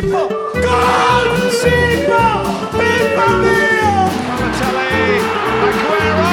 Siegler! 0.00 0.28
Gol! 0.28 1.26
Viva 2.72 3.26
Rio! 3.44 3.92
Balotelli, 4.28 5.20
Aguero! 5.60 6.30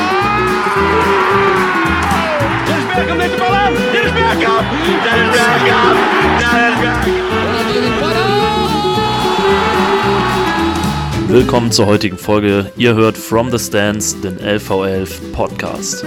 Dennis 2.66 2.85
Bergkamp 2.88 3.17
neemt 3.19 3.33
de 3.33 3.38
bal 3.40 3.53
aan. 3.53 3.74
Dennis 3.93 4.14
Bergkamp. 4.14 4.67
Dennis 5.03 5.32
Bergkamp. 5.32 5.98
Dennis 6.40 6.80
Bergkamp. 6.80 7.08
Willkommen 11.28 11.72
zur 11.74 11.88
heutigen 11.88 12.18
Folge. 12.18 12.72
Ihr 12.78 12.96
hört 12.96 13.18
From 13.18 13.52
the 13.52 13.60
Stands, 13.60 14.16
den 14.22 14.40
LV11 14.40 15.34
Podcast. 15.34 16.06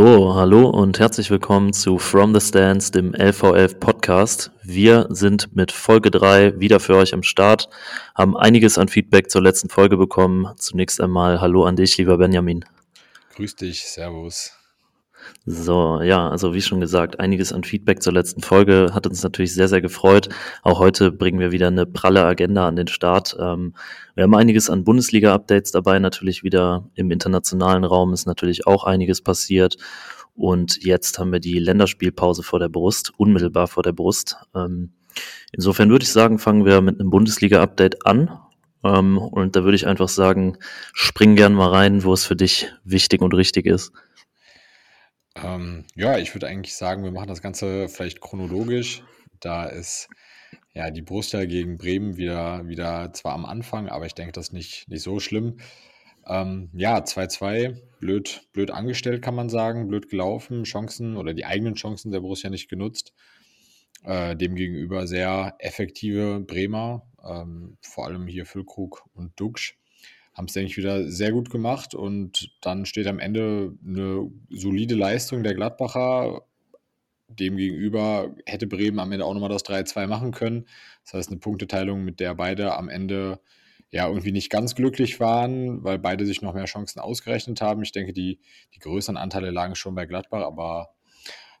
So, 0.00 0.32
hallo 0.36 0.70
und 0.70 1.00
herzlich 1.00 1.28
willkommen 1.28 1.72
zu 1.72 1.98
From 1.98 2.32
the 2.32 2.40
Stands, 2.40 2.92
dem 2.92 3.14
LV11 3.16 3.80
Podcast. 3.80 4.52
Wir 4.62 5.08
sind 5.10 5.56
mit 5.56 5.72
Folge 5.72 6.12
3 6.12 6.60
wieder 6.60 6.78
für 6.78 6.94
euch 6.94 7.12
am 7.14 7.24
Start, 7.24 7.68
haben 8.14 8.36
einiges 8.36 8.78
an 8.78 8.86
Feedback 8.86 9.28
zur 9.28 9.42
letzten 9.42 9.68
Folge 9.70 9.96
bekommen. 9.96 10.54
Zunächst 10.56 11.00
einmal 11.00 11.40
Hallo 11.40 11.64
an 11.64 11.74
dich, 11.74 11.98
lieber 11.98 12.16
Benjamin. 12.16 12.64
Grüß 13.34 13.56
dich, 13.56 13.88
Servus. 13.88 14.57
So, 15.46 16.02
ja, 16.02 16.28
also 16.28 16.52
wie 16.52 16.60
schon 16.60 16.80
gesagt, 16.80 17.20
einiges 17.20 17.52
an 17.52 17.64
Feedback 17.64 18.02
zur 18.02 18.12
letzten 18.12 18.42
Folge 18.42 18.90
hat 18.92 19.06
uns 19.06 19.22
natürlich 19.22 19.54
sehr, 19.54 19.68
sehr 19.68 19.80
gefreut. 19.80 20.28
Auch 20.62 20.78
heute 20.78 21.10
bringen 21.10 21.40
wir 21.40 21.52
wieder 21.52 21.68
eine 21.68 21.86
pralle 21.86 22.24
Agenda 22.24 22.68
an 22.68 22.76
den 22.76 22.88
Start. 22.88 23.36
Ähm, 23.40 23.74
wir 24.14 24.24
haben 24.24 24.34
einiges 24.34 24.68
an 24.68 24.84
Bundesliga-Updates 24.84 25.72
dabei, 25.72 25.98
natürlich 25.98 26.42
wieder 26.42 26.88
im 26.94 27.10
internationalen 27.10 27.84
Raum 27.84 28.12
ist 28.12 28.26
natürlich 28.26 28.66
auch 28.66 28.84
einiges 28.84 29.22
passiert. 29.22 29.76
Und 30.34 30.84
jetzt 30.84 31.18
haben 31.18 31.32
wir 31.32 31.40
die 31.40 31.58
Länderspielpause 31.58 32.42
vor 32.42 32.60
der 32.60 32.68
Brust, 32.68 33.12
unmittelbar 33.16 33.66
vor 33.66 33.82
der 33.82 33.92
Brust. 33.92 34.36
Ähm, 34.54 34.92
insofern 35.52 35.90
würde 35.90 36.04
ich 36.04 36.12
sagen, 36.12 36.38
fangen 36.38 36.64
wir 36.64 36.80
mit 36.80 37.00
einem 37.00 37.10
Bundesliga-Update 37.10 38.06
an. 38.06 38.38
Ähm, 38.84 39.18
und 39.18 39.56
da 39.56 39.64
würde 39.64 39.76
ich 39.76 39.86
einfach 39.86 40.08
sagen, 40.08 40.58
spring 40.92 41.36
gern 41.36 41.54
mal 41.54 41.70
rein, 41.70 42.04
wo 42.04 42.12
es 42.12 42.24
für 42.24 42.36
dich 42.36 42.72
wichtig 42.84 43.20
und 43.20 43.34
richtig 43.34 43.66
ist. 43.66 43.92
Ähm, 45.44 45.84
ja, 45.94 46.18
ich 46.18 46.34
würde 46.34 46.46
eigentlich 46.46 46.74
sagen, 46.74 47.04
wir 47.04 47.12
machen 47.12 47.28
das 47.28 47.42
Ganze 47.42 47.88
vielleicht 47.88 48.20
chronologisch. 48.20 49.02
Da 49.40 49.66
ist 49.66 50.08
ja 50.72 50.90
die 50.90 51.02
Borussia 51.02 51.44
gegen 51.44 51.78
Bremen 51.78 52.16
wieder, 52.16 52.66
wieder 52.66 53.12
zwar 53.12 53.34
am 53.34 53.44
Anfang, 53.44 53.88
aber 53.88 54.06
ich 54.06 54.14
denke, 54.14 54.32
das 54.32 54.48
ist 54.48 54.52
nicht, 54.52 54.88
nicht 54.88 55.02
so 55.02 55.20
schlimm. 55.20 55.58
Ähm, 56.26 56.70
ja, 56.74 56.98
2-2, 56.98 57.80
blöd, 58.00 58.42
blöd 58.52 58.70
angestellt, 58.70 59.22
kann 59.22 59.34
man 59.34 59.48
sagen, 59.48 59.88
blöd 59.88 60.10
gelaufen, 60.10 60.64
Chancen 60.64 61.16
oder 61.16 61.32
die 61.32 61.46
eigenen 61.46 61.74
Chancen 61.74 62.10
der 62.10 62.20
Borussia 62.20 62.50
nicht 62.50 62.68
genutzt. 62.68 63.14
Äh, 64.04 64.36
demgegenüber 64.36 65.06
sehr 65.06 65.56
effektive 65.58 66.40
Bremer, 66.40 67.06
ähm, 67.26 67.78
vor 67.80 68.06
allem 68.06 68.26
hier 68.26 68.46
Füllkrug 68.46 69.04
und 69.14 69.38
Duxch 69.40 69.77
haben 70.38 70.46
es, 70.46 70.52
denke 70.52 70.70
ich, 70.70 70.76
wieder 70.76 71.10
sehr 71.10 71.32
gut 71.32 71.50
gemacht 71.50 71.96
und 71.96 72.52
dann 72.60 72.86
steht 72.86 73.08
am 73.08 73.18
Ende 73.18 73.76
eine 73.84 74.30
solide 74.48 74.94
Leistung 74.94 75.42
der 75.42 75.54
Gladbacher. 75.54 76.42
Demgegenüber 77.26 78.36
hätte 78.46 78.68
Bremen 78.68 79.00
am 79.00 79.10
Ende 79.10 79.24
auch 79.24 79.34
nochmal 79.34 79.48
das 79.50 79.64
3-2 79.64 80.06
machen 80.06 80.30
können. 80.30 80.66
Das 81.04 81.14
heißt, 81.14 81.30
eine 81.30 81.40
Punkteteilung, 81.40 82.04
mit 82.04 82.20
der 82.20 82.36
beide 82.36 82.76
am 82.76 82.88
Ende 82.88 83.40
ja 83.90 84.06
irgendwie 84.06 84.30
nicht 84.30 84.48
ganz 84.48 84.76
glücklich 84.76 85.18
waren, 85.18 85.82
weil 85.82 85.98
beide 85.98 86.24
sich 86.24 86.40
noch 86.40 86.54
mehr 86.54 86.66
Chancen 86.66 87.00
ausgerechnet 87.00 87.60
haben. 87.60 87.82
Ich 87.82 87.90
denke, 87.90 88.12
die, 88.12 88.38
die 88.74 88.78
größeren 88.78 89.16
Anteile 89.16 89.50
lagen 89.50 89.74
schon 89.74 89.96
bei 89.96 90.06
Gladbach, 90.06 90.46
aber 90.46 90.90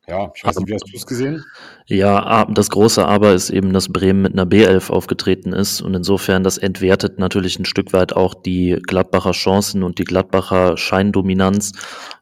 ja, 0.08 0.32
ich 0.34 0.42
weiß 0.42 0.56
nicht, 0.56 0.68
wie 0.68 0.74
hast 0.74 0.90
du 0.90 0.96
es 0.96 1.06
gesehen? 1.06 1.44
Ja, 1.86 2.46
das 2.46 2.70
große 2.70 3.06
Aber 3.06 3.34
ist 3.34 3.50
eben, 3.50 3.74
dass 3.74 3.90
Bremen 3.90 4.22
mit 4.22 4.32
einer 4.32 4.46
B11 4.46 4.90
aufgetreten 4.90 5.52
ist 5.52 5.82
und 5.82 5.94
insofern 5.94 6.42
das 6.42 6.56
entwertet 6.56 7.18
natürlich 7.18 7.58
ein 7.58 7.66
Stück 7.66 7.92
weit 7.92 8.14
auch 8.14 8.34
die 8.34 8.78
Gladbacher 8.86 9.32
Chancen 9.32 9.82
und 9.82 9.98
die 9.98 10.04
Gladbacher 10.04 10.78
Scheindominanz. 10.78 11.72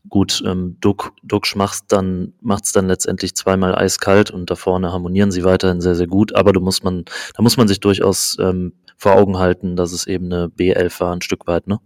Gut, 0.09 0.43
ähm, 0.45 0.77
Duck, 0.81 1.13
Duck 1.23 1.47
macht's 1.55 1.87
dann, 1.87 2.35
macht's 2.41 2.73
dann 2.73 2.89
letztendlich 2.89 3.37
zweimal 3.37 3.75
eiskalt 3.77 4.33
und 4.33 4.51
da 4.51 4.57
vorne 4.57 4.93
harmonieren 4.93 5.31
sie 5.31 5.45
weiterhin 5.45 5.81
sehr, 5.81 5.95
sehr 5.95 6.09
gut, 6.09 6.35
aber 6.35 6.53
da 6.53 6.61
muss 6.61 6.83
man, 6.83 7.05
da 7.37 7.43
muss 7.43 7.57
man 7.57 7.69
sich 7.69 7.79
durchaus 7.79 8.37
ähm, 8.41 8.73
vor 8.97 9.15
Augen 9.15 9.39
halten, 9.39 9.77
dass 9.77 9.93
es 9.93 10.07
eben 10.09 10.33
eine 10.33 10.47
B11 10.47 11.01
war, 11.01 11.15
ein 11.15 11.23
Stück 11.23 11.47
weit, 11.47 11.69
ne? 11.69 11.79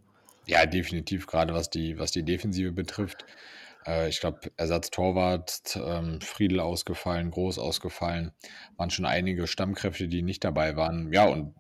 Ja, 0.46 0.64
definitiv, 0.64 1.26
gerade 1.26 1.52
was 1.52 1.68
die, 1.68 1.98
was 1.98 2.10
die 2.10 2.24
Defensive 2.24 2.72
betrifft. 2.72 3.24
Äh, 3.90 4.08
ich 4.08 4.20
glaube, 4.20 4.40
Ersatztorwart, 4.56 5.78
ähm, 5.84 6.20
Friedel 6.20 6.60
ausgefallen, 6.60 7.30
Groß 7.30 7.58
ausgefallen, 7.58 8.32
waren 8.76 8.90
schon 8.90 9.04
einige 9.04 9.46
Stammkräfte, 9.46 10.08
die 10.08 10.22
nicht 10.22 10.44
dabei 10.44 10.76
waren. 10.76 11.12
Ja, 11.12 11.26
und 11.26 11.54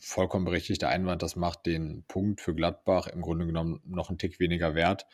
vollkommen 0.00 0.44
berechtigter 0.44 0.88
Einwand, 0.88 1.22
das 1.22 1.36
macht 1.36 1.66
den 1.66 2.04
Punkt 2.08 2.40
für 2.40 2.54
Gladbach 2.54 3.06
im 3.08 3.20
Grunde 3.20 3.46
genommen 3.46 3.80
noch 3.84 4.08
einen 4.08 4.18
Tick 4.18 4.40
weniger 4.40 4.74
wert, 4.74 5.06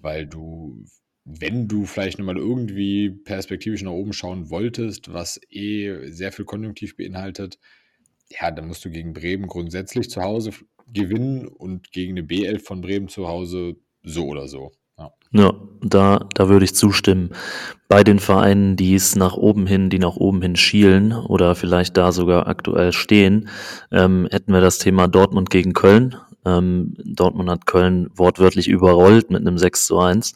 weil 0.00 0.26
du, 0.26 0.84
wenn 1.24 1.68
du 1.68 1.84
vielleicht 1.84 2.18
nochmal 2.18 2.38
irgendwie 2.38 3.10
perspektivisch 3.10 3.82
nach 3.82 3.92
oben 3.92 4.12
schauen 4.12 4.50
wolltest, 4.50 5.12
was 5.12 5.40
eh 5.50 6.08
sehr 6.08 6.32
viel 6.32 6.44
Konjunktiv 6.44 6.96
beinhaltet, 6.96 7.58
ja, 8.30 8.50
dann 8.50 8.68
musst 8.68 8.84
du 8.84 8.90
gegen 8.90 9.12
Bremen 9.12 9.48
grundsätzlich 9.48 10.08
zu 10.08 10.22
Hause 10.22 10.52
gewinnen 10.92 11.46
und 11.46 11.92
gegen 11.92 12.16
eine 12.16 12.26
B11 12.26 12.64
von 12.64 12.80
Bremen 12.80 13.08
zu 13.08 13.28
Hause 13.28 13.76
so 14.02 14.26
oder 14.26 14.48
so. 14.48 14.72
Ja. 15.32 15.52
da, 15.80 16.26
da 16.34 16.48
würde 16.48 16.64
ich 16.64 16.74
zustimmen. 16.74 17.30
Bei 17.88 18.04
den 18.04 18.18
Vereinen, 18.18 18.76
die 18.76 18.94
es 18.94 19.16
nach 19.16 19.34
oben 19.34 19.66
hin, 19.66 19.90
die 19.90 19.98
nach 19.98 20.16
oben 20.16 20.42
hin 20.42 20.56
schielen 20.56 21.12
oder 21.12 21.54
vielleicht 21.54 21.96
da 21.96 22.12
sogar 22.12 22.46
aktuell 22.46 22.92
stehen, 22.92 23.48
ähm, 23.90 24.28
hätten 24.30 24.52
wir 24.52 24.60
das 24.60 24.78
Thema 24.78 25.08
Dortmund 25.08 25.50
gegen 25.50 25.72
Köln. 25.72 26.16
Ähm, 26.44 26.94
Dortmund 27.04 27.50
hat 27.50 27.66
Köln 27.66 28.10
wortwörtlich 28.14 28.68
überrollt 28.68 29.30
mit 29.30 29.40
einem 29.40 29.58
6 29.58 29.86
zu 29.86 29.98
1. 29.98 30.34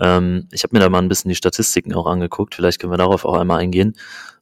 Ähm, 0.00 0.48
ich 0.52 0.62
habe 0.62 0.76
mir 0.76 0.80
da 0.80 0.88
mal 0.88 0.98
ein 0.98 1.08
bisschen 1.08 1.28
die 1.28 1.34
Statistiken 1.34 1.94
auch 1.94 2.06
angeguckt, 2.06 2.54
vielleicht 2.54 2.80
können 2.80 2.92
wir 2.92 2.98
darauf 2.98 3.24
auch 3.24 3.36
einmal 3.36 3.60
eingehen. 3.60 3.94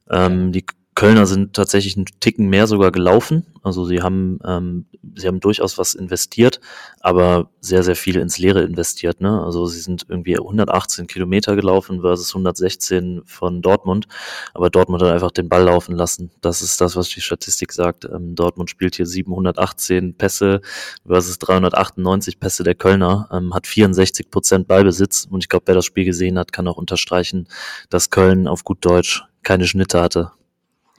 Ähm, 0.09 0.51
die 0.51 0.65
Kölner 0.93 1.25
sind 1.25 1.53
tatsächlich 1.53 1.95
einen 1.95 2.05
Ticken 2.19 2.49
mehr 2.49 2.67
sogar 2.67 2.91
gelaufen. 2.91 3.45
Also 3.63 3.85
sie 3.85 4.01
haben, 4.01 4.39
ähm, 4.45 4.87
sie 5.15 5.27
haben 5.27 5.39
durchaus 5.39 5.77
was 5.77 5.93
investiert, 5.93 6.59
aber 6.99 7.49
sehr, 7.61 7.83
sehr 7.83 7.95
viel 7.95 8.17
ins 8.17 8.37
Leere 8.39 8.63
investiert. 8.63 9.21
Ne? 9.21 9.41
Also 9.41 9.67
sie 9.67 9.79
sind 9.79 10.05
irgendwie 10.09 10.37
118 10.37 11.07
Kilometer 11.07 11.55
gelaufen 11.55 12.01
versus 12.01 12.31
116 12.31 13.21
von 13.25 13.61
Dortmund. 13.61 14.07
Aber 14.53 14.69
Dortmund 14.69 15.01
hat 15.01 15.11
einfach 15.11 15.31
den 15.31 15.47
Ball 15.47 15.63
laufen 15.63 15.95
lassen. 15.95 16.29
Das 16.41 16.61
ist 16.61 16.81
das, 16.81 16.97
was 16.97 17.07
die 17.07 17.21
Statistik 17.21 17.71
sagt. 17.71 18.03
Ähm, 18.05 18.35
Dortmund 18.35 18.69
spielt 18.69 18.95
hier 18.95 19.05
718 19.05 20.15
Pässe 20.17 20.59
versus 21.07 21.39
398 21.39 22.37
Pässe 22.39 22.63
der 22.63 22.75
Kölner, 22.75 23.29
ähm, 23.31 23.53
hat 23.53 23.65
64 23.65 24.29
Prozent 24.29 24.67
Ballbesitz. 24.67 25.25
Und 25.29 25.41
ich 25.41 25.49
glaube, 25.49 25.63
wer 25.67 25.75
das 25.75 25.85
Spiel 25.85 26.03
gesehen 26.03 26.37
hat, 26.37 26.51
kann 26.51 26.67
auch 26.67 26.77
unterstreichen, 26.77 27.47
dass 27.89 28.09
Köln 28.09 28.47
auf 28.47 28.65
gut 28.65 28.83
Deutsch 28.83 29.23
keine 29.43 29.67
Schnitte 29.67 30.01
hatte. 30.01 30.31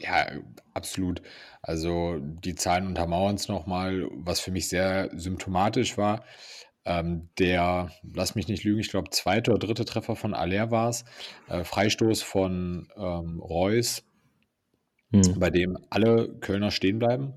Ja, 0.02 0.26
absolut. 0.74 1.22
Also 1.62 2.18
die 2.20 2.56
Zahlen 2.56 2.88
untermauern 2.88 3.36
es 3.36 3.48
nochmal, 3.48 4.08
was 4.12 4.40
für 4.40 4.50
mich 4.50 4.68
sehr 4.68 5.10
symptomatisch 5.14 5.96
war. 5.96 6.24
Ähm, 6.84 7.28
der, 7.38 7.92
lass 8.02 8.34
mich 8.34 8.48
nicht 8.48 8.64
lügen, 8.64 8.80
ich 8.80 8.90
glaube, 8.90 9.10
zweite 9.10 9.52
oder 9.52 9.64
dritte 9.66 9.84
Treffer 9.84 10.16
von 10.16 10.34
Aller 10.34 10.72
war 10.72 10.88
es. 10.88 11.04
Äh, 11.48 11.62
Freistoß 11.62 12.22
von 12.22 12.88
ähm, 12.96 13.38
Reus, 13.40 14.04
hm. 15.12 15.38
bei 15.38 15.50
dem 15.50 15.78
alle 15.90 16.28
Kölner 16.40 16.72
stehen 16.72 16.98
bleiben. 16.98 17.34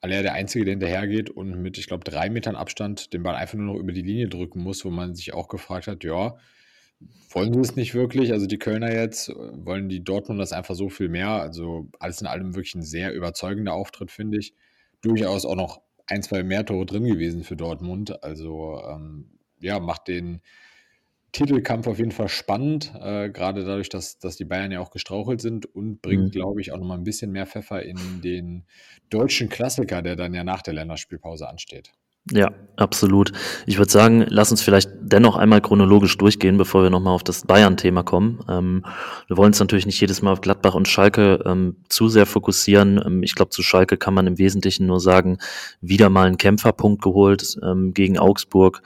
Aller 0.00 0.22
der 0.22 0.34
Einzige, 0.34 0.64
der 0.64 0.74
hinterhergeht 0.74 1.30
und 1.30 1.60
mit, 1.60 1.76
ich 1.78 1.88
glaube, 1.88 2.04
drei 2.04 2.30
Metern 2.30 2.54
Abstand 2.54 3.12
den 3.12 3.24
Ball 3.24 3.34
einfach 3.34 3.58
nur 3.58 3.74
noch 3.74 3.80
über 3.80 3.92
die 3.92 4.02
Linie 4.02 4.28
drücken 4.28 4.62
muss, 4.62 4.84
wo 4.84 4.90
man 4.90 5.16
sich 5.16 5.34
auch 5.34 5.48
gefragt 5.48 5.88
hat, 5.88 6.04
ja, 6.04 6.36
wollen 7.30 7.54
sie 7.54 7.60
es 7.60 7.76
nicht 7.76 7.94
wirklich. 7.94 8.32
Also 8.32 8.46
die 8.46 8.58
Kölner 8.58 8.92
jetzt, 8.92 9.28
wollen 9.28 9.88
die 9.88 10.04
Dortmund 10.04 10.40
das 10.40 10.52
einfach 10.52 10.74
so 10.74 10.88
viel 10.88 11.08
mehr. 11.08 11.30
Also 11.30 11.88
alles 11.98 12.20
in 12.20 12.26
allem 12.26 12.54
wirklich 12.54 12.74
ein 12.74 12.82
sehr 12.82 13.14
überzeugender 13.14 13.72
Auftritt, 13.72 14.10
finde 14.10 14.38
ich. 14.38 14.54
Durchaus 15.00 15.44
auch 15.44 15.56
noch 15.56 15.80
ein, 16.06 16.22
zwei 16.22 16.42
mehr 16.42 16.64
Tore 16.64 16.86
drin 16.86 17.04
gewesen 17.04 17.44
für 17.44 17.56
Dortmund. 17.56 18.22
Also 18.22 18.82
ähm, 18.86 19.38
ja, 19.60 19.78
macht 19.78 20.08
den 20.08 20.42
Titelkampf 21.32 21.86
auf 21.86 21.98
jeden 21.98 22.10
Fall 22.10 22.28
spannend, 22.28 22.92
äh, 23.00 23.30
gerade 23.30 23.64
dadurch, 23.64 23.88
dass, 23.88 24.18
dass 24.18 24.36
die 24.36 24.44
Bayern 24.44 24.72
ja 24.72 24.80
auch 24.80 24.90
gestrauchelt 24.90 25.40
sind 25.40 25.64
und 25.64 26.02
bringt, 26.02 26.24
mhm. 26.24 26.30
glaube 26.30 26.60
ich, 26.60 26.72
auch 26.72 26.78
nochmal 26.78 26.98
ein 26.98 27.04
bisschen 27.04 27.30
mehr 27.30 27.46
Pfeffer 27.46 27.82
in 27.82 28.20
den 28.20 28.64
deutschen 29.10 29.48
Klassiker, 29.48 30.02
der 30.02 30.16
dann 30.16 30.34
ja 30.34 30.42
nach 30.42 30.62
der 30.62 30.74
Länderspielpause 30.74 31.48
ansteht. 31.48 31.92
Ja, 32.30 32.50
absolut. 32.76 33.32
Ich 33.66 33.78
würde 33.78 33.90
sagen, 33.90 34.24
lass 34.28 34.50
uns 34.50 34.62
vielleicht 34.62 34.90
dennoch 35.00 35.36
einmal 35.36 35.60
chronologisch 35.60 36.16
durchgehen, 36.18 36.58
bevor 36.58 36.82
wir 36.82 36.90
nochmal 36.90 37.14
auf 37.14 37.24
das 37.24 37.46
Bayern-Thema 37.46 38.02
kommen. 38.02 38.40
Ähm, 38.48 38.84
wir 39.26 39.36
wollen 39.36 39.48
uns 39.48 39.60
natürlich 39.60 39.86
nicht 39.86 40.00
jedes 40.00 40.22
Mal 40.22 40.32
auf 40.32 40.40
Gladbach 40.40 40.74
und 40.74 40.86
Schalke 40.86 41.42
ähm, 41.46 41.76
zu 41.88 42.08
sehr 42.08 42.26
fokussieren. 42.26 43.00
Ähm, 43.04 43.22
ich 43.22 43.34
glaube, 43.34 43.50
zu 43.50 43.62
Schalke 43.62 43.96
kann 43.96 44.14
man 44.14 44.26
im 44.26 44.38
Wesentlichen 44.38 44.86
nur 44.86 45.00
sagen, 45.00 45.38
wieder 45.80 46.10
mal 46.10 46.26
einen 46.26 46.38
Kämpferpunkt 46.38 47.02
geholt 47.02 47.56
ähm, 47.62 47.94
gegen 47.94 48.18
Augsburg 48.18 48.82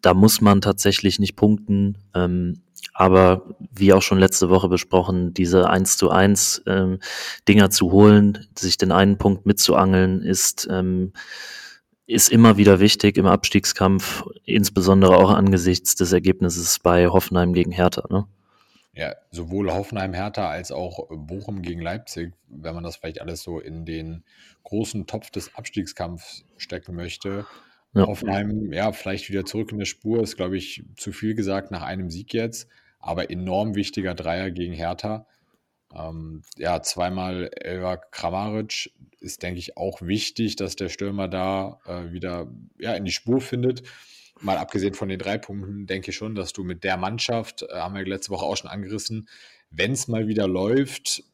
da 0.00 0.14
muss 0.14 0.40
man 0.40 0.60
tatsächlich 0.60 1.18
nicht 1.18 1.36
punkten. 1.36 1.98
Ähm, 2.14 2.62
aber 2.94 3.54
wie 3.72 3.92
auch 3.92 4.02
schon 4.02 4.18
letzte 4.18 4.50
Woche 4.50 4.68
besprochen, 4.68 5.34
diese 5.34 5.68
1 5.68 5.96
zu 5.96 6.10
1 6.10 6.62
ähm, 6.66 6.98
Dinger 7.46 7.70
zu 7.70 7.92
holen, 7.92 8.46
sich 8.56 8.76
den 8.76 8.92
einen 8.92 9.18
Punkt 9.18 9.46
mitzuangeln, 9.46 10.22
ist, 10.22 10.68
ist 12.08 12.30
immer 12.30 12.56
wieder 12.56 12.80
wichtig 12.80 13.16
im 13.16 13.26
Abstiegskampf, 13.26 14.24
insbesondere 14.44 15.16
auch 15.16 15.30
angesichts 15.30 15.94
des 15.94 16.12
Ergebnisses 16.12 16.80
bei 16.80 17.06
Hoffenheim 17.06 17.52
gegen 17.52 17.70
Hertha. 17.70 18.04
Ne? 18.10 18.26
Ja, 18.94 19.14
sowohl 19.30 19.72
Hoffenheim, 19.72 20.14
Hertha 20.14 20.48
als 20.48 20.72
auch 20.72 21.06
Bochum 21.10 21.62
gegen 21.62 21.80
Leipzig, 21.80 22.32
wenn 22.48 22.74
man 22.74 22.82
das 22.82 22.96
vielleicht 22.96 23.20
alles 23.20 23.42
so 23.42 23.60
in 23.60 23.84
den 23.84 24.24
großen 24.64 25.06
Topf 25.06 25.30
des 25.30 25.54
Abstiegskampfs 25.54 26.44
stecken 26.56 26.96
möchte. 26.96 27.46
Ja. 27.94 28.06
Hoffenheim, 28.06 28.72
ja, 28.72 28.90
vielleicht 28.92 29.28
wieder 29.28 29.44
zurück 29.44 29.70
in 29.70 29.78
der 29.78 29.84
Spur, 29.84 30.22
ist, 30.22 30.36
glaube 30.36 30.56
ich, 30.56 30.82
zu 30.96 31.12
viel 31.12 31.34
gesagt 31.34 31.70
nach 31.70 31.82
einem 31.82 32.10
Sieg 32.10 32.34
jetzt 32.34 32.68
aber 33.00 33.30
enorm 33.30 33.74
wichtiger 33.74 34.14
Dreier 34.14 34.50
gegen 34.50 34.72
Hertha. 34.72 35.26
Ähm, 35.94 36.42
ja, 36.56 36.82
zweimal 36.82 37.50
Elva 37.54 37.96
Kramaric 37.96 38.92
ist, 39.20 39.42
denke 39.42 39.58
ich, 39.58 39.76
auch 39.76 40.02
wichtig, 40.02 40.56
dass 40.56 40.76
der 40.76 40.88
Stürmer 40.88 41.28
da 41.28 41.80
äh, 41.86 42.12
wieder 42.12 42.48
ja, 42.78 42.94
in 42.94 43.04
die 43.04 43.12
Spur 43.12 43.40
findet. 43.40 43.82
Mal 44.40 44.58
abgesehen 44.58 44.94
von 44.94 45.08
den 45.08 45.18
drei 45.18 45.38
Punkten, 45.38 45.86
denke 45.86 46.10
ich 46.10 46.16
schon, 46.16 46.34
dass 46.34 46.52
du 46.52 46.62
mit 46.62 46.84
der 46.84 46.96
Mannschaft, 46.96 47.62
äh, 47.62 47.74
haben 47.74 47.94
wir 47.94 48.04
letzte 48.06 48.30
Woche 48.30 48.44
auch 48.44 48.56
schon 48.56 48.70
angerissen, 48.70 49.28
wenn 49.70 49.92
es 49.92 50.08
mal 50.08 50.28
wieder 50.28 50.46
läuft, 50.46 51.24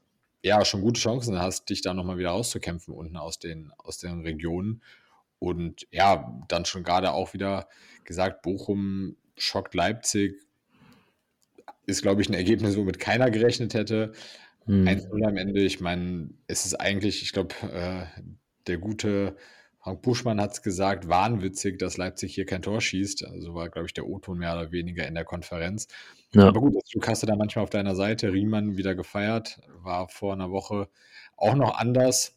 ja, 0.42 0.64
schon 0.64 0.82
gute 0.82 1.00
Chancen 1.00 1.40
hast, 1.40 1.70
dich 1.70 1.80
da 1.80 1.94
nochmal 1.94 2.18
wieder 2.18 2.30
rauszukämpfen 2.30 2.94
unten 2.94 3.16
aus 3.16 3.38
den, 3.38 3.72
aus 3.78 3.98
den 3.98 4.20
Regionen. 4.20 4.82
Und 5.38 5.86
ja, 5.90 6.38
dann 6.48 6.64
schon 6.64 6.84
gerade 6.84 7.12
auch 7.12 7.34
wieder 7.34 7.68
gesagt, 8.04 8.42
Bochum 8.42 9.16
schockt 9.36 9.74
Leipzig, 9.74 10.36
ist, 11.86 12.02
glaube 12.02 12.22
ich, 12.22 12.28
ein 12.28 12.34
Ergebnis, 12.34 12.76
womit 12.76 12.98
keiner 12.98 13.30
gerechnet 13.30 13.74
hätte. 13.74 14.12
Hm. 14.66 14.86
1-0 14.86 15.26
am 15.26 15.36
Ende, 15.36 15.62
ich 15.62 15.80
meine, 15.80 16.30
es 16.46 16.66
ist 16.66 16.74
eigentlich, 16.74 17.22
ich 17.22 17.32
glaube, 17.32 17.54
äh, 17.62 18.06
der 18.66 18.78
gute 18.78 19.36
Frank 19.84 20.00
Buschmann 20.00 20.40
hat 20.40 20.52
es 20.52 20.62
gesagt, 20.62 21.08
wahnwitzig, 21.08 21.78
dass 21.78 21.98
Leipzig 21.98 22.34
hier 22.34 22.46
kein 22.46 22.62
Tor 22.62 22.80
schießt. 22.80 23.26
Also 23.26 23.54
war, 23.54 23.68
glaube 23.68 23.86
ich, 23.86 23.92
der 23.92 24.06
O-Ton 24.06 24.38
mehr 24.38 24.54
oder 24.54 24.72
weniger 24.72 25.06
in 25.06 25.14
der 25.14 25.26
Konferenz. 25.26 25.88
Ja. 26.32 26.48
Aber 26.48 26.60
gut, 26.60 26.74
du 26.90 27.02
hast 27.02 27.28
da 27.28 27.36
manchmal 27.36 27.64
auf 27.64 27.70
deiner 27.70 27.94
Seite. 27.94 28.32
Riemann 28.32 28.78
wieder 28.78 28.94
gefeiert, 28.94 29.60
war 29.82 30.08
vor 30.08 30.32
einer 30.32 30.50
Woche 30.50 30.88
auch 31.36 31.54
noch 31.54 31.76
anders. 31.76 32.34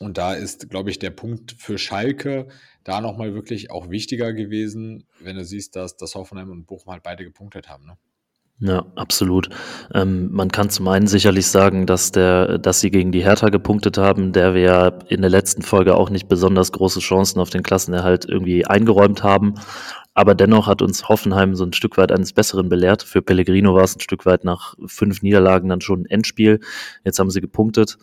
Und 0.00 0.18
da 0.18 0.34
ist, 0.34 0.70
glaube 0.70 0.90
ich, 0.90 0.98
der 0.98 1.10
Punkt 1.10 1.52
für 1.52 1.78
Schalke 1.78 2.48
da 2.82 3.00
nochmal 3.00 3.32
wirklich 3.34 3.70
auch 3.70 3.88
wichtiger 3.88 4.32
gewesen, 4.32 5.06
wenn 5.20 5.36
du 5.36 5.44
siehst, 5.44 5.76
dass, 5.76 5.96
dass 5.96 6.16
Hoffenheim 6.16 6.50
und 6.50 6.66
Bochum 6.66 6.92
halt 6.92 7.04
beide 7.04 7.22
gepunktet 7.22 7.68
haben. 7.68 7.86
Ne? 7.86 7.96
Ja, 8.60 8.86
absolut. 8.94 9.50
Ähm, 9.92 10.30
man 10.32 10.50
kann 10.50 10.70
zum 10.70 10.86
einen 10.86 11.08
sicherlich 11.08 11.48
sagen, 11.48 11.86
dass 11.86 12.12
der, 12.12 12.58
dass 12.58 12.80
sie 12.80 12.90
gegen 12.90 13.10
die 13.10 13.24
Hertha 13.24 13.48
gepunktet 13.48 13.98
haben, 13.98 14.32
der 14.32 14.54
wir 14.54 15.00
in 15.08 15.22
der 15.22 15.30
letzten 15.30 15.62
Folge 15.62 15.96
auch 15.96 16.08
nicht 16.08 16.28
besonders 16.28 16.70
große 16.70 17.00
Chancen 17.00 17.40
auf 17.40 17.50
den 17.50 17.64
Klassenerhalt 17.64 18.26
irgendwie 18.26 18.64
eingeräumt 18.64 19.24
haben. 19.24 19.54
Aber 20.14 20.36
dennoch 20.36 20.68
hat 20.68 20.82
uns 20.82 21.08
Hoffenheim 21.08 21.56
so 21.56 21.64
ein 21.64 21.72
Stück 21.72 21.96
weit 21.96 22.12
eines 22.12 22.32
Besseren 22.32 22.68
belehrt. 22.68 23.02
Für 23.02 23.20
Pellegrino 23.20 23.74
war 23.74 23.82
es 23.82 23.96
ein 23.96 24.00
Stück 24.00 24.24
weit 24.24 24.44
nach 24.44 24.76
fünf 24.86 25.22
Niederlagen 25.22 25.68
dann 25.68 25.80
schon 25.80 26.02
ein 26.02 26.06
Endspiel. 26.06 26.60
Jetzt 27.04 27.18
haben 27.18 27.30
sie 27.30 27.40
gepunktet. 27.40 27.98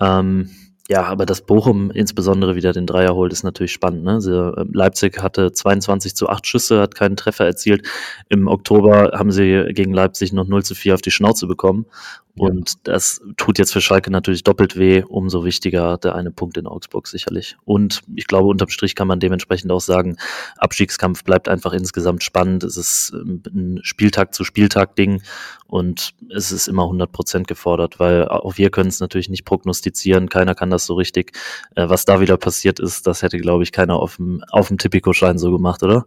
Ähm, 0.00 0.50
ja, 0.92 1.04
aber 1.04 1.24
dass 1.24 1.40
Bochum 1.40 1.90
insbesondere 1.90 2.54
wieder 2.54 2.74
den 2.74 2.86
Dreier 2.86 3.14
holt, 3.14 3.32
ist 3.32 3.44
natürlich 3.44 3.72
spannend. 3.72 4.04
Ne? 4.04 4.20
Sie, 4.20 4.30
äh, 4.30 4.64
Leipzig 4.70 5.22
hatte 5.22 5.50
22 5.50 6.14
zu 6.14 6.28
8 6.28 6.46
Schüsse, 6.46 6.82
hat 6.82 6.94
keinen 6.94 7.16
Treffer 7.16 7.46
erzielt. 7.46 7.88
Im 8.28 8.46
Oktober 8.46 9.12
haben 9.14 9.32
sie 9.32 9.70
gegen 9.72 9.94
Leipzig 9.94 10.34
noch 10.34 10.46
0 10.46 10.62
zu 10.64 10.74
4 10.74 10.92
auf 10.92 11.00
die 11.00 11.10
Schnauze 11.10 11.46
bekommen. 11.46 11.86
Und 12.34 12.88
das 12.88 13.20
tut 13.36 13.58
jetzt 13.58 13.74
für 13.74 13.82
Schalke 13.82 14.10
natürlich 14.10 14.42
doppelt 14.42 14.78
weh, 14.78 15.02
umso 15.06 15.44
wichtiger 15.44 15.98
der 15.98 16.14
eine 16.14 16.30
Punkt 16.30 16.56
in 16.56 16.66
Augsburg 16.66 17.06
sicherlich. 17.06 17.56
Und 17.64 18.00
ich 18.14 18.26
glaube, 18.26 18.48
unterm 18.48 18.70
Strich 18.70 18.94
kann 18.94 19.06
man 19.06 19.20
dementsprechend 19.20 19.70
auch 19.70 19.82
sagen, 19.82 20.16
Abstiegskampf 20.56 21.24
bleibt 21.24 21.48
einfach 21.48 21.74
insgesamt 21.74 22.22
spannend. 22.22 22.64
Es 22.64 22.78
ist 22.78 23.12
ähm, 23.14 23.42
ein 23.46 23.80
Spieltag 23.82 24.32
zu 24.32 24.44
Spieltag 24.44 24.96
Ding 24.96 25.22
und 25.66 26.14
es 26.34 26.52
ist 26.52 26.68
immer 26.68 26.84
100 26.84 27.12
Prozent 27.12 27.48
gefordert, 27.48 28.00
weil 28.00 28.26
auch 28.28 28.56
wir 28.56 28.70
können 28.70 28.88
es 28.88 29.00
natürlich 29.00 29.28
nicht 29.28 29.44
prognostizieren. 29.44 30.30
Keiner 30.30 30.54
kann 30.54 30.70
das 30.70 30.86
so 30.86 30.94
richtig. 30.94 31.36
Äh, 31.74 31.90
was 31.90 32.06
da 32.06 32.20
wieder 32.20 32.38
passiert 32.38 32.80
ist, 32.80 33.06
das 33.06 33.20
hätte, 33.20 33.36
glaube 33.38 33.62
ich, 33.62 33.72
keiner 33.72 33.96
auf 33.96 34.16
dem, 34.16 34.42
auf 34.50 34.68
dem 34.68 34.78
Tipico-Schein 34.78 35.36
so 35.36 35.52
gemacht, 35.52 35.82
oder? 35.82 36.06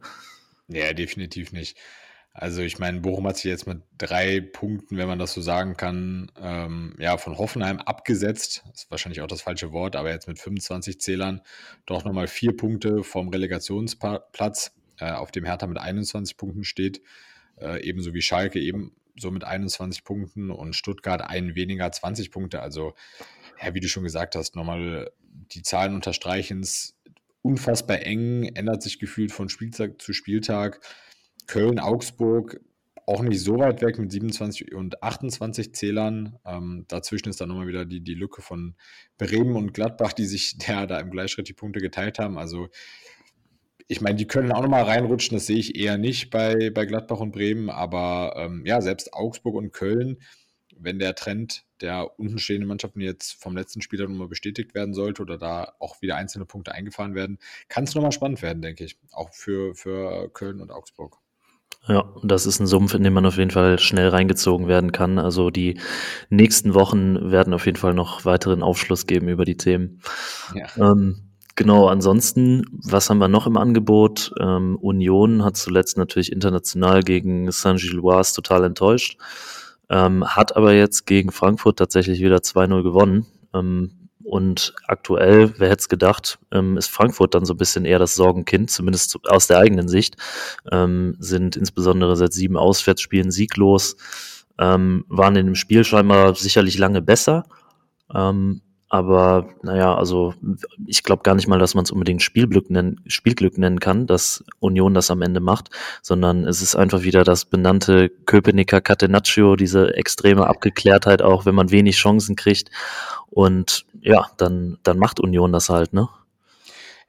Ja, 0.67 0.91
definitiv 0.93 1.51
nicht. 1.51 1.77
Also 2.37 2.61
ich 2.63 2.79
meine, 2.79 2.99
Bochum 2.99 3.25
hat 3.25 3.37
sich 3.37 3.45
jetzt 3.45 3.65
mit 3.65 3.81
drei 3.97 4.41
Punkten, 4.41 4.97
wenn 4.97 5.07
man 5.07 5.19
das 5.19 5.33
so 5.33 5.39
sagen 5.39 5.77
kann, 5.77 6.29
ähm, 6.37 6.93
ja, 6.99 7.17
von 7.17 7.37
Hoffenheim 7.37 7.79
abgesetzt. 7.79 8.61
Das 8.71 8.83
ist 8.83 8.91
wahrscheinlich 8.91 9.21
auch 9.21 9.27
das 9.27 9.41
falsche 9.41 9.71
Wort, 9.71 9.95
aber 9.95 10.11
jetzt 10.11 10.27
mit 10.27 10.37
25 10.37 10.99
Zählern 10.99 11.39
doch 11.85 12.03
nochmal 12.03 12.27
vier 12.27 12.53
Punkte 12.53 13.03
vom 13.03 13.29
Relegationsplatz, 13.29 14.73
äh, 14.99 15.11
auf 15.11 15.31
dem 15.31 15.45
Hertha 15.45 15.65
mit 15.65 15.77
21 15.77 16.35
Punkten 16.35 16.65
steht. 16.65 17.01
Äh, 17.55 17.81
ebenso 17.85 18.13
wie 18.13 18.21
Schalke 18.21 18.59
eben 18.59 18.93
so 19.17 19.31
mit 19.31 19.45
21 19.45 20.03
Punkten 20.03 20.51
und 20.51 20.75
Stuttgart 20.75 21.21
einen 21.21 21.55
weniger 21.55 21.89
20 21.89 22.31
Punkte. 22.31 22.61
Also, 22.61 22.95
ja, 23.63 23.73
wie 23.73 23.79
du 23.79 23.87
schon 23.87 24.03
gesagt 24.03 24.35
hast, 24.35 24.57
nochmal 24.57 25.09
die 25.53 25.61
Zahlen 25.61 25.95
unterstreichen 25.95 26.59
es 26.59 26.97
unfassbar 27.41 28.01
eng, 28.01 28.43
ändert 28.55 28.83
sich 28.83 28.99
gefühlt 28.99 29.31
von 29.31 29.47
Spieltag 29.47 30.01
zu 30.01 30.11
Spieltag. 30.11 30.81
Köln, 31.47 31.79
Augsburg 31.79 32.59
auch 33.07 33.21
nicht 33.21 33.41
so 33.41 33.59
weit 33.59 33.81
weg 33.81 33.99
mit 33.99 34.11
27 34.11 34.73
und 34.73 35.03
28 35.03 35.73
Zählern. 35.75 36.39
Ähm, 36.45 36.85
dazwischen 36.87 37.29
ist 37.29 37.39
dann 37.39 37.49
nochmal 37.49 37.67
wieder 37.67 37.85
die, 37.85 38.01
die 38.01 38.15
Lücke 38.15 38.41
von 38.41 38.75
Bremen 39.17 39.55
und 39.55 39.73
Gladbach, 39.73 40.13
die 40.13 40.25
sich 40.25 40.57
der, 40.67 40.87
da 40.87 40.99
im 40.99 41.11
Gleichschritt 41.11 41.47
die 41.47 41.53
Punkte 41.53 41.79
geteilt 41.79 42.19
haben. 42.19 42.37
Also 42.37 42.69
ich 43.87 44.01
meine, 44.01 44.15
die 44.15 44.25
können 44.25 44.51
auch 44.51 44.63
nochmal 44.63 44.83
reinrutschen, 44.83 45.37
das 45.37 45.45
sehe 45.45 45.59
ich 45.59 45.75
eher 45.75 45.99
nicht 45.99 46.31
bei, 46.31 46.71
bei 46.71 46.85
Gladbach 46.85 47.19
und 47.19 47.31
Bremen, 47.31 47.69
aber 47.69 48.33
ähm, 48.35 48.65
ja, 48.65 48.81
selbst 48.81 49.13
Augsburg 49.13 49.53
und 49.55 49.73
Köln, 49.73 50.17
wenn 50.75 50.97
der 50.97 51.13
Trend 51.13 51.65
der 51.81 52.19
untenstehenden 52.19 52.67
Mannschaften 52.67 52.99
jetzt 52.99 53.39
vom 53.39 53.55
letzten 53.55 53.81
Spieler 53.81 54.07
nochmal 54.07 54.27
bestätigt 54.27 54.73
werden 54.73 54.95
sollte 54.95 55.21
oder 55.21 55.37
da 55.37 55.73
auch 55.79 56.01
wieder 56.01 56.15
einzelne 56.15 56.45
Punkte 56.45 56.73
eingefahren 56.73 57.13
werden, 57.13 57.37
kann 57.67 57.83
es 57.83 57.93
nochmal 57.93 58.11
spannend 58.11 58.41
werden, 58.41 58.63
denke 58.63 58.83
ich. 58.83 58.97
Auch 59.11 59.31
für, 59.33 59.75
für 59.75 60.31
Köln 60.33 60.61
und 60.61 60.71
Augsburg. 60.71 61.19
Ja, 61.87 62.05
das 62.23 62.47
ist 62.47 62.59
ein 62.59 62.65
Sumpf, 62.67 62.95
in 62.95 63.03
dem 63.03 63.13
man 63.13 63.25
auf 63.25 63.37
jeden 63.37 63.51
Fall 63.51 63.77
schnell 63.77 64.09
reingezogen 64.09 64.67
werden 64.67 64.91
kann. 64.91 65.19
Also 65.19 65.51
die 65.51 65.79
nächsten 66.29 66.73
Wochen 66.73 67.31
werden 67.31 67.53
auf 67.53 67.65
jeden 67.67 67.77
Fall 67.77 67.93
noch 67.93 68.25
weiteren 68.25 68.63
Aufschluss 68.63 69.05
geben 69.05 69.27
über 69.27 69.45
die 69.45 69.57
Themen. 69.57 70.01
Ja. 70.55 70.91
Ähm, 70.91 71.17
genau, 71.55 71.87
ansonsten, 71.87 72.65
was 72.71 73.09
haben 73.09 73.19
wir 73.19 73.27
noch 73.27 73.45
im 73.45 73.57
Angebot? 73.57 74.31
Ähm, 74.39 74.77
Union 74.77 75.43
hat 75.43 75.57
zuletzt 75.57 75.97
natürlich 75.97 76.31
international 76.31 77.03
gegen 77.03 77.51
Saint-Gilloise 77.51 78.33
total 78.33 78.63
enttäuscht, 78.63 79.19
ähm, 79.89 80.25
hat 80.25 80.55
aber 80.55 80.73
jetzt 80.73 81.05
gegen 81.05 81.31
Frankfurt 81.31 81.77
tatsächlich 81.77 82.19
wieder 82.19 82.37
2-0 82.37 82.81
gewonnen. 82.81 83.27
Und 84.25 84.73
aktuell, 84.87 85.53
wer 85.59 85.69
hätte 85.69 85.81
es 85.81 85.89
gedacht, 85.89 86.39
ähm, 86.51 86.77
ist 86.77 86.89
Frankfurt 86.89 87.35
dann 87.35 87.45
so 87.45 87.53
ein 87.53 87.57
bisschen 87.57 87.85
eher 87.85 87.99
das 87.99 88.15
Sorgenkind, 88.15 88.71
zumindest 88.71 89.19
aus 89.29 89.45
der 89.45 89.59
eigenen 89.59 89.87
Sicht. 89.87 90.15
Ähm, 90.71 91.15
sind 91.19 91.55
insbesondere 91.55 92.15
seit 92.15 92.33
sieben 92.33 92.57
Auswärtsspielen 92.57 93.29
sieglos, 93.29 93.97
ähm, 94.57 95.05
waren 95.09 95.35
in 95.35 95.45
dem 95.45 95.55
Spiel 95.55 95.83
scheinbar 95.83 96.33
sicherlich 96.33 96.79
lange 96.79 97.03
besser. 97.03 97.43
Ähm, 98.13 98.61
aber 98.95 99.49
naja, 99.61 99.95
also 99.95 100.33
ich 100.87 101.03
glaube 101.03 101.23
gar 101.23 101.35
nicht 101.35 101.47
mal, 101.47 101.59
dass 101.59 101.75
man 101.75 101.83
es 101.83 101.91
unbedingt 101.91 102.21
Spielglück 102.21 102.69
nennen, 102.69 103.01
Spielglück 103.07 103.57
nennen 103.57 103.79
kann, 103.79 104.07
dass 104.07 104.43
Union 104.59 104.93
das 104.93 105.11
am 105.11 105.21
Ende 105.21 105.39
macht, 105.39 105.69
sondern 106.01 106.45
es 106.45 106.61
ist 106.61 106.75
einfach 106.75 107.03
wieder 107.03 107.23
das 107.23 107.45
benannte 107.45 108.09
Köpenicker 108.25 108.81
Catenaccio, 108.81 109.55
diese 109.55 109.95
extreme 109.95 110.47
Abgeklärtheit, 110.47 111.21
auch 111.21 111.45
wenn 111.45 111.55
man 111.55 111.71
wenig 111.71 111.97
Chancen 111.97 112.35
kriegt. 112.35 112.71
Und 113.29 113.85
ja, 114.01 114.27
dann, 114.37 114.77
dann 114.83 114.97
macht 114.97 115.19
Union 115.19 115.51
das 115.51 115.69
halt, 115.69 115.93
ne? 115.93 116.07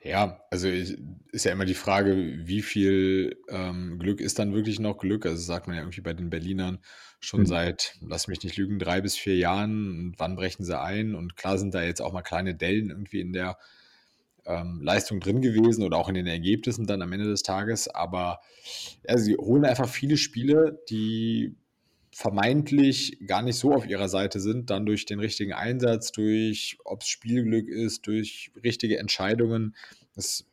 Ja, 0.03 0.41
also 0.51 0.69
ist 0.69 1.45
ja 1.45 1.53
immer 1.53 1.65
die 1.65 1.75
Frage, 1.75 2.15
wie 2.45 2.63
viel 2.63 3.39
ähm, 3.49 3.99
Glück 3.99 4.21
ist 4.21 4.39
dann 4.39 4.55
wirklich 4.55 4.79
noch 4.79 4.99
Glück? 4.99 5.27
Also 5.27 5.43
sagt 5.43 5.67
man 5.67 5.77
ja 5.77 5.83
irgendwie 5.83 6.01
bei 6.01 6.13
den 6.13 6.31
Berlinern 6.31 6.79
schon 7.21 7.41
mhm. 7.41 7.47
seit, 7.47 7.97
lass 8.01 8.29
mich 8.29 8.43
nicht 8.43 8.57
lügen, 8.57 8.79
drei 8.79 9.01
bis 9.01 9.17
vier 9.17 9.37
Jahren. 9.37 9.89
Und 9.91 10.15
wann 10.19 10.37
brechen 10.37 10.65
sie 10.65 10.79
ein? 10.79 11.15
Und 11.15 11.37
klar 11.37 11.59
sind 11.59 11.75
da 11.75 11.83
jetzt 11.83 12.01
auch 12.01 12.13
mal 12.13 12.23
kleine 12.23 12.55
Dellen 12.55 12.91
irgendwie 12.91 13.21
in 13.21 13.33
der 13.33 13.59
ähm, 14.47 14.81
Leistung 14.81 15.21
drin 15.21 15.41
gewesen 15.41 15.83
oder 15.83 15.97
auch 15.97 16.09
in 16.09 16.15
den 16.15 16.27
Ergebnissen 16.27 16.87
dann 16.87 17.03
am 17.03 17.13
Ende 17.13 17.27
des 17.27 17.43
Tages. 17.43 17.89
Aber 17.89 18.41
ja, 19.09 19.19
sie 19.19 19.37
holen 19.37 19.65
einfach 19.65 19.89
viele 19.89 20.17
Spiele, 20.17 20.81
die 20.89 21.57
vermeintlich 22.13 23.19
gar 23.27 23.43
nicht 23.43 23.57
so 23.57 23.75
auf 23.75 23.87
ihrer 23.87 24.09
Seite 24.09 24.41
sind, 24.41 24.71
dann 24.71 24.87
durch 24.87 25.05
den 25.05 25.21
richtigen 25.21 25.53
Einsatz, 25.53 26.13
durch 26.13 26.79
ob 26.85 27.03
es 27.03 27.09
Spielglück 27.09 27.69
ist, 27.69 28.07
durch 28.07 28.53
richtige 28.65 28.99
Entscheidungen. 28.99 29.77
Das 30.15 30.47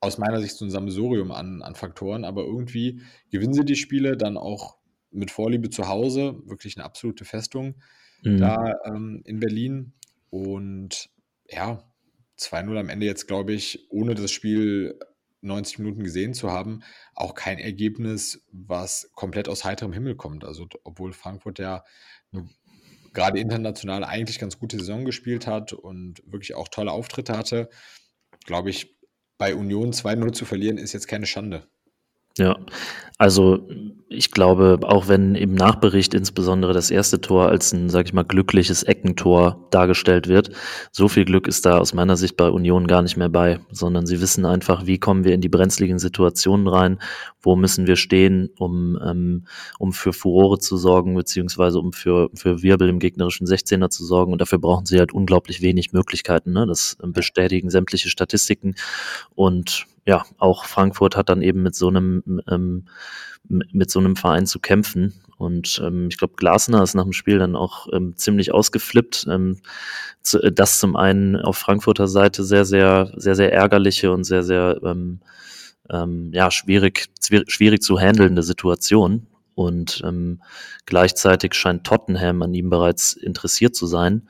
aus 0.00 0.18
meiner 0.18 0.40
Sicht 0.40 0.56
so 0.56 0.64
ein 0.64 0.70
Sammelsurium 0.70 1.32
an, 1.32 1.62
an 1.62 1.74
Faktoren, 1.74 2.24
aber 2.24 2.44
irgendwie 2.44 3.00
gewinnen 3.30 3.54
sie 3.54 3.64
die 3.64 3.76
Spiele 3.76 4.16
dann 4.16 4.36
auch 4.36 4.76
mit 5.10 5.30
Vorliebe 5.30 5.70
zu 5.70 5.88
Hause, 5.88 6.40
wirklich 6.44 6.76
eine 6.76 6.84
absolute 6.84 7.24
Festung 7.24 7.76
mhm. 8.22 8.38
da 8.38 8.74
ähm, 8.84 9.22
in 9.24 9.40
Berlin. 9.40 9.92
Und 10.30 11.10
ja, 11.48 11.82
2-0 12.38 12.78
am 12.78 12.88
Ende 12.88 13.06
jetzt, 13.06 13.26
glaube 13.26 13.52
ich, 13.52 13.86
ohne 13.90 14.14
das 14.14 14.30
Spiel 14.30 14.98
90 15.40 15.78
Minuten 15.78 16.02
gesehen 16.02 16.34
zu 16.34 16.50
haben, 16.50 16.80
auch 17.14 17.34
kein 17.34 17.58
Ergebnis, 17.58 18.44
was 18.50 19.10
komplett 19.14 19.48
aus 19.48 19.64
heiterem 19.64 19.92
Himmel 19.92 20.16
kommt. 20.16 20.44
Also, 20.44 20.68
obwohl 20.84 21.12
Frankfurt 21.12 21.58
ja 21.58 21.84
gerade 23.12 23.38
international 23.38 24.04
eigentlich 24.04 24.38
ganz 24.38 24.58
gute 24.58 24.78
Saison 24.78 25.04
gespielt 25.04 25.46
hat 25.46 25.72
und 25.72 26.22
wirklich 26.26 26.54
auch 26.54 26.68
tolle 26.68 26.92
Auftritte 26.92 27.36
hatte, 27.36 27.68
glaube 28.44 28.70
ich, 28.70 28.96
bei 29.38 29.54
Union 29.54 29.92
2-0 29.92 30.32
zu 30.32 30.44
verlieren, 30.44 30.78
ist 30.78 30.92
jetzt 30.92 31.08
keine 31.08 31.26
Schande. 31.26 31.68
Ja, 32.38 32.56
also 33.18 33.66
ich 34.10 34.30
glaube, 34.30 34.78
auch 34.82 35.08
wenn 35.08 35.34
im 35.34 35.54
Nachbericht 35.54 36.14
insbesondere 36.14 36.72
das 36.72 36.90
erste 36.90 37.20
Tor 37.20 37.48
als 37.48 37.72
ein, 37.72 37.90
sag 37.90 38.06
ich 38.06 38.14
mal, 38.14 38.22
glückliches 38.22 38.82
Eckentor 38.82 39.66
dargestellt 39.70 40.28
wird, 40.28 40.50
so 40.92 41.08
viel 41.08 41.26
Glück 41.26 41.46
ist 41.46 41.66
da 41.66 41.78
aus 41.78 41.92
meiner 41.92 42.16
Sicht 42.16 42.36
bei 42.36 42.48
Union 42.48 42.86
gar 42.86 43.02
nicht 43.02 43.18
mehr 43.18 43.28
bei, 43.28 43.60
sondern 43.70 44.06
sie 44.06 44.22
wissen 44.22 44.46
einfach, 44.46 44.86
wie 44.86 44.98
kommen 44.98 45.24
wir 45.24 45.34
in 45.34 45.42
die 45.42 45.50
brenzligen 45.50 45.98
Situationen 45.98 46.68
rein, 46.68 46.98
wo 47.42 47.54
müssen 47.54 47.86
wir 47.86 47.96
stehen, 47.96 48.48
um, 48.58 48.98
ähm, 49.04 49.46
um 49.78 49.92
für 49.92 50.14
Furore 50.14 50.58
zu 50.58 50.78
sorgen, 50.78 51.14
beziehungsweise 51.14 51.78
um 51.78 51.92
für, 51.92 52.30
für 52.34 52.62
Wirbel 52.62 52.88
im 52.88 53.00
gegnerischen 53.00 53.46
16er 53.46 53.90
zu 53.90 54.06
sorgen 54.06 54.32
und 54.32 54.40
dafür 54.40 54.58
brauchen 54.58 54.86
sie 54.86 54.98
halt 54.98 55.12
unglaublich 55.12 55.60
wenig 55.60 55.92
Möglichkeiten. 55.92 56.52
Ne? 56.52 56.66
Das 56.66 56.96
bestätigen 57.02 57.68
sämtliche 57.68 58.08
Statistiken 58.08 58.74
und 59.34 59.86
ja, 60.08 60.24
auch 60.38 60.64
Frankfurt 60.64 61.16
hat 61.16 61.28
dann 61.28 61.42
eben 61.42 61.62
mit 61.62 61.74
so 61.74 61.88
einem 61.88 62.40
ähm, 62.48 62.86
mit 63.46 63.90
so 63.90 63.98
einem 63.98 64.16
Verein 64.16 64.46
zu 64.46 64.58
kämpfen. 64.58 65.20
Und 65.36 65.82
ähm, 65.84 66.08
ich 66.10 66.16
glaube, 66.16 66.34
Glasner 66.36 66.82
ist 66.82 66.94
nach 66.94 67.04
dem 67.04 67.12
Spiel 67.12 67.38
dann 67.38 67.54
auch 67.54 67.88
ähm, 67.92 68.16
ziemlich 68.16 68.52
ausgeflippt. 68.52 69.26
Ähm, 69.28 69.58
zu, 70.22 70.50
das 70.50 70.80
zum 70.80 70.96
einen 70.96 71.36
auf 71.36 71.58
Frankfurter 71.58 72.08
Seite 72.08 72.42
sehr, 72.42 72.64
sehr, 72.64 73.12
sehr, 73.16 73.34
sehr 73.34 73.52
ärgerliche 73.52 74.10
und 74.10 74.24
sehr, 74.24 74.42
sehr 74.42 74.80
ähm, 74.82 75.20
ähm, 75.90 76.30
ja, 76.32 76.50
schwierig, 76.50 77.08
schwierig 77.20 77.82
zu 77.82 77.98
handelnde 78.00 78.42
Situation. 78.42 79.26
Und 79.54 80.00
ähm, 80.06 80.40
gleichzeitig 80.86 81.52
scheint 81.52 81.84
Tottenham 81.84 82.40
an 82.40 82.54
ihm 82.54 82.70
bereits 82.70 83.12
interessiert 83.12 83.76
zu 83.76 83.86
sein 83.86 84.26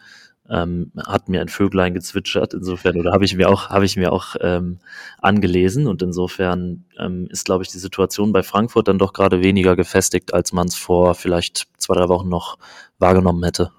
ähm, 0.50 0.92
hat 0.96 1.28
mir 1.28 1.40
ein 1.40 1.48
Vöglein 1.48 1.94
gezwitschert. 1.94 2.54
Insofern, 2.54 2.96
oder 2.96 3.12
habe 3.12 3.24
ich 3.24 3.34
mir 3.34 3.48
auch, 3.48 3.70
habe 3.70 3.84
ich 3.84 3.96
mir 3.96 4.12
auch 4.12 4.36
ähm, 4.40 4.78
angelesen. 5.18 5.86
Und 5.86 6.02
insofern 6.02 6.84
ähm, 6.98 7.28
ist, 7.30 7.44
glaube 7.44 7.64
ich, 7.64 7.70
die 7.70 7.78
Situation 7.78 8.32
bei 8.32 8.42
Frankfurt 8.42 8.88
dann 8.88 8.98
doch 8.98 9.12
gerade 9.12 9.42
weniger 9.42 9.76
gefestigt, 9.76 10.34
als 10.34 10.52
man 10.52 10.68
es 10.68 10.74
vor 10.74 11.14
vielleicht 11.14 11.68
zwei, 11.78 11.94
drei 11.94 12.08
Wochen 12.08 12.28
noch 12.28 12.58
wahrgenommen 12.98 13.44
hätte. 13.44 13.72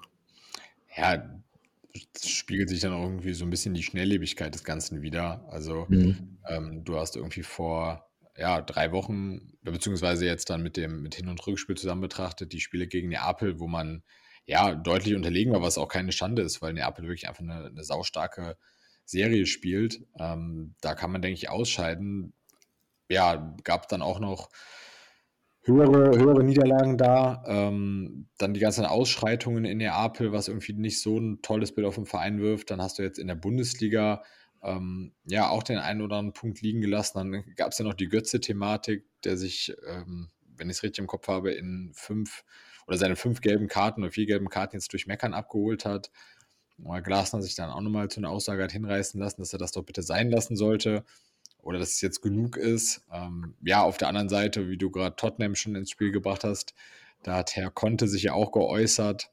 Ja, 0.96 1.22
das 2.12 2.28
spiegelt 2.28 2.68
sich 2.68 2.80
dann 2.80 2.92
auch 2.92 3.02
irgendwie 3.02 3.32
so 3.32 3.44
ein 3.44 3.50
bisschen 3.50 3.74
die 3.74 3.82
Schnelllebigkeit 3.82 4.54
des 4.54 4.64
Ganzen 4.64 5.02
wieder. 5.02 5.44
Also 5.50 5.86
mhm. 5.88 6.38
ähm, 6.46 6.84
du 6.84 6.96
hast 6.96 7.16
irgendwie 7.16 7.42
vor 7.42 8.06
ja, 8.36 8.62
drei 8.62 8.92
Wochen, 8.92 9.52
beziehungsweise 9.62 10.24
jetzt 10.24 10.48
dann 10.50 10.62
mit 10.62 10.76
dem 10.76 11.02
mit 11.02 11.14
Hin- 11.14 11.28
und 11.28 11.46
Rückspiel 11.46 11.76
zusammen 11.76 12.00
betrachtet, 12.00 12.52
die 12.52 12.60
Spiele 12.60 12.86
gegen 12.86 13.10
Neapel, 13.10 13.60
wo 13.60 13.66
man 13.66 14.02
ja, 14.50 14.74
deutlich 14.74 15.14
unterlegen 15.14 15.52
war, 15.52 15.62
was 15.62 15.78
auch 15.78 15.86
keine 15.86 16.10
Schande 16.10 16.42
ist, 16.42 16.60
weil 16.60 16.72
Neapel 16.72 17.04
wirklich 17.04 17.28
einfach 17.28 17.44
eine, 17.44 17.66
eine 17.66 17.84
saustarke 17.84 18.56
Serie 19.04 19.46
spielt. 19.46 20.02
Ähm, 20.18 20.74
da 20.80 20.96
kann 20.96 21.12
man, 21.12 21.22
denke 21.22 21.36
ich, 21.36 21.48
ausscheiden. 21.48 22.32
Ja, 23.08 23.54
gab 23.62 23.86
dann 23.88 24.02
auch 24.02 24.18
noch 24.18 24.50
höhere, 25.62 26.18
höhere 26.18 26.42
Niederlagen 26.42 26.98
da. 26.98 27.44
Ähm, 27.46 28.26
dann 28.38 28.52
die 28.52 28.58
ganzen 28.58 28.86
Ausschreitungen 28.86 29.64
in 29.64 29.78
Neapel, 29.78 30.32
was 30.32 30.48
irgendwie 30.48 30.72
nicht 30.72 31.00
so 31.00 31.16
ein 31.16 31.42
tolles 31.42 31.72
Bild 31.72 31.86
auf 31.86 31.94
den 31.94 32.06
Verein 32.06 32.40
wirft. 32.40 32.72
Dann 32.72 32.82
hast 32.82 32.98
du 32.98 33.04
jetzt 33.04 33.20
in 33.20 33.28
der 33.28 33.36
Bundesliga 33.36 34.24
ähm, 34.64 35.12
ja 35.26 35.48
auch 35.48 35.62
den 35.62 35.78
einen 35.78 36.02
oder 36.02 36.16
anderen 36.16 36.34
Punkt 36.34 36.60
liegen 36.60 36.80
gelassen. 36.80 37.18
Dann 37.18 37.54
gab 37.54 37.70
es 37.70 37.78
ja 37.78 37.84
noch 37.84 37.94
die 37.94 38.08
Götze-Thematik, 38.08 39.04
der 39.22 39.36
sich, 39.36 39.72
ähm, 39.86 40.28
wenn 40.56 40.68
ich 40.68 40.78
es 40.78 40.82
richtig 40.82 41.02
im 41.02 41.06
Kopf 41.06 41.28
habe, 41.28 41.52
in 41.52 41.92
fünf 41.94 42.42
oder 42.90 42.98
seine 42.98 43.14
fünf 43.14 43.40
gelben 43.40 43.68
Karten 43.68 44.02
oder 44.02 44.10
vier 44.10 44.26
gelben 44.26 44.48
Karten 44.48 44.74
jetzt 44.74 44.92
durch 44.92 45.06
Meckern 45.06 45.32
abgeholt 45.32 45.84
hat. 45.84 46.10
Glasner 47.04 47.40
sich 47.40 47.54
dann 47.54 47.70
auch 47.70 47.80
nochmal 47.80 48.08
zu 48.08 48.18
einer 48.18 48.30
Aussage 48.30 48.64
hat 48.64 48.72
hinreißen 48.72 49.20
lassen, 49.20 49.40
dass 49.40 49.52
er 49.52 49.60
das 49.60 49.70
doch 49.70 49.84
bitte 49.84 50.02
sein 50.02 50.28
lassen 50.28 50.56
sollte 50.56 51.04
oder 51.58 51.78
dass 51.78 51.92
es 51.92 52.00
jetzt 52.00 52.20
genug 52.20 52.56
ist. 52.56 53.04
Ähm, 53.12 53.54
ja, 53.62 53.82
auf 53.82 53.96
der 53.96 54.08
anderen 54.08 54.28
Seite, 54.28 54.68
wie 54.68 54.76
du 54.76 54.90
gerade 54.90 55.14
Tottenham 55.14 55.54
schon 55.54 55.76
ins 55.76 55.90
Spiel 55.90 56.10
gebracht 56.10 56.42
hast, 56.42 56.74
da 57.22 57.36
hat 57.36 57.54
Herr 57.54 57.70
Conte 57.70 58.08
sich 58.08 58.24
ja 58.24 58.32
auch 58.32 58.50
geäußert, 58.50 59.30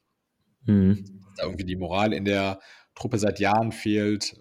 mhm. 0.66 1.06
dass 1.24 1.36
da 1.38 1.44
irgendwie 1.46 1.66
die 1.66 1.78
Moral 1.78 2.14
in 2.14 2.26
der 2.26 2.60
Truppe 2.94 3.18
seit 3.18 3.40
Jahren 3.40 3.72
fehlt, 3.72 4.40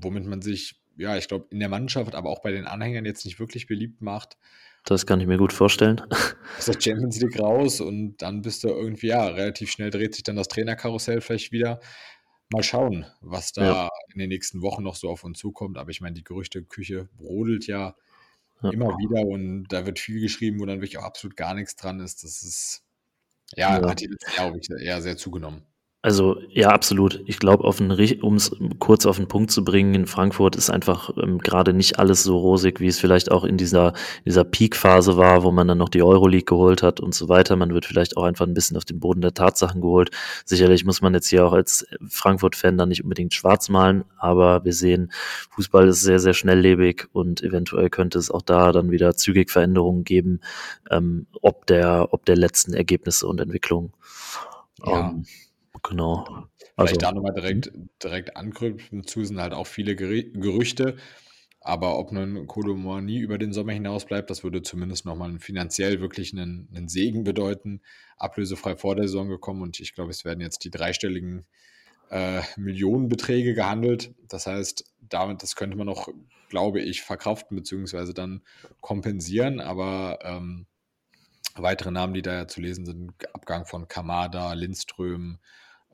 womit 0.00 0.24
man 0.26 0.40
sich, 0.40 0.80
ja, 0.96 1.16
ich 1.16 1.26
glaube, 1.26 1.48
in 1.50 1.58
der 1.58 1.68
Mannschaft, 1.68 2.14
aber 2.14 2.30
auch 2.30 2.42
bei 2.42 2.52
den 2.52 2.68
Anhängern 2.68 3.06
jetzt 3.06 3.24
nicht 3.24 3.40
wirklich 3.40 3.66
beliebt 3.66 4.02
macht. 4.02 4.36
Das 4.84 5.06
kann 5.06 5.20
ich 5.20 5.26
mir 5.26 5.38
gut 5.38 5.52
vorstellen. 5.52 6.00
Aus 6.58 6.66
der 6.66 6.80
Champions 6.80 7.20
League 7.20 7.38
raus 7.38 7.80
und 7.80 8.16
dann 8.18 8.42
bist 8.42 8.64
du 8.64 8.68
irgendwie, 8.68 9.08
ja, 9.08 9.26
relativ 9.26 9.70
schnell 9.70 9.90
dreht 9.90 10.14
sich 10.14 10.24
dann 10.24 10.36
das 10.36 10.48
Trainerkarussell 10.48 11.20
vielleicht 11.20 11.52
wieder. 11.52 11.80
Mal 12.52 12.62
schauen, 12.62 13.06
was 13.20 13.52
da 13.52 13.64
ja. 13.64 13.88
in 14.12 14.18
den 14.18 14.28
nächsten 14.28 14.60
Wochen 14.60 14.82
noch 14.82 14.96
so 14.96 15.08
auf 15.08 15.24
uns 15.24 15.38
zukommt. 15.38 15.78
Aber 15.78 15.90
ich 15.90 16.00
meine, 16.00 16.14
die 16.14 16.24
Gerüchteküche 16.24 17.08
brodelt 17.16 17.66
ja, 17.66 17.94
ja, 18.62 18.70
immer 18.70 18.88
wieder 18.98 19.26
und 19.26 19.68
da 19.68 19.86
wird 19.86 19.98
viel 19.98 20.20
geschrieben, 20.20 20.60
wo 20.60 20.66
dann 20.66 20.80
wirklich 20.80 20.98
auch 20.98 21.04
absolut 21.04 21.36
gar 21.36 21.54
nichts 21.54 21.76
dran 21.76 22.00
ist. 22.00 22.24
Das 22.24 22.42
ist, 22.42 22.82
ja, 23.54 23.80
ja. 23.80 23.88
hat 23.88 24.00
die 24.00 24.06
letzten 24.06 24.36
Jahre 24.36 24.60
eher 24.80 25.00
sehr 25.00 25.16
zugenommen. 25.16 25.64
Also 26.04 26.40
ja, 26.48 26.70
absolut. 26.70 27.22
Ich 27.26 27.38
glaube, 27.38 27.62
um 27.62 28.34
es 28.34 28.56
kurz 28.80 29.06
auf 29.06 29.18
den 29.18 29.28
Punkt 29.28 29.52
zu 29.52 29.62
bringen, 29.62 29.94
in 29.94 30.06
Frankfurt 30.06 30.56
ist 30.56 30.68
einfach 30.68 31.10
ähm, 31.16 31.38
gerade 31.38 31.72
nicht 31.72 32.00
alles 32.00 32.24
so 32.24 32.38
rosig, 32.38 32.80
wie 32.80 32.88
es 32.88 32.98
vielleicht 32.98 33.30
auch 33.30 33.44
in 33.44 33.56
dieser, 33.56 33.92
dieser 34.26 34.42
Peak-Phase 34.42 35.16
war, 35.16 35.44
wo 35.44 35.52
man 35.52 35.68
dann 35.68 35.78
noch 35.78 35.88
die 35.88 36.02
Euroleague 36.02 36.44
geholt 36.44 36.82
hat 36.82 36.98
und 36.98 37.14
so 37.14 37.28
weiter. 37.28 37.54
Man 37.54 37.72
wird 37.72 37.86
vielleicht 37.86 38.16
auch 38.16 38.24
einfach 38.24 38.48
ein 38.48 38.52
bisschen 38.54 38.76
auf 38.76 38.84
den 38.84 38.98
Boden 38.98 39.20
der 39.20 39.32
Tatsachen 39.32 39.80
geholt. 39.80 40.10
Sicherlich 40.44 40.84
muss 40.84 41.02
man 41.02 41.14
jetzt 41.14 41.28
hier 41.28 41.46
auch 41.46 41.52
als 41.52 41.86
Frankfurt-Fan 42.08 42.76
dann 42.76 42.88
nicht 42.88 43.04
unbedingt 43.04 43.32
schwarz 43.32 43.68
malen, 43.68 44.04
aber 44.18 44.64
wir 44.64 44.72
sehen, 44.72 45.12
Fußball 45.50 45.86
ist 45.86 46.00
sehr, 46.00 46.18
sehr 46.18 46.34
schnelllebig 46.34 47.06
und 47.12 47.44
eventuell 47.44 47.90
könnte 47.90 48.18
es 48.18 48.28
auch 48.28 48.42
da 48.42 48.72
dann 48.72 48.90
wieder 48.90 49.14
zügig 49.14 49.52
Veränderungen 49.52 50.02
geben, 50.02 50.40
ähm, 50.90 51.28
ob 51.42 51.64
der, 51.66 52.08
ob 52.10 52.24
der 52.24 52.36
letzten 52.36 52.74
Ergebnisse 52.74 53.28
und 53.28 53.40
Entwicklungen. 53.40 53.92
Ja. 54.84 54.92
Um, 54.92 54.98
ähm, 54.98 55.26
Genau. 55.82 56.48
Vielleicht 56.76 56.78
also, 56.78 56.96
da 56.96 57.12
nochmal 57.12 57.34
direkt, 57.34 57.74
mhm. 57.74 57.90
direkt 58.02 58.36
anknüpfen 58.36 59.04
zu, 59.06 59.24
sind 59.24 59.40
halt 59.40 59.52
auch 59.52 59.66
viele 59.66 59.96
Gerüchte. 59.96 60.96
Aber 61.64 61.98
ob 61.98 62.10
nun 62.10 62.46
Kodomor 62.48 63.00
nie 63.00 63.18
über 63.18 63.38
den 63.38 63.52
Sommer 63.52 63.72
hinaus 63.72 64.04
bleibt, 64.04 64.30
das 64.30 64.42
würde 64.42 64.62
zumindest 64.62 65.04
nochmal 65.04 65.38
finanziell 65.38 66.00
wirklich 66.00 66.32
einen, 66.32 66.68
einen 66.74 66.88
Segen 66.88 67.22
bedeuten. 67.22 67.82
Ablösefrei 68.16 68.74
vor 68.74 68.96
der 68.96 69.06
Saison 69.06 69.28
gekommen 69.28 69.62
und 69.62 69.78
ich 69.78 69.94
glaube, 69.94 70.10
es 70.10 70.24
werden 70.24 70.40
jetzt 70.40 70.64
die 70.64 70.70
dreistelligen 70.70 71.46
äh, 72.10 72.42
Millionenbeträge 72.56 73.54
gehandelt. 73.54 74.12
Das 74.28 74.46
heißt, 74.46 74.84
damit, 75.00 75.42
das 75.44 75.54
könnte 75.54 75.76
man 75.76 75.86
noch, 75.86 76.08
glaube 76.48 76.80
ich, 76.80 77.02
verkraften 77.02 77.56
bzw. 77.56 78.12
dann 78.12 78.42
kompensieren. 78.80 79.60
Aber 79.60 80.18
ähm, 80.22 80.66
weitere 81.54 81.92
Namen, 81.92 82.14
die 82.14 82.22
da 82.22 82.34
ja 82.34 82.48
zu 82.48 82.60
lesen 82.60 82.86
sind, 82.86 83.12
Abgang 83.34 83.66
von 83.66 83.86
Kamada, 83.86 84.52
Lindström, 84.52 85.38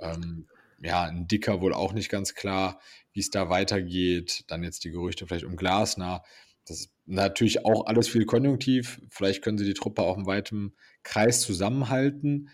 ähm, 0.01 0.47
ja, 0.81 1.05
ein 1.05 1.27
Dicker 1.27 1.61
wohl 1.61 1.73
auch 1.73 1.93
nicht 1.93 2.09
ganz 2.09 2.35
klar, 2.35 2.81
wie 3.13 3.21
es 3.21 3.31
da 3.31 3.49
weitergeht. 3.49 4.45
Dann 4.49 4.63
jetzt 4.63 4.85
die 4.85 4.91
Gerüchte 4.91 5.27
vielleicht 5.27 5.45
um 5.45 5.57
Glasner. 5.57 6.23
Das 6.67 6.81
ist 6.81 6.93
natürlich 7.07 7.65
auch 7.65 7.87
alles 7.87 8.09
viel 8.09 8.27
konjunktiv. 8.27 9.01
Vielleicht 9.09 9.43
können 9.43 9.59
sie 9.59 9.65
die 9.65 9.75
Truppe 9.75 10.03
auch 10.03 10.17
im 10.17 10.27
weiten 10.27 10.75
Kreis 11.03 11.41
zusammenhalten. 11.41 12.51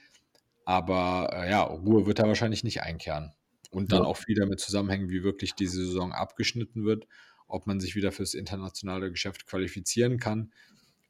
Aber 0.65 1.31
äh, 1.33 1.51
ja, 1.51 1.63
Ruhe 1.63 2.07
wird 2.07 2.19
da 2.19 2.27
wahrscheinlich 2.27 2.65
nicht 2.65 2.83
einkehren. 2.83 3.33
Und 3.71 3.93
dann 3.93 4.03
ja. 4.03 4.09
auch 4.09 4.17
viel 4.17 4.37
damit 4.37 4.61
zusammenhängen, 4.61 5.09
wie 5.11 5.25
wirklich 5.25 5.55
diese 5.55 5.85
Saison 5.85 6.13
abgeschnitten 6.13 6.85
wird, 6.85 7.07
ob 7.49 7.67
man 7.67 7.81
sich 7.81 7.97
wieder 7.97 8.13
fürs 8.13 8.35
internationale 8.35 9.11
Geschäft 9.11 9.47
qualifizieren 9.47 10.19
kann, 10.19 10.53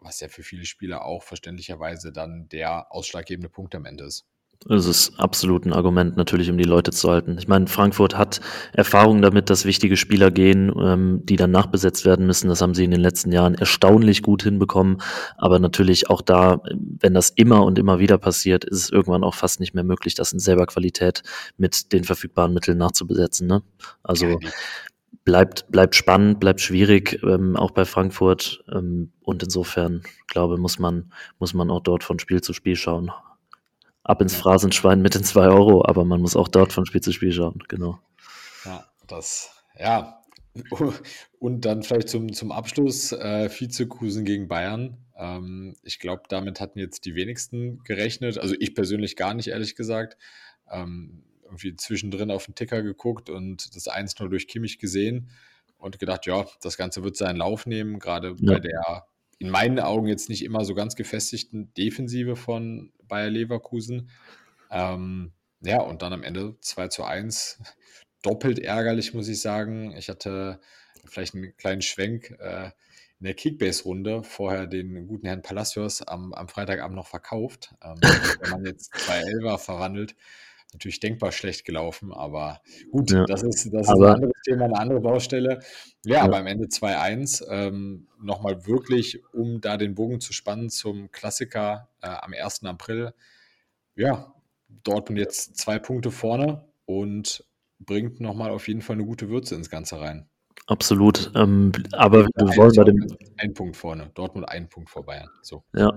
was 0.00 0.20
ja 0.20 0.28
für 0.28 0.42
viele 0.42 0.64
Spieler 0.64 1.04
auch 1.04 1.22
verständlicherweise 1.22 2.10
dann 2.10 2.48
der 2.48 2.90
ausschlaggebende 2.90 3.50
Punkt 3.50 3.74
am 3.74 3.84
Ende 3.84 4.04
ist. 4.04 4.26
Es 4.68 4.86
ist 4.86 5.18
absolut 5.20 5.66
ein 5.66 5.74
Argument, 5.74 6.16
natürlich, 6.16 6.48
um 6.50 6.56
die 6.56 6.64
Leute 6.64 6.90
zu 6.90 7.10
halten. 7.10 7.36
Ich 7.38 7.48
meine, 7.48 7.66
Frankfurt 7.66 8.16
hat 8.16 8.40
Erfahrung 8.72 9.20
damit, 9.20 9.50
dass 9.50 9.66
wichtige 9.66 9.96
Spieler 9.96 10.30
gehen, 10.30 10.72
ähm, 10.80 11.20
die 11.24 11.36
dann 11.36 11.50
nachbesetzt 11.50 12.06
werden 12.06 12.26
müssen. 12.26 12.48
Das 12.48 12.62
haben 12.62 12.74
sie 12.74 12.84
in 12.84 12.90
den 12.90 13.00
letzten 13.00 13.30
Jahren 13.30 13.54
erstaunlich 13.54 14.22
gut 14.22 14.42
hinbekommen. 14.42 15.02
Aber 15.36 15.58
natürlich 15.58 16.08
auch 16.08 16.22
da, 16.22 16.62
wenn 16.72 17.12
das 17.12 17.30
immer 17.30 17.64
und 17.64 17.78
immer 17.78 17.98
wieder 17.98 18.16
passiert, 18.16 18.64
ist 18.64 18.78
es 18.84 18.90
irgendwann 18.90 19.22
auch 19.24 19.34
fast 19.34 19.60
nicht 19.60 19.74
mehr 19.74 19.84
möglich, 19.84 20.14
das 20.14 20.32
in 20.32 20.38
selber 20.38 20.66
Qualität 20.66 21.22
mit 21.58 21.92
den 21.92 22.04
verfügbaren 22.04 22.54
Mitteln 22.54 22.78
nachzubesetzen. 22.78 23.46
Ne? 23.46 23.62
Also 24.02 24.38
bleibt, 25.24 25.70
bleibt 25.70 25.94
spannend, 25.94 26.40
bleibt 26.40 26.60
schwierig, 26.60 27.20
ähm, 27.22 27.56
auch 27.56 27.72
bei 27.72 27.84
Frankfurt. 27.84 28.64
Ähm, 28.72 29.12
und 29.20 29.42
insofern, 29.42 30.02
glaube 30.26 30.56
muss 30.56 30.78
man, 30.78 31.12
muss 31.38 31.52
man 31.52 31.70
auch 31.70 31.80
dort 31.80 32.02
von 32.02 32.18
Spiel 32.18 32.40
zu 32.40 32.54
Spiel 32.54 32.76
schauen. 32.76 33.10
Ab 34.04 34.20
ins 34.20 34.36
Phrasenschwein 34.36 35.00
mit 35.00 35.14
den 35.14 35.24
zwei 35.24 35.46
Euro, 35.48 35.84
aber 35.84 36.04
man 36.04 36.20
muss 36.20 36.36
auch 36.36 36.48
dort 36.48 36.72
von 36.72 36.84
Spiel 36.84 37.00
zu 37.00 37.12
Spiel 37.12 37.32
schauen, 37.32 37.62
genau. 37.68 37.98
Ja, 38.64 38.86
das, 39.06 39.50
ja. 39.78 40.20
Und 41.40 41.64
dann 41.64 41.82
vielleicht 41.82 42.10
zum, 42.10 42.32
zum 42.32 42.52
Abschluss 42.52 43.12
äh, 43.12 43.50
Vizekusen 43.50 44.24
gegen 44.24 44.46
Bayern. 44.46 44.98
Ähm, 45.16 45.74
ich 45.82 45.98
glaube, 45.98 46.24
damit 46.28 46.60
hatten 46.60 46.78
jetzt 46.78 47.06
die 47.06 47.14
wenigsten 47.14 47.82
gerechnet. 47.82 48.38
Also 48.38 48.54
ich 48.58 48.74
persönlich 48.74 49.16
gar 49.16 49.34
nicht, 49.34 49.48
ehrlich 49.48 49.74
gesagt. 49.74 50.16
Ähm, 50.70 51.24
irgendwie 51.44 51.76
zwischendrin 51.76 52.30
auf 52.30 52.46
den 52.46 52.54
Ticker 52.54 52.82
geguckt 52.82 53.30
und 53.30 53.74
das 53.74 53.88
1-0 53.88 54.28
durch 54.28 54.48
Kimmich 54.48 54.78
gesehen 54.78 55.30
und 55.78 55.98
gedacht, 55.98 56.26
ja, 56.26 56.46
das 56.60 56.76
Ganze 56.76 57.04
wird 57.04 57.16
seinen 57.16 57.36
Lauf 57.36 57.66
nehmen, 57.66 57.98
gerade 57.98 58.36
ja. 58.38 58.52
bei 58.52 58.60
der 58.60 59.06
in 59.38 59.50
meinen 59.50 59.80
Augen 59.80 60.06
jetzt 60.06 60.28
nicht 60.28 60.44
immer 60.44 60.64
so 60.64 60.74
ganz 60.74 60.94
gefestigten 60.96 61.72
Defensive 61.74 62.36
von 62.36 62.92
Bayer 63.14 63.30
Leverkusen. 63.30 64.10
Ähm, 64.72 65.32
ja, 65.60 65.80
und 65.80 66.02
dann 66.02 66.12
am 66.12 66.24
Ende 66.24 66.56
2 66.60 66.88
zu 66.88 67.04
1. 67.04 67.60
Doppelt 68.22 68.58
ärgerlich, 68.58 69.14
muss 69.14 69.28
ich 69.28 69.40
sagen. 69.40 69.96
Ich 69.96 70.08
hatte 70.08 70.58
vielleicht 71.04 71.36
einen 71.36 71.56
kleinen 71.56 71.82
Schwenk 71.82 72.30
äh, 72.40 72.70
in 73.20 73.26
der 73.26 73.34
Kickbase-Runde 73.34 74.24
vorher 74.24 74.66
den 74.66 75.06
guten 75.06 75.28
Herrn 75.28 75.42
Palacios 75.42 76.02
am, 76.02 76.32
am 76.32 76.48
Freitagabend 76.48 76.96
noch 76.96 77.06
verkauft. 77.06 77.72
Ähm, 77.84 77.98
wenn 78.40 78.50
man 78.50 78.66
jetzt 78.66 78.92
zwei 78.96 79.18
Elfer 79.18 79.58
verwandelt, 79.58 80.16
natürlich 80.74 81.00
denkbar 81.00 81.32
schlecht 81.32 81.64
gelaufen, 81.64 82.12
aber 82.12 82.60
gut, 82.90 83.10
ja. 83.10 83.24
das 83.24 83.42
ist, 83.42 83.72
das 83.72 83.88
ist 83.88 83.88
ein 83.88 84.04
anderes 84.04 84.34
Thema, 84.44 84.66
eine 84.66 84.78
andere 84.78 85.00
Baustelle. 85.00 85.60
Ja, 86.04 86.16
ja. 86.16 86.22
aber 86.22 86.38
am 86.38 86.46
Ende 86.46 86.66
2-1, 86.66 87.44
ähm, 87.48 88.08
nochmal 88.20 88.66
wirklich, 88.66 89.22
um 89.32 89.60
da 89.60 89.76
den 89.76 89.94
Bogen 89.94 90.20
zu 90.20 90.32
spannen 90.32 90.68
zum 90.68 91.10
Klassiker 91.10 91.88
äh, 92.02 92.08
am 92.08 92.34
1. 92.34 92.64
April. 92.64 93.14
Ja, 93.96 94.34
Dortmund 94.82 95.18
jetzt 95.18 95.56
zwei 95.56 95.78
Punkte 95.78 96.10
vorne 96.10 96.64
und 96.84 97.44
bringt 97.78 98.20
nochmal 98.20 98.50
auf 98.50 98.68
jeden 98.68 98.82
Fall 98.82 98.94
eine 98.94 99.04
gute 99.04 99.28
Würze 99.28 99.54
ins 99.54 99.70
Ganze 99.70 100.00
rein. 100.00 100.28
Absolut. 100.66 101.30
Ähm, 101.34 101.72
aber 101.92 102.24
wir 102.24 102.56
wollen 102.56 102.72
bei 102.74 102.84
dem. 102.84 103.06
Ein 103.36 103.54
Punkt 103.54 103.76
vorne. 103.76 104.10
Dortmund 104.14 104.48
ein 104.48 104.68
Punkt 104.68 104.88
vor 104.88 105.04
Bayern. 105.04 105.28
So. 105.42 105.64
Ja, 105.74 105.90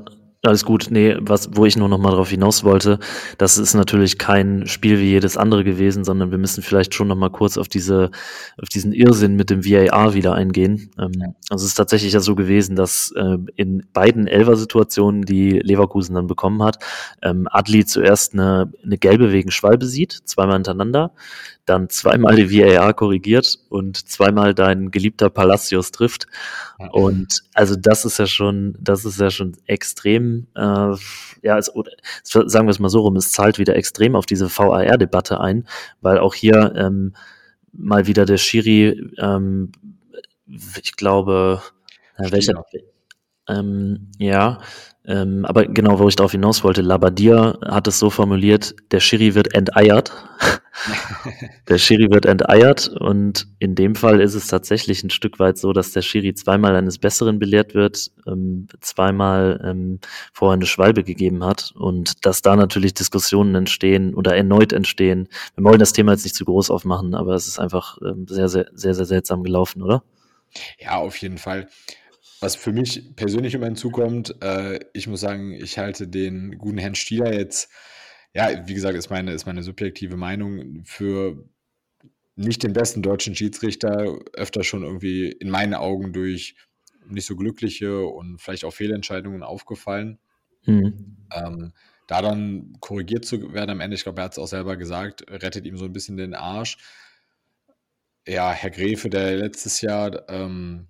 alles 0.44 0.66
gut. 0.66 0.88
Nee, 0.90 1.18
was, 1.20 1.50
wo 1.54 1.66
ich 1.66 1.78
nur 1.78 1.90
noch 1.90 1.98
mal 1.98 2.12
darauf 2.12 2.30
hinaus 2.30 2.64
wollte, 2.64 3.00
das 3.38 3.58
ist 3.58 3.74
natürlich 3.74 4.18
kein 4.18 4.68
Spiel 4.68 5.00
wie 5.00 5.10
jedes 5.10 5.36
andere 5.36 5.64
gewesen, 5.64 6.04
sondern 6.04 6.32
wir 6.32 6.38
müssen 6.38 6.62
vielleicht 6.62 6.94
schon 6.94 7.08
noch 7.08 7.16
mal 7.16 7.30
kurz 7.30 7.58
auf 7.58 7.68
diese, 7.68 8.12
auf 8.62 8.70
diesen 8.70 8.94
Irrsinn 8.94 9.36
mit 9.36 9.50
dem 9.50 9.66
VAR 9.66 10.14
wieder 10.14 10.34
eingehen. 10.34 10.92
Ähm. 11.00 11.34
Also 11.50 11.66
es 11.66 11.72
ist 11.72 11.76
tatsächlich 11.76 12.14
ja 12.14 12.20
so 12.20 12.36
gewesen, 12.36 12.76
dass 12.76 13.12
äh, 13.16 13.38
in 13.56 13.86
beiden 13.94 14.28
Elfer-Situationen, 14.28 15.24
die 15.24 15.60
Leverkusen 15.60 16.16
dann 16.16 16.28
bekommen 16.28 16.62
hat, 16.64 16.84
ähm, 17.24 17.48
Adli 17.52 17.86
zuerst 17.86 18.34
eine, 18.34 18.72
eine 18.84 18.98
gelbe 18.98 19.32
wegen 19.32 19.52
Schwalbe 19.52 19.86
sieht, 19.86 20.20
zweimal 20.26 20.56
hintereinander, 20.56 21.12
dann 21.68 21.90
zweimal 21.90 22.36
die 22.36 22.50
VAR 22.50 22.94
korrigiert 22.94 23.60
und 23.70 24.10
zweimal 24.10 24.54
dein 24.54 24.90
geliebter 24.90 25.30
Palacios 25.30 25.92
trifft. 25.92 26.28
Und 26.92 27.44
also 27.54 27.76
das 27.76 28.06
ist 28.06 28.20
ja 28.20 28.26
schon, 28.26 28.78
das 28.80 29.04
ist 29.06 29.20
ja 29.20 29.30
schon 29.30 29.58
extrem, 29.66 30.48
äh, 30.56 30.96
ja, 31.42 31.58
es, 31.58 31.74
oder, 31.76 31.92
sagen 32.24 32.68
wir 32.68 32.72
es 32.72 32.80
mal 32.80 32.90
so 32.90 33.02
rum, 33.02 33.18
es 33.18 33.32
zahlt 33.32 33.60
wieder 33.60 33.76
extrem 33.76 34.16
auf 34.16 34.26
diese 34.26 34.50
VAR-Debatte 34.50 35.40
ein, 35.42 35.68
weil 36.02 36.20
auch 36.20 36.34
hier 36.34 36.74
ähm, 36.76 37.14
mal 37.74 38.08
wieder 38.08 38.26
der 38.26 38.38
Schiri, 38.38 39.12
ähm, 39.18 39.72
ich 40.48 40.96
glaube, 40.96 41.62
äh, 42.18 42.32
welcher, 42.32 42.64
ähm, 43.48 44.12
ja, 44.18 44.60
ähm, 45.08 45.46
aber 45.46 45.66
genau, 45.66 46.00
wo 46.00 46.10
ich 46.10 46.18
darauf 46.18 46.34
hinaus 46.34 46.66
wollte, 46.66 46.82
Labadia 46.82 47.58
hat 47.66 47.88
es 47.88 47.98
so 47.98 48.10
formuliert, 48.10 48.76
der 48.92 49.00
Schiri 49.00 49.36
wird 49.36 49.54
enteiert. 49.56 50.12
der 51.70 51.78
Schiri 51.78 52.12
wird 52.12 52.26
enteiert 52.26 52.90
und 52.90 53.48
in 53.60 53.74
dem 53.74 53.96
Fall 53.96 54.20
ist 54.20 54.36
es 54.36 54.48
tatsächlich 54.48 55.04
ein 55.04 55.10
Stück 55.10 55.40
weit 55.40 55.58
so, 55.58 55.72
dass 55.72 55.94
der 55.94 56.02
Schiri 56.02 56.34
zweimal 56.34 56.76
eines 56.76 57.00
Besseren 57.00 57.40
belehrt 57.40 57.74
wird, 57.74 58.12
ähm, 58.28 58.68
zweimal 58.82 59.62
ähm, 59.64 60.00
vorher 60.34 60.56
eine 60.56 60.66
Schwalbe 60.66 61.06
gegeben 61.06 61.46
hat 61.46 61.72
und 61.76 62.26
dass 62.26 62.42
da 62.42 62.58
natürlich 62.58 62.94
Diskussionen 62.94 63.56
entstehen 63.56 64.14
oder 64.14 64.36
erneut 64.36 64.74
entstehen. 64.74 65.30
Wir 65.56 65.64
wollen 65.64 65.80
das 65.80 65.94
Thema 65.94 66.12
jetzt 66.12 66.26
nicht 66.26 66.36
zu 66.36 66.44
groß 66.44 66.70
aufmachen, 66.70 67.16
aber 67.16 67.34
es 67.34 67.48
ist 67.48 67.60
einfach 67.60 67.98
ähm, 68.02 68.28
sehr, 68.28 68.50
sehr, 68.50 68.68
sehr, 68.74 68.94
sehr 68.94 69.06
seltsam 69.06 69.42
gelaufen, 69.42 69.82
oder? 69.82 70.04
Ja, 70.80 70.98
auf 70.98 71.16
jeden 71.18 71.38
Fall. 71.38 71.70
Was 72.40 72.56
für 72.56 72.72
mich 72.72 73.16
persönlich 73.16 73.54
immer 73.54 73.66
hinzukommt, 73.66 74.36
äh, 74.44 74.80
ich 74.94 75.08
muss 75.08 75.22
sagen, 75.22 75.54
ich 75.54 75.78
halte 75.78 76.08
den 76.08 76.58
guten 76.58 76.78
Herrn 76.78 76.96
Stieler 76.96 77.34
jetzt, 77.34 77.72
ja, 78.34 78.68
wie 78.68 78.74
gesagt, 78.74 78.98
ist 78.98 79.10
meine, 79.10 79.34
ist 79.34 79.46
meine 79.46 79.64
subjektive 79.64 80.18
Meinung, 80.18 80.84
für 80.86 81.44
nicht 82.36 82.62
den 82.62 82.74
besten 82.74 83.02
deutschen 83.02 83.36
Schiedsrichter, 83.36 84.20
öfter 84.34 84.64
schon 84.64 84.84
irgendwie 84.84 85.32
in 85.32 85.50
meinen 85.50 85.74
Augen 85.74 86.14
durch 86.14 86.56
nicht 87.10 87.26
so 87.26 87.36
glückliche 87.36 88.06
und 88.06 88.40
vielleicht 88.40 88.66
auch 88.66 88.74
Fehlentscheidungen 88.74 89.42
aufgefallen. 89.42 90.20
Mhm. 90.66 91.18
Ähm, 91.34 91.74
da 92.08 92.22
dann 92.22 92.78
korrigiert 92.80 93.26
zu 93.26 93.54
werden 93.54 93.72
am 93.72 93.80
Ende, 93.80 93.96
ich 93.96 94.04
glaube, 94.04 94.22
er 94.22 94.26
hat 94.26 94.34
es 94.34 94.40
auch 94.40 94.48
selber 94.48 94.78
gesagt, 94.78 95.26
rettet 95.30 95.66
ihm 95.66 95.78
so 95.78 95.86
ein 95.86 95.94
bisschen 95.94 96.18
den 96.18 96.34
Arsch. 96.34 96.78
Ja, 98.28 98.52
Herr 98.52 98.70
Gräfe, 98.70 99.10
der 99.10 99.38
letztes 99.38 99.82
Jahr 99.82 100.30
ähm, 100.30 100.88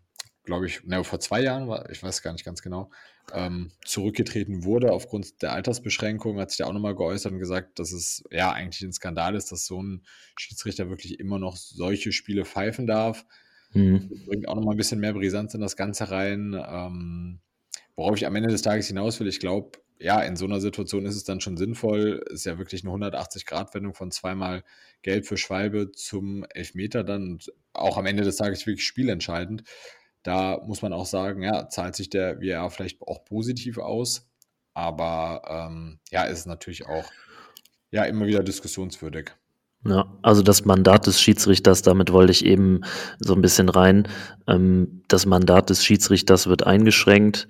glaube 0.48 0.66
ich, 0.66 0.84
ne, 0.84 1.04
vor 1.04 1.20
zwei 1.20 1.42
Jahren 1.42 1.68
war, 1.68 1.90
ich 1.92 2.02
weiß 2.02 2.24
gar 2.24 2.32
nicht 2.32 2.46
ganz 2.46 2.64
genau, 2.64 2.90
ähm, 3.34 3.72
zurückgetreten 3.86 4.64
wurde 4.64 4.92
aufgrund 4.92 5.42
der 5.42 5.52
Altersbeschränkung, 5.52 6.40
hat 6.40 6.50
sich 6.50 6.60
da 6.60 6.66
auch 6.66 6.74
nochmal 6.74 6.96
geäußert 6.96 7.34
und 7.34 7.40
gesagt, 7.40 7.78
dass 7.78 7.92
es 7.92 8.24
ja 8.32 8.52
eigentlich 8.52 8.82
ein 8.82 8.94
Skandal 8.94 9.36
ist, 9.36 9.52
dass 9.52 9.66
so 9.66 9.84
ein 9.84 10.04
Schiedsrichter 10.38 10.90
wirklich 10.90 11.20
immer 11.20 11.38
noch 11.38 11.58
solche 11.58 12.12
Spiele 12.12 12.46
pfeifen 12.46 12.88
darf. 12.88 13.26
Mhm. 13.74 14.24
Bringt 14.26 14.48
auch 14.48 14.56
nochmal 14.56 14.76
ein 14.76 14.78
bisschen 14.78 15.00
mehr 15.00 15.14
Brisanz 15.14 15.54
in 15.54 15.62
das 15.62 15.76
Ganze 15.76 16.10
rein. 16.10 16.54
Ähm, 16.54 17.40
worauf 17.98 18.16
ich 18.16 18.26
am 18.26 18.36
Ende 18.36 18.50
des 18.50 18.62
Tages 18.62 18.88
hinaus 18.88 19.20
will, 19.20 19.28
ich 19.28 19.42
glaube, 19.42 19.80
ja, 20.00 20.22
in 20.22 20.36
so 20.36 20.46
einer 20.46 20.62
Situation 20.62 21.06
ist 21.06 21.16
es 21.16 21.24
dann 21.24 21.42
schon 21.42 21.58
sinnvoll. 21.58 22.24
Ist 22.30 22.46
ja 22.46 22.58
wirklich 22.58 22.86
eine 22.86 22.94
180-Grad-Wendung 22.94 23.94
von 23.94 24.12
zweimal 24.12 24.64
Gelb 25.02 25.26
für 25.26 25.38
Schwalbe 25.38 25.92
zum 25.92 26.46
Elfmeter 26.54 27.04
dann 27.04 27.32
und 27.32 27.52
auch 27.74 27.98
am 27.98 28.06
Ende 28.06 28.24
des 28.24 28.36
Tages 28.36 28.66
wirklich 28.66 28.86
spielentscheidend. 28.86 29.64
Da 30.28 30.62
muss 30.68 30.82
man 30.82 30.92
auch 30.92 31.06
sagen, 31.06 31.42
ja, 31.42 31.70
zahlt 31.70 31.96
sich 31.96 32.10
der 32.10 32.42
VR 32.42 32.70
vielleicht 32.70 33.02
auch 33.02 33.24
positiv 33.24 33.78
aus, 33.78 34.28
aber 34.74 35.42
ähm, 35.48 36.00
ja, 36.12 36.24
ist 36.24 36.46
natürlich 36.48 36.86
auch 36.86 37.06
ja 37.92 38.04
immer 38.04 38.26
wieder 38.28 38.44
diskussionswürdig. 38.44 39.32
Ja, 39.86 40.14
also 40.24 40.42
das 40.42 40.66
Mandat 40.66 41.08
des 41.08 41.22
Schiedsrichters, 41.22 41.82
damit 41.82 42.12
wollte 42.12 42.34
ich 42.34 42.44
eben 42.44 42.82
so 43.20 43.36
ein 43.36 43.42
bisschen 43.42 43.70
rein. 43.70 44.10
Ähm, 44.48 45.02
das 45.08 45.26
Mandat 45.26 45.70
des 45.70 45.86
Schiedsrichters 45.86 46.48
wird 46.48 46.68
eingeschränkt 46.68 47.48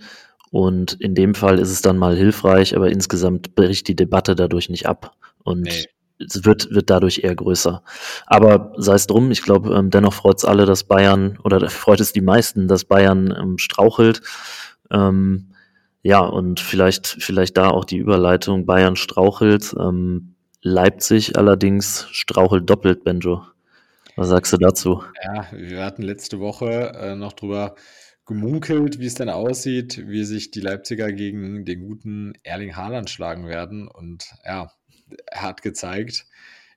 und 0.52 0.94
in 1.02 1.16
dem 1.16 1.34
Fall 1.34 1.58
ist 1.58 1.72
es 1.72 1.82
dann 1.82 1.98
mal 1.98 2.16
hilfreich, 2.16 2.76
aber 2.76 2.92
insgesamt 2.92 3.56
bricht 3.56 3.88
die 3.88 3.96
Debatte 3.96 4.36
dadurch 4.36 4.70
nicht 4.70 4.86
ab. 4.86 5.18
Und 5.44 5.62
nee 5.62 5.88
wird, 6.20 6.72
wird 6.72 6.90
dadurch 6.90 7.24
eher 7.24 7.36
größer. 7.36 7.84
Aber 8.26 8.74
sei 8.78 8.96
es 8.96 9.08
drum, 9.08 9.32
ich 9.32 9.44
glaube, 9.44 9.76
ähm, 9.76 9.90
dennoch 9.90 10.14
freut 10.14 10.38
es 10.38 10.46
alle, 10.46 10.66
dass 10.66 10.84
Bayern, 10.84 11.38
oder 11.44 11.70
freut 11.70 12.00
es 12.00 12.14
die 12.14 12.22
meisten, 12.22 12.68
dass 12.68 12.86
Bayern 12.86 13.36
ähm, 13.38 13.58
strauchelt. 13.58 14.22
Ähm, 14.92 15.54
ja, 16.04 16.20
und 16.20 16.60
vielleicht, 16.60 17.08
vielleicht 17.08 17.58
da 17.58 17.70
auch 17.70 17.86
die 17.86 17.98
Überleitung, 17.98 18.66
Bayern 18.66 18.96
strauchelt, 18.96 19.76
ähm, 19.80 20.36
Leipzig 20.62 21.38
allerdings 21.38 22.08
strauchelt 22.12 22.70
doppelt, 22.70 23.04
Benjo. 23.04 23.44
Was 24.16 24.30
sagst 24.30 24.52
du 24.52 24.58
dazu? 24.58 25.04
Ja, 25.24 25.46
wir 25.52 25.86
hatten 25.86 26.02
letzte 26.02 26.40
Woche 26.40 26.94
äh, 27.00 27.16
noch 27.16 27.34
drüber 27.34 27.76
gemunkelt, 28.26 29.00
wie 29.00 29.06
es 29.06 29.14
denn 29.14 29.30
aussieht, 29.30 30.04
wie 30.08 30.26
sich 30.26 30.52
die 30.52 30.60
Leipziger 30.60 31.12
gegen 31.12 31.66
den 31.66 31.82
guten 31.82 32.34
Erling 32.44 32.76
Haaland 32.76 33.10
schlagen 33.10 33.48
werden. 33.48 33.88
Und 33.88 34.34
ja, 34.44 34.72
hat 35.32 35.62
gezeigt, 35.62 36.26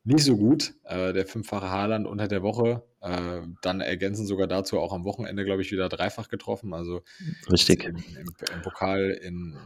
nicht 0.04 0.24
so 0.24 0.36
gut. 0.36 0.74
Äh, 0.84 1.12
der 1.12 1.26
fünffache 1.26 1.70
Haaland 1.70 2.06
unter 2.06 2.28
der 2.28 2.42
Woche. 2.42 2.82
Äh, 3.00 3.42
dann 3.62 3.80
ergänzen 3.80 4.26
sogar 4.26 4.46
dazu 4.46 4.78
auch 4.78 4.92
am 4.92 5.04
Wochenende, 5.04 5.44
glaube 5.44 5.62
ich, 5.62 5.72
wieder 5.72 5.88
dreifach 5.88 6.28
getroffen. 6.28 6.72
Also 6.72 7.02
richtig. 7.50 7.84
Im, 7.84 7.96
im, 7.96 8.34
im 8.54 8.62
Pokal 8.62 9.10
in 9.10 9.56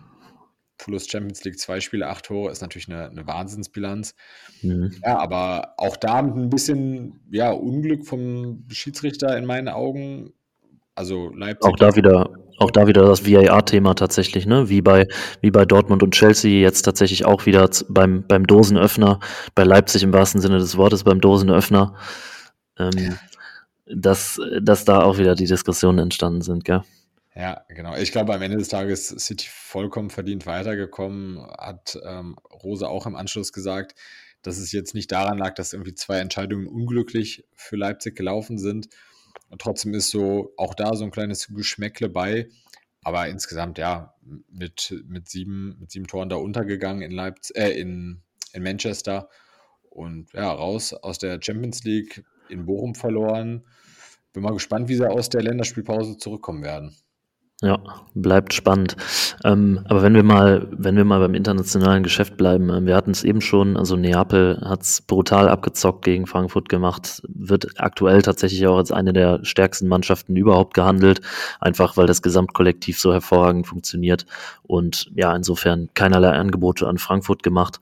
plus 0.77 1.09
Champions 1.09 1.45
League 1.45 1.59
zwei 1.59 1.81
Spiele, 1.81 2.09
acht 2.09 2.27
Tore 2.27 2.51
ist 2.51 2.61
natürlich 2.61 2.89
eine, 2.89 3.09
eine 3.09 3.27
Wahnsinnsbilanz. 3.27 4.15
Mhm. 4.63 4.93
Ja, 5.03 5.19
aber 5.19 5.75
auch 5.77 5.97
da 5.97 6.21
mit 6.21 6.35
ein 6.35 6.51
bisschen 6.51 7.21
ja, 7.31 7.53
Unglück 7.53 8.05
vom 8.05 8.67
Schiedsrichter 8.71 9.37
in 9.37 9.45
meinen 9.45 9.69
Augen. 9.69 10.33
Also 10.95 11.31
Leipzig. 11.35 11.71
Auch 11.71 11.77
da 11.77 11.97
wieder, 11.97 12.31
auch 12.59 12.71
da 12.71 12.87
wieder 12.87 13.05
das 13.05 13.27
VAR-Thema 13.27 13.95
tatsächlich, 13.95 14.47
ne? 14.47 14.69
Wie 14.69 14.81
bei, 14.81 15.09
wie 15.41 15.51
bei 15.51 15.65
Dortmund 15.65 16.03
und 16.03 16.15
Chelsea 16.15 16.61
jetzt 16.61 16.83
tatsächlich 16.83 17.25
auch 17.25 17.47
wieder 17.47 17.69
beim, 17.89 18.25
beim 18.27 18.47
Dosenöffner, 18.47 19.19
bei 19.55 19.65
Leipzig 19.65 20.03
im 20.03 20.13
wahrsten 20.13 20.41
Sinne 20.41 20.59
des 20.59 20.77
Wortes 20.77 21.05
beim 21.05 21.21
Dosenöffner. 21.21 21.95
Ähm, 22.79 23.17
dass, 23.87 24.41
dass 24.63 24.85
da 24.85 25.03
auch 25.03 25.19
wieder 25.19 25.35
die 25.35 25.47
Diskussionen 25.47 25.99
entstanden 25.99 26.43
sind, 26.43 26.65
gell? 26.65 26.83
Ja, 27.35 27.65
genau. 27.69 27.97
Ich 27.97 28.13
glaube, 28.13 28.33
am 28.33 28.43
Ende 28.43 28.59
des 28.59 28.69
Tages 28.69 29.11
ist 29.11 29.27
City 29.27 29.49
vollkommen 29.51 30.11
verdient 30.11 30.47
weitergekommen, 30.47 31.45
hat 31.59 31.99
ähm, 32.05 32.37
Rose 32.63 32.89
auch 32.89 33.07
im 33.07 33.17
Anschluss 33.17 33.53
gesagt, 33.53 33.95
dass 34.43 34.59
es 34.59 34.71
jetzt 34.73 34.95
nicht 34.95 35.11
daran 35.11 35.39
lag, 35.39 35.55
dass 35.55 35.73
irgendwie 35.73 35.95
zwei 35.95 36.19
Entscheidungen 36.19 36.69
unglücklich 36.69 37.45
für 37.53 37.77
Leipzig 37.77 38.15
gelaufen 38.15 38.59
sind. 38.59 38.89
Und 39.55 39.61
trotzdem 39.61 39.95
ist 39.95 40.11
so 40.11 40.53
auch 40.57 40.75
da 40.75 40.97
so 40.97 41.05
ein 41.05 41.13
kleines 41.13 41.47
Geschmäckle 41.47 42.09
bei. 42.09 42.49
Aber 43.05 43.29
insgesamt, 43.29 43.79
ja, 43.79 44.13
mit, 44.49 45.01
mit, 45.07 45.29
sieben, 45.29 45.77
mit 45.79 45.93
sieben 45.93 46.09
Toren 46.09 46.29
da 46.29 46.35
untergegangen 46.35 47.03
in 47.03 47.13
Leipzig, 47.13 47.57
äh, 47.57 47.71
in, 47.71 48.21
in 48.53 48.65
Manchester. 48.65 49.29
Und 49.91 50.33
ja, 50.33 50.51
raus 50.51 50.93
aus 50.93 51.21
der 51.21 51.39
Champions 51.41 51.85
League 51.85 52.25
in 52.49 52.67
Bochum 52.67 52.97
verloren. 52.97 53.65
Bin 54.33 54.43
mal 54.43 54.55
gespannt, 54.55 54.89
wie 54.89 54.97
sie 54.97 55.09
aus 55.09 55.29
der 55.29 55.43
Länderspielpause 55.43 56.17
zurückkommen 56.17 56.65
werden. 56.65 56.97
Ja, 57.63 57.79
bleibt 58.15 58.53
spannend. 58.53 58.97
Ähm, 59.45 59.81
aber 59.89 60.03
wenn 60.03 60.15
wir 60.15 60.25
mal, 60.25 60.67
wenn 60.73 60.97
wir 60.97 61.05
mal 61.05 61.21
beim 61.21 61.35
internationalen 61.35 62.03
Geschäft 62.03 62.37
bleiben, 62.37 62.69
äh, 62.69 62.85
wir 62.85 62.97
hatten 62.97 63.13
es 63.13 63.23
eben 63.23 63.41
schon, 63.41 63.77
also 63.77 63.97
Neapel 63.97 64.61
hat 64.65 64.83
es 64.83 65.01
brutal 65.01 65.49
abgezockt 65.49 66.05
gegen 66.05 66.27
Frankfurt 66.27 66.69
gemacht, 66.69 67.23
wird 67.29 67.81
aktuell 67.81 68.23
tatsächlich 68.23 68.67
auch 68.67 68.77
als 68.77 68.91
eine 68.91 69.13
der 69.13 69.45
stärksten 69.45 69.87
Mannschaften 69.87 70.35
überhaupt 70.37 70.75
gehandelt, 70.75 71.21
einfach 71.61 71.97
weil 71.97 72.07
das 72.09 72.23
Gesamtkollektiv 72.23 72.99
so 72.99 73.13
hervorragend 73.13 73.69
funktioniert 73.69 74.27
und 74.65 75.11
ja, 75.15 75.35
insofern 75.35 75.89
keinerlei 75.95 76.31
Angebote 76.31 76.89
an 76.89 76.99
Frankfurt 76.99 77.45
gemacht. 77.45 77.81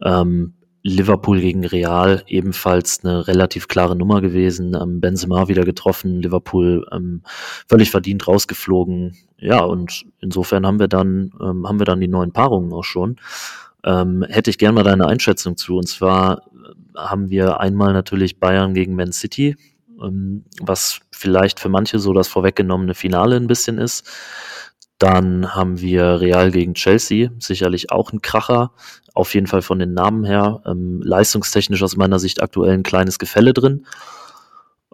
Ähm, 0.00 0.54
Liverpool 0.88 1.40
gegen 1.40 1.64
Real 1.64 2.22
ebenfalls 2.26 3.04
eine 3.04 3.26
relativ 3.26 3.68
klare 3.68 3.96
Nummer 3.96 4.20
gewesen. 4.20 4.76
Ähm, 4.80 5.00
Benzema 5.00 5.48
wieder 5.48 5.64
getroffen, 5.64 6.22
Liverpool 6.22 6.86
ähm, 6.92 7.22
völlig 7.68 7.90
verdient 7.90 8.26
rausgeflogen. 8.26 9.16
Ja, 9.38 9.60
und 9.60 10.04
insofern 10.20 10.66
haben 10.66 10.80
wir 10.80 10.88
dann, 10.88 11.32
ähm, 11.40 11.66
haben 11.66 11.78
wir 11.78 11.86
dann 11.86 12.00
die 12.00 12.08
neuen 12.08 12.32
Paarungen 12.32 12.72
auch 12.72 12.84
schon. 12.84 13.16
Ähm, 13.84 14.24
hätte 14.28 14.50
ich 14.50 14.58
gerne 14.58 14.74
mal 14.74 14.84
deine 14.84 15.06
Einschätzung 15.06 15.56
zu. 15.56 15.76
Und 15.76 15.88
zwar 15.88 16.38
äh, 16.38 16.98
haben 16.98 17.30
wir 17.30 17.60
einmal 17.60 17.92
natürlich 17.92 18.40
Bayern 18.40 18.74
gegen 18.74 18.94
Man 18.94 19.12
City, 19.12 19.56
ähm, 20.02 20.44
was 20.60 21.00
vielleicht 21.12 21.60
für 21.60 21.68
manche 21.68 21.98
so 21.98 22.12
das 22.12 22.28
vorweggenommene 22.28 22.94
Finale 22.94 23.36
ein 23.36 23.46
bisschen 23.46 23.78
ist. 23.78 24.08
Dann 24.98 25.54
haben 25.54 25.80
wir 25.80 26.20
Real 26.20 26.50
gegen 26.50 26.74
Chelsea, 26.74 27.30
sicherlich 27.38 27.92
auch 27.92 28.12
ein 28.12 28.20
Kracher, 28.20 28.72
auf 29.18 29.34
jeden 29.34 29.46
Fall 29.46 29.62
von 29.62 29.78
den 29.78 29.94
Namen 29.94 30.24
her. 30.24 30.62
Ähm, 30.66 31.00
leistungstechnisch 31.02 31.82
aus 31.82 31.96
meiner 31.96 32.18
Sicht 32.18 32.42
aktuell 32.42 32.72
ein 32.72 32.82
kleines 32.82 33.18
Gefälle 33.18 33.52
drin. 33.52 33.84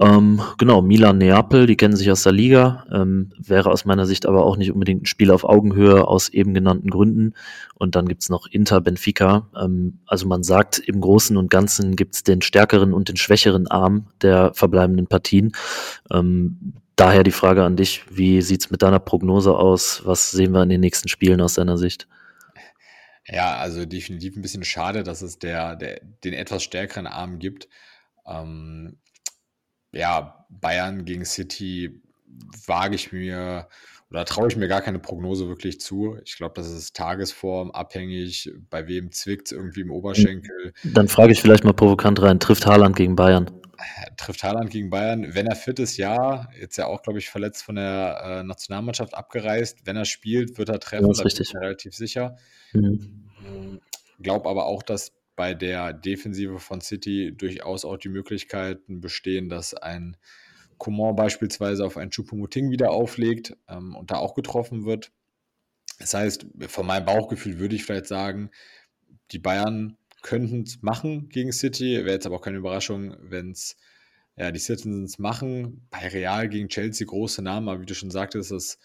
Ähm, 0.00 0.40
genau, 0.58 0.82
Milan 0.82 1.18
Neapel, 1.18 1.66
die 1.66 1.76
kennen 1.76 1.94
sich 1.94 2.10
aus 2.10 2.24
der 2.24 2.32
Liga, 2.32 2.84
ähm, 2.92 3.30
wäre 3.38 3.70
aus 3.70 3.84
meiner 3.84 4.06
Sicht 4.06 4.26
aber 4.26 4.44
auch 4.44 4.56
nicht 4.56 4.72
unbedingt 4.72 5.02
ein 5.02 5.06
Spiel 5.06 5.30
auf 5.30 5.44
Augenhöhe 5.44 6.08
aus 6.08 6.30
eben 6.30 6.52
genannten 6.52 6.90
Gründen. 6.90 7.34
Und 7.74 7.94
dann 7.94 8.08
gibt's 8.08 8.28
noch 8.28 8.48
Inter 8.50 8.80
Benfica. 8.80 9.48
Ähm, 9.56 10.00
also 10.06 10.26
man 10.26 10.42
sagt, 10.42 10.80
im 10.80 11.00
Großen 11.00 11.37
und 11.37 11.48
Ganzen 11.48 11.94
gibt's 11.94 12.24
den 12.24 12.42
stärkeren 12.42 12.92
und 12.92 13.08
den 13.08 13.16
schwächeren 13.16 13.68
Arm 13.68 14.06
der 14.20 14.52
verbleibenden 14.54 15.06
Partien. 15.06 15.52
Ähm, 16.10 16.74
Daher 16.96 17.24
die 17.24 17.32
Frage 17.32 17.64
an 17.64 17.74
dich, 17.74 18.04
wie 18.08 18.40
sieht's 18.40 18.70
mit 18.70 18.82
deiner 18.82 19.00
Prognose 19.00 19.56
aus? 19.56 20.02
Was 20.04 20.30
sehen 20.30 20.52
wir 20.52 20.62
in 20.62 20.68
den 20.68 20.80
nächsten 20.80 21.08
Spielen 21.08 21.40
aus 21.40 21.54
deiner 21.54 21.76
Sicht? 21.76 22.06
Ja, 23.26 23.56
also 23.56 23.87
definitiv 23.87 24.37
ein 24.37 24.42
bisschen 24.42 24.64
schade, 24.64 25.02
dass 25.02 25.22
es 25.22 25.38
der, 25.38 25.76
der 25.76 26.00
den 26.24 26.34
etwas 26.34 26.62
stärkeren 26.62 27.06
Arm 27.06 27.38
gibt. 27.38 27.68
Ähm, 28.26 28.98
ja, 29.92 30.46
Bayern 30.50 31.04
gegen 31.04 31.24
City 31.24 32.02
wage 32.66 32.96
ich 32.96 33.12
mir 33.12 33.68
oder 34.10 34.24
traue 34.24 34.48
ich 34.48 34.56
mir 34.56 34.68
gar 34.68 34.82
keine 34.82 34.98
Prognose 34.98 35.48
wirklich 35.48 35.80
zu. 35.80 36.18
Ich 36.24 36.37
glaube, 36.37 36.54
das 36.56 36.70
ist 36.70 36.94
Tagesform 36.94 37.70
abhängig, 37.70 38.52
bei 38.70 38.87
wem 38.87 39.10
zwickt 39.10 39.46
es 39.48 39.52
irgendwie 39.52 39.80
im 39.80 39.90
Oberschenkel. 39.90 40.72
Dann 40.84 41.08
frage 41.08 41.32
ich 41.32 41.40
vielleicht 41.40 41.64
mal 41.64 41.72
provokant 41.72 42.20
rein, 42.22 42.38
trifft 42.38 42.66
Haaland 42.66 42.94
gegen 42.94 43.16
Bayern? 43.16 43.50
Trifft 44.16 44.42
Haaland 44.42 44.70
gegen 44.70 44.90
Bayern. 44.90 45.34
Wenn 45.34 45.46
er 45.46 45.56
fit 45.56 45.78
ist, 45.78 45.96
ja. 45.96 46.48
Jetzt 46.58 46.76
ja 46.76 46.87
auch, 46.87 47.02
glaube 47.02 47.18
ich, 47.18 47.28
verletzt 47.28 47.62
von 47.62 47.76
der 47.76 48.20
äh, 48.22 48.42
Nationalmannschaft 48.42 49.14
abgereist. 49.14 49.87
Wenn 49.87 49.96
er 49.96 50.04
spielt, 50.04 50.58
wird 50.58 50.68
er 50.68 50.80
treffen. 50.80 51.08
Das 51.08 51.20
ist 51.20 51.54
relativ 51.54 51.94
sicher. 51.94 52.37
Mhm. 52.72 53.80
Glaub 54.20 54.46
aber 54.46 54.66
auch, 54.66 54.82
dass 54.82 55.12
bei 55.37 55.54
der 55.54 55.92
Defensive 55.92 56.58
von 56.58 56.80
City 56.80 57.34
durchaus 57.37 57.84
auch 57.84 57.96
die 57.96 58.08
Möglichkeiten 58.08 59.00
bestehen, 59.00 59.48
dass 59.48 59.74
ein 59.74 60.16
Coman 60.78 61.16
beispielsweise 61.16 61.84
auf 61.84 61.96
einen 61.96 62.10
Choupo-Moting 62.10 62.70
wieder 62.70 62.90
auflegt 62.90 63.56
ähm, 63.68 63.94
und 63.96 64.10
da 64.10 64.16
auch 64.16 64.34
getroffen 64.34 64.84
wird. 64.84 65.12
Das 65.98 66.14
heißt, 66.14 66.46
von 66.68 66.87
meinem 66.87 67.06
Bauchgefühl 67.06 67.58
würde 67.58 67.76
ich 67.76 67.84
vielleicht 67.84 68.06
sagen, 68.06 68.50
die 69.30 69.38
Bayern 69.38 69.96
könnten 70.24 70.62
es 70.62 70.82
machen 70.82 71.28
gegen 71.28 71.52
City. 71.52 71.98
Wäre 71.98 72.14
jetzt 72.14 72.26
aber 72.26 72.37
auch 72.37 72.42
keine 72.42 72.56
Überraschung, 72.56 73.14
wenn 73.20 73.52
es 73.52 73.76
ja, 74.37 74.50
die 74.50 74.58
Citizens 74.58 75.18
machen. 75.18 75.87
Bei 75.90 76.08
Real 76.08 76.48
gegen 76.48 76.68
Chelsea 76.68 77.06
große 77.06 77.42
Namen, 77.42 77.68
aber 77.68 77.82
wie 77.82 77.87
du 77.87 77.94
schon 77.94 78.10
sagtest, 78.10 78.50
das 78.50 78.78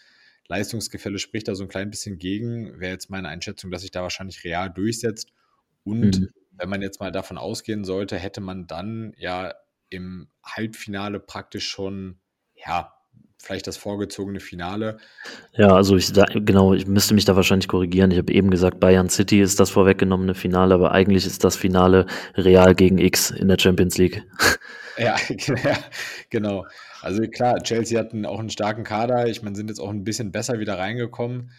Leistungsgefälle 0.46 1.18
spricht 1.18 1.48
da 1.48 1.54
so 1.54 1.64
ein 1.64 1.68
klein 1.68 1.90
bisschen 1.90 2.18
gegen. 2.18 2.78
Wäre 2.78 2.92
jetzt 2.92 3.10
meine 3.10 3.28
Einschätzung, 3.28 3.70
dass 3.70 3.82
sich 3.82 3.90
da 3.90 4.02
wahrscheinlich 4.02 4.44
Real 4.44 4.70
durchsetzt. 4.70 5.32
Und 5.82 6.20
mhm. 6.20 6.28
wenn 6.52 6.68
man 6.68 6.82
jetzt 6.82 7.00
mal 7.00 7.10
davon 7.10 7.38
ausgehen 7.38 7.84
sollte, 7.84 8.18
hätte 8.18 8.42
man 8.42 8.66
dann 8.66 9.14
ja 9.16 9.54
im 9.88 10.28
Halbfinale 10.44 11.20
praktisch 11.20 11.68
schon 11.68 12.20
ja, 12.54 12.94
vielleicht 13.40 13.66
das 13.66 13.76
vorgezogene 13.76 14.40
Finale. 14.40 14.98
Ja, 15.54 15.74
also 15.74 15.96
ich 15.96 16.12
genau, 16.12 16.74
ich 16.74 16.86
müsste 16.86 17.14
mich 17.14 17.24
da 17.24 17.36
wahrscheinlich 17.36 17.68
korrigieren. 17.68 18.10
Ich 18.10 18.18
habe 18.18 18.32
eben 18.32 18.50
gesagt, 18.50 18.80
Bayern 18.80 19.08
City 19.08 19.40
ist 19.40 19.58
das 19.58 19.70
vorweggenommene 19.70 20.34
Finale, 20.34 20.74
aber 20.74 20.92
eigentlich 20.92 21.26
ist 21.26 21.42
das 21.42 21.56
Finale 21.56 22.06
Real 22.36 22.74
gegen 22.74 22.98
X 22.98 23.30
in 23.30 23.48
der 23.48 23.58
Champions 23.58 23.98
League. 23.98 24.22
Ja, 24.98 25.16
genau. 26.28 26.66
Also 27.00 27.22
klar, 27.22 27.62
Chelsea 27.62 27.98
hatten 27.98 28.26
auch 28.26 28.38
einen 28.38 28.50
starken 28.50 28.84
Kader. 28.84 29.28
Ich 29.28 29.42
meine, 29.42 29.56
sind 29.56 29.68
jetzt 29.68 29.80
auch 29.80 29.88
ein 29.88 30.04
bisschen 30.04 30.30
besser 30.30 30.58
wieder 30.58 30.78
reingekommen. 30.78 31.52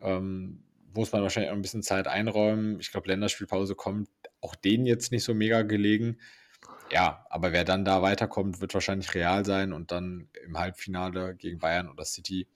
Ähm, 0.00 0.62
muss 0.94 1.10
man 1.10 1.22
wahrscheinlich 1.22 1.50
auch 1.50 1.56
ein 1.56 1.62
bisschen 1.62 1.82
Zeit 1.82 2.06
einräumen. 2.06 2.78
Ich 2.78 2.92
glaube, 2.92 3.08
Länderspielpause 3.08 3.74
kommt 3.74 4.08
auch 4.40 4.54
denen 4.54 4.86
jetzt 4.86 5.10
nicht 5.10 5.24
so 5.24 5.34
mega 5.34 5.62
gelegen 5.62 6.18
ja, 6.92 7.24
aber 7.30 7.52
wer 7.52 7.64
dann 7.64 7.84
da 7.84 8.02
weiterkommt, 8.02 8.60
wird 8.60 8.74
wahrscheinlich 8.74 9.14
real 9.14 9.44
sein 9.44 9.72
und 9.72 9.92
dann 9.92 10.28
im 10.44 10.58
Halbfinale 10.58 11.34
gegen 11.34 11.58
Bayern 11.58 11.88
oder 11.88 12.04
City 12.04 12.46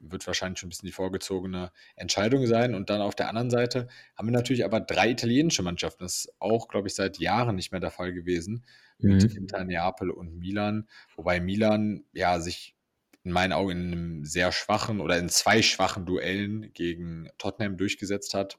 wird 0.00 0.26
wahrscheinlich 0.26 0.60
schon 0.60 0.68
ein 0.68 0.70
bisschen 0.70 0.86
die 0.86 0.92
vorgezogene 0.92 1.72
Entscheidung 1.96 2.46
sein. 2.46 2.74
Und 2.74 2.90
dann 2.90 3.00
auf 3.00 3.14
der 3.14 3.28
anderen 3.28 3.50
Seite 3.50 3.88
haben 4.16 4.28
wir 4.28 4.32
natürlich 4.32 4.64
aber 4.64 4.80
drei 4.80 5.10
italienische 5.10 5.62
Mannschaften. 5.62 6.04
Das 6.04 6.24
ist 6.24 6.34
auch, 6.38 6.68
glaube 6.68 6.88
ich, 6.88 6.94
seit 6.94 7.18
Jahren 7.18 7.56
nicht 7.56 7.72
mehr 7.72 7.80
der 7.80 7.90
Fall 7.90 8.12
gewesen. 8.12 8.64
Mit 8.98 9.30
mhm. 9.30 9.36
Inter, 9.36 9.64
Neapel 9.64 10.10
und 10.10 10.38
Milan. 10.38 10.88
Wobei 11.16 11.40
Milan 11.40 12.04
ja 12.12 12.40
sich 12.40 12.76
in 13.24 13.32
meinen 13.32 13.52
Augen 13.52 13.70
in 13.70 13.92
einem 13.92 14.24
sehr 14.24 14.52
schwachen 14.52 15.00
oder 15.00 15.18
in 15.18 15.28
zwei 15.28 15.62
schwachen 15.62 16.06
Duellen 16.06 16.72
gegen 16.72 17.28
Tottenham 17.38 17.76
durchgesetzt 17.76 18.34
hat. 18.34 18.58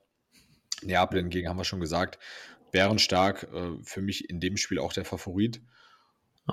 Neapel 0.84 1.20
hingegen 1.20 1.50
haben 1.50 1.58
wir 1.58 1.66
schon 1.66 1.80
gesagt, 1.80 2.20
bärenstark. 2.72 3.48
Äh, 3.54 3.84
für 3.84 4.02
mich 4.02 4.30
in 4.30 4.40
dem 4.40 4.58
Spiel 4.58 4.80
auch 4.80 4.94
der 4.94 5.06
Favorit. 5.06 5.62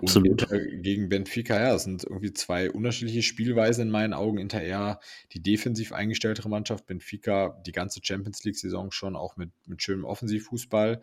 Absolut. 0.03 0.51
Und 0.51 0.53
äh, 0.53 0.77
gegen 0.79 1.09
Benfica, 1.09 1.59
ja, 1.59 1.73
das 1.73 1.85
sind 1.85 2.05
irgendwie 2.05 2.33
zwei 2.33 2.71
unterschiedliche 2.71 3.23
Spielweisen 3.23 3.83
in 3.83 3.91
meinen 3.91 4.13
Augen. 4.13 4.39
Inter 4.39 4.61
eher 4.61 5.01
die 5.33 5.43
defensiv 5.43 5.93
eingestelltere 5.93 6.49
Mannschaft, 6.49 6.87
Benfica 6.87 7.61
die 7.67 7.73
ganze 7.73 8.01
Champions 8.03 8.45
League-Saison 8.45 8.91
schon 8.91 9.17
auch 9.17 9.37
mit, 9.37 9.51
mit 9.67 9.83
schönem 9.83 10.05
Offensivfußball. 10.05 11.01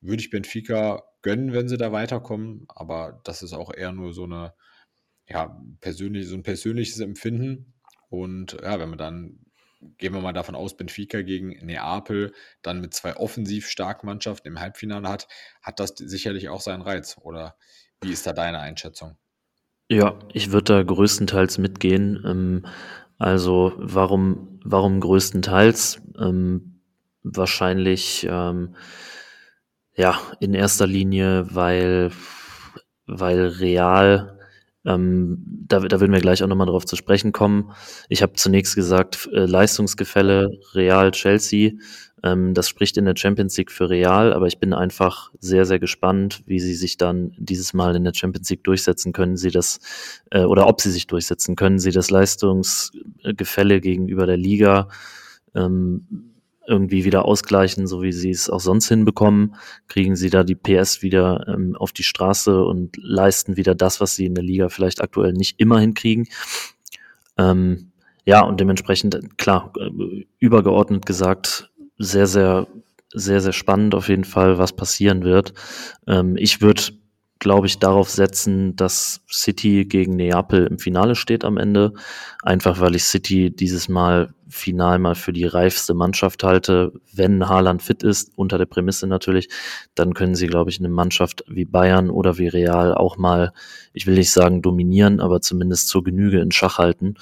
Würde 0.00 0.22
ich 0.22 0.30
Benfica 0.30 1.02
gönnen, 1.22 1.52
wenn 1.52 1.68
sie 1.68 1.76
da 1.76 1.90
weiterkommen, 1.90 2.66
aber 2.68 3.20
das 3.24 3.42
ist 3.42 3.52
auch 3.52 3.74
eher 3.74 3.92
nur 3.92 4.12
so 4.12 4.24
eine, 4.24 4.54
ja, 5.28 5.60
persönlich, 5.80 6.28
so 6.28 6.36
ein 6.36 6.44
persönliches 6.44 7.00
Empfinden. 7.00 7.74
Und 8.08 8.56
ja, 8.62 8.78
wenn 8.78 8.90
man 8.90 8.98
dann 8.98 9.40
gehen 9.80 10.14
wir 10.14 10.20
mal 10.20 10.32
davon 10.32 10.54
aus, 10.54 10.76
Benfica 10.76 11.22
gegen 11.22 11.50
Neapel 11.64 12.32
dann 12.62 12.80
mit 12.80 12.94
zwei 12.94 13.16
offensiv 13.16 13.68
starken 13.68 14.06
Mannschaften 14.06 14.48
im 14.48 14.60
Halbfinale 14.60 15.08
hat, 15.08 15.28
hat 15.62 15.80
das 15.80 15.94
sicherlich 15.96 16.48
auch 16.48 16.60
seinen 16.60 16.82
Reiz. 16.82 17.16
Oder 17.20 17.56
wie 18.00 18.12
ist 18.12 18.26
da 18.26 18.32
deine 18.32 18.60
Einschätzung? 18.60 19.16
Ja, 19.88 20.18
ich 20.32 20.52
würde 20.52 20.74
da 20.74 20.82
größtenteils 20.82 21.58
mitgehen. 21.58 22.22
Ähm, 22.26 22.66
also 23.18 23.72
warum, 23.76 24.60
warum 24.64 25.00
größtenteils? 25.00 26.02
Ähm, 26.18 26.80
wahrscheinlich 27.22 28.26
ähm, 28.30 28.76
ja 29.94 30.20
in 30.40 30.54
erster 30.54 30.86
Linie, 30.86 31.54
weil, 31.54 32.12
weil 33.06 33.46
Real 33.46 34.37
ähm, 34.88 35.44
da, 35.68 35.80
da 35.80 36.00
würden 36.00 36.12
wir 36.12 36.20
gleich 36.20 36.42
auch 36.42 36.48
nochmal 36.48 36.66
drauf 36.66 36.86
zu 36.86 36.96
sprechen 36.96 37.32
kommen. 37.32 37.72
Ich 38.08 38.22
habe 38.22 38.32
zunächst 38.32 38.74
gesagt, 38.74 39.28
äh, 39.32 39.44
Leistungsgefälle 39.44 40.50
Real 40.72 41.10
Chelsea. 41.10 41.72
Ähm, 42.22 42.54
das 42.54 42.70
spricht 42.70 42.96
in 42.96 43.04
der 43.04 43.14
Champions 43.14 43.56
League 43.58 43.70
für 43.70 43.90
Real, 43.90 44.32
aber 44.32 44.46
ich 44.46 44.58
bin 44.58 44.72
einfach 44.72 45.30
sehr, 45.40 45.66
sehr 45.66 45.78
gespannt, 45.78 46.42
wie 46.46 46.58
sie 46.58 46.74
sich 46.74 46.96
dann 46.96 47.32
dieses 47.36 47.74
Mal 47.74 47.96
in 47.96 48.04
der 48.04 48.14
Champions 48.14 48.48
League 48.48 48.64
durchsetzen 48.64 49.12
können. 49.12 49.36
Sie 49.36 49.50
das, 49.50 49.78
äh, 50.30 50.44
oder 50.44 50.66
ob 50.66 50.80
sie 50.80 50.90
sich 50.90 51.06
durchsetzen 51.06 51.54
können, 51.54 51.78
sie 51.78 51.92
das 51.92 52.10
Leistungsgefälle 52.10 53.82
gegenüber 53.82 54.26
der 54.26 54.38
Liga 54.38 54.88
ähm, 55.54 56.27
irgendwie 56.68 57.04
wieder 57.04 57.24
ausgleichen, 57.24 57.86
so 57.86 58.02
wie 58.02 58.12
sie 58.12 58.30
es 58.30 58.50
auch 58.50 58.60
sonst 58.60 58.88
hinbekommen, 58.88 59.56
kriegen 59.88 60.14
sie 60.14 60.30
da 60.30 60.44
die 60.44 60.54
PS 60.54 61.02
wieder 61.02 61.46
ähm, 61.48 61.74
auf 61.76 61.92
die 61.92 62.02
Straße 62.02 62.62
und 62.62 62.96
leisten 62.98 63.56
wieder 63.56 63.74
das, 63.74 64.00
was 64.00 64.14
sie 64.14 64.26
in 64.26 64.34
der 64.34 64.44
Liga 64.44 64.68
vielleicht 64.68 65.02
aktuell 65.02 65.32
nicht 65.32 65.58
immer 65.58 65.80
hinkriegen. 65.80 66.28
Ähm, 67.38 67.92
ja, 68.24 68.42
und 68.42 68.60
dementsprechend, 68.60 69.38
klar, 69.38 69.72
äh, 69.78 70.24
übergeordnet 70.38 71.06
gesagt, 71.06 71.70
sehr, 71.96 72.26
sehr, 72.26 72.66
sehr, 73.14 73.40
sehr 73.40 73.52
spannend 73.52 73.94
auf 73.94 74.08
jeden 74.08 74.24
Fall, 74.24 74.58
was 74.58 74.74
passieren 74.74 75.24
wird. 75.24 75.54
Ähm, 76.06 76.36
ich 76.36 76.60
würde 76.60 76.82
glaube 77.38 77.66
ich, 77.66 77.78
darauf 77.78 78.10
setzen, 78.10 78.74
dass 78.76 79.20
City 79.30 79.84
gegen 79.84 80.16
Neapel 80.16 80.66
im 80.66 80.78
Finale 80.78 81.14
steht 81.14 81.44
am 81.44 81.56
Ende. 81.56 81.92
Einfach 82.42 82.80
weil 82.80 82.96
ich 82.96 83.04
City 83.04 83.54
dieses 83.54 83.88
Mal 83.88 84.34
final 84.48 84.98
mal 84.98 85.14
für 85.14 85.32
die 85.32 85.44
reifste 85.44 85.94
Mannschaft 85.94 86.42
halte. 86.42 86.92
Wenn 87.12 87.48
Haaland 87.48 87.82
fit 87.82 88.02
ist, 88.02 88.32
unter 88.36 88.58
der 88.58 88.66
Prämisse 88.66 89.06
natürlich, 89.06 89.48
dann 89.94 90.14
können 90.14 90.34
sie, 90.34 90.46
glaube 90.46 90.70
ich, 90.70 90.78
eine 90.78 90.88
Mannschaft 90.88 91.44
wie 91.48 91.64
Bayern 91.64 92.10
oder 92.10 92.38
wie 92.38 92.48
Real 92.48 92.94
auch 92.94 93.18
mal, 93.18 93.52
ich 93.92 94.06
will 94.06 94.14
nicht 94.14 94.30
sagen 94.30 94.62
dominieren, 94.62 95.20
aber 95.20 95.40
zumindest 95.40 95.88
zur 95.88 96.02
Genüge 96.02 96.40
in 96.40 96.50
Schach 96.50 96.78
halten. 96.78 97.14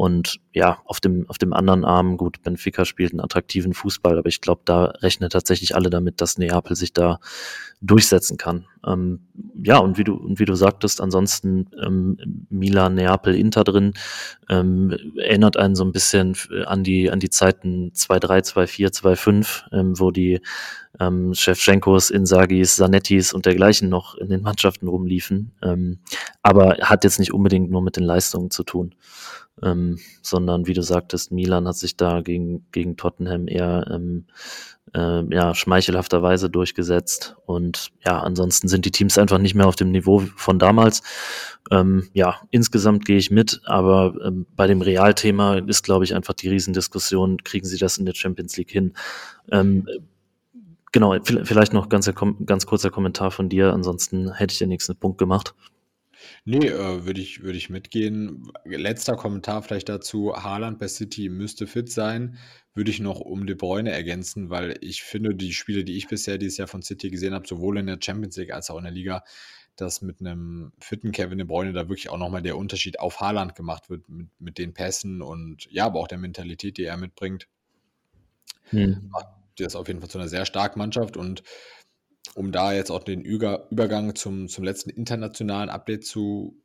Und 0.00 0.40
ja, 0.54 0.78
auf 0.86 0.98
dem, 0.98 1.28
auf 1.28 1.36
dem 1.36 1.52
anderen 1.52 1.84
Arm, 1.84 2.16
gut, 2.16 2.40
Benfica 2.40 2.86
spielt 2.86 3.12
einen 3.12 3.20
attraktiven 3.20 3.74
Fußball, 3.74 4.18
aber 4.18 4.28
ich 4.28 4.40
glaube, 4.40 4.62
da 4.64 4.84
rechnen 4.84 5.28
tatsächlich 5.28 5.76
alle 5.76 5.90
damit, 5.90 6.22
dass 6.22 6.38
Neapel 6.38 6.74
sich 6.74 6.94
da 6.94 7.20
durchsetzen 7.82 8.38
kann. 8.38 8.64
Ähm, 8.86 9.20
ja, 9.62 9.76
und 9.76 9.98
wie 9.98 10.04
du, 10.04 10.14
und 10.14 10.38
wie 10.38 10.46
du 10.46 10.54
sagtest, 10.54 11.02
ansonsten 11.02 11.68
ähm, 11.84 12.16
Milan, 12.48 12.94
Neapel, 12.94 13.34
Inter 13.34 13.62
drin, 13.62 13.92
ähm, 14.48 14.96
erinnert 15.18 15.58
einen 15.58 15.74
so 15.74 15.84
ein 15.84 15.92
bisschen 15.92 16.34
an 16.64 16.82
die, 16.82 17.10
an 17.10 17.20
die 17.20 17.28
Zeiten 17.28 17.92
2-3, 17.94 18.54
2-4, 18.54 19.02
2-5, 19.02 19.64
ähm, 19.72 20.00
wo 20.00 20.10
die 20.10 20.40
ähm, 21.00 21.34
Shevchenkos, 21.34 22.10
Insagis, 22.10 22.76
Zanettis 22.76 23.32
und 23.32 23.46
dergleichen 23.46 23.88
noch 23.88 24.14
in 24.16 24.28
den 24.28 24.42
Mannschaften 24.42 24.86
rumliefen. 24.86 25.52
Ähm, 25.62 25.98
aber 26.42 26.76
hat 26.82 27.04
jetzt 27.04 27.18
nicht 27.18 27.32
unbedingt 27.32 27.70
nur 27.70 27.82
mit 27.82 27.96
den 27.96 28.04
Leistungen 28.04 28.50
zu 28.50 28.62
tun 28.62 28.94
ähm, 29.62 29.98
sondern 30.22 30.66
wie 30.66 30.74
du 30.74 30.82
sagtest, 30.82 31.32
Milan 31.32 31.68
hat 31.68 31.76
sich 31.76 31.96
da 31.96 32.20
gegen, 32.20 32.66
gegen 32.72 32.96
Tottenham 32.96 33.48
eher 33.48 33.86
ähm, 33.90 34.26
äh, 34.94 35.22
ja, 35.34 35.54
schmeichelhafterweise 35.54 36.50
durchgesetzt. 36.50 37.36
Und 37.46 37.90
ja, 38.04 38.20
ansonsten 38.20 38.68
sind 38.68 38.84
die 38.84 38.90
Teams 38.90 39.18
einfach 39.18 39.38
nicht 39.38 39.54
mehr 39.54 39.66
auf 39.66 39.76
dem 39.76 39.90
Niveau 39.90 40.22
von 40.36 40.58
damals. 40.58 41.02
Ähm, 41.70 42.08
ja, 42.12 42.40
insgesamt 42.50 43.04
gehe 43.04 43.18
ich 43.18 43.30
mit, 43.30 43.60
aber 43.64 44.14
ähm, 44.24 44.46
bei 44.56 44.66
dem 44.66 44.82
Realthema 44.82 45.56
ist, 45.58 45.84
glaube 45.84 46.04
ich, 46.04 46.14
einfach 46.14 46.34
die 46.34 46.48
Riesendiskussion, 46.48 47.38
kriegen 47.44 47.66
sie 47.66 47.78
das 47.78 47.98
in 47.98 48.06
der 48.06 48.14
Champions 48.14 48.56
League 48.56 48.70
hin? 48.70 48.94
Ähm, 49.52 49.86
genau, 50.92 51.16
vielleicht 51.22 51.72
noch 51.72 51.88
ganz, 51.88 52.10
ganz 52.46 52.66
kurzer 52.66 52.90
Kommentar 52.90 53.30
von 53.30 53.48
dir, 53.48 53.72
ansonsten 53.72 54.32
hätte 54.32 54.52
ich 54.52 54.58
den 54.58 54.68
nächsten 54.68 54.96
Punkt 54.96 55.18
gemacht. 55.18 55.54
Nee, 56.44 56.68
äh, 56.68 57.04
würde 57.04 57.20
ich, 57.20 57.42
würde 57.42 57.58
ich 57.58 57.70
mitgehen. 57.70 58.50
Letzter 58.64 59.16
Kommentar 59.16 59.62
vielleicht 59.62 59.88
dazu. 59.88 60.34
Haaland 60.34 60.78
bei 60.78 60.88
City 60.88 61.28
müsste 61.28 61.66
fit 61.66 61.90
sein. 61.90 62.38
Würde 62.74 62.90
ich 62.90 63.00
noch 63.00 63.20
um 63.20 63.46
De 63.46 63.56
Bruyne 63.56 63.90
ergänzen, 63.90 64.50
weil 64.50 64.78
ich 64.80 65.02
finde, 65.02 65.34
die 65.34 65.52
Spiele, 65.52 65.84
die 65.84 65.96
ich 65.96 66.08
bisher 66.08 66.38
dieses 66.38 66.58
Jahr 66.58 66.68
von 66.68 66.82
City 66.82 67.10
gesehen 67.10 67.34
habe, 67.34 67.46
sowohl 67.46 67.78
in 67.78 67.86
der 67.86 67.98
Champions 68.00 68.36
League 68.36 68.52
als 68.52 68.70
auch 68.70 68.78
in 68.78 68.84
der 68.84 68.92
Liga, 68.92 69.24
dass 69.76 70.02
mit 70.02 70.20
einem 70.20 70.72
fitten 70.78 71.12
Kevin 71.12 71.38
De 71.38 71.46
Bruyne 71.46 71.72
da 71.72 71.88
wirklich 71.88 72.10
auch 72.10 72.18
nochmal 72.18 72.42
der 72.42 72.56
Unterschied 72.56 73.00
auf 73.00 73.20
Haaland 73.20 73.54
gemacht 73.54 73.90
wird, 73.90 74.08
mit, 74.08 74.28
mit 74.38 74.58
den 74.58 74.74
Pässen 74.74 75.22
und 75.22 75.66
ja, 75.70 75.86
aber 75.86 76.00
auch 76.00 76.08
der 76.08 76.18
Mentalität, 76.18 76.76
die 76.76 76.84
er 76.84 76.96
mitbringt. 76.96 77.48
Hm. 78.70 79.10
Macht 79.60 79.66
das 79.66 79.76
auf 79.76 79.88
jeden 79.88 80.00
Fall 80.00 80.10
zu 80.10 80.18
einer 80.18 80.28
sehr 80.28 80.46
starken 80.46 80.78
Mannschaft 80.78 81.16
und 81.16 81.42
um 82.34 82.52
da 82.52 82.72
jetzt 82.72 82.90
auch 82.90 83.02
den 83.02 83.22
Übergang 83.22 84.14
zum, 84.14 84.48
zum 84.48 84.64
letzten 84.64 84.90
internationalen 84.90 85.68
Update 85.68 86.06
zu 86.06 86.56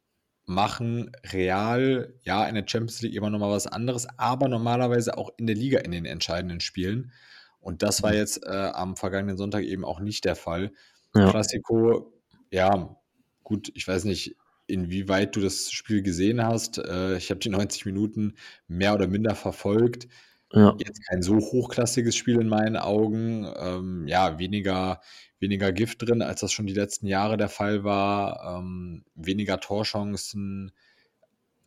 machen, 0.45 1.11
Real, 1.31 2.13
ja, 2.23 2.45
in 2.45 2.55
der 2.55 2.65
Champions 2.67 3.01
League 3.01 3.15
immer 3.15 3.29
nochmal 3.29 3.51
was 3.51 3.67
anderes, 3.67 4.07
aber 4.17 4.47
normalerweise 4.47 5.17
auch 5.17 5.31
in 5.37 5.47
der 5.47 5.55
Liga 5.55 5.79
in 5.79 5.91
den 5.91 6.05
entscheidenden 6.05 6.59
Spielen. 6.59 7.11
Und 7.59 7.81
das 7.81 8.03
war 8.03 8.11
mhm. 8.11 8.17
jetzt 8.17 8.45
äh, 8.45 8.71
am 8.73 8.95
vergangenen 8.95 9.37
Sonntag 9.37 9.63
eben 9.63 9.83
auch 9.83 9.99
nicht 9.99 10.23
der 10.25 10.35
Fall. 10.35 10.71
Ja. 11.15 11.31
Klassiko, 11.31 12.13
ja, 12.51 12.95
gut, 13.43 13.71
ich 13.73 13.87
weiß 13.87 14.03
nicht, 14.03 14.35
inwieweit 14.67 15.35
du 15.35 15.41
das 15.41 15.71
Spiel 15.71 16.03
gesehen 16.03 16.43
hast. 16.43 16.77
Äh, 16.77 17.17
ich 17.17 17.31
habe 17.31 17.39
die 17.39 17.49
90 17.49 17.85
Minuten 17.85 18.35
mehr 18.67 18.93
oder 18.93 19.07
minder 19.07 19.33
verfolgt. 19.33 20.07
Ja. 20.55 20.73
Jetzt 20.79 21.05
kein 21.05 21.21
so 21.21 21.35
hochklassiges 21.35 22.15
Spiel 22.15 22.39
in 22.39 22.47
meinen 22.47 22.77
Augen. 22.77 23.45
Ähm, 23.57 24.07
ja, 24.07 24.39
weniger, 24.39 25.01
weniger 25.39 25.73
Gift 25.73 26.01
drin, 26.01 26.21
als 26.21 26.39
das 26.39 26.53
schon 26.53 26.65
die 26.65 26.73
letzten 26.73 27.07
Jahre 27.07 27.35
der 27.35 27.49
Fall 27.49 27.83
war. 27.83 28.57
Ähm, 28.59 29.03
weniger 29.15 29.59
Torchancen. 29.59 30.71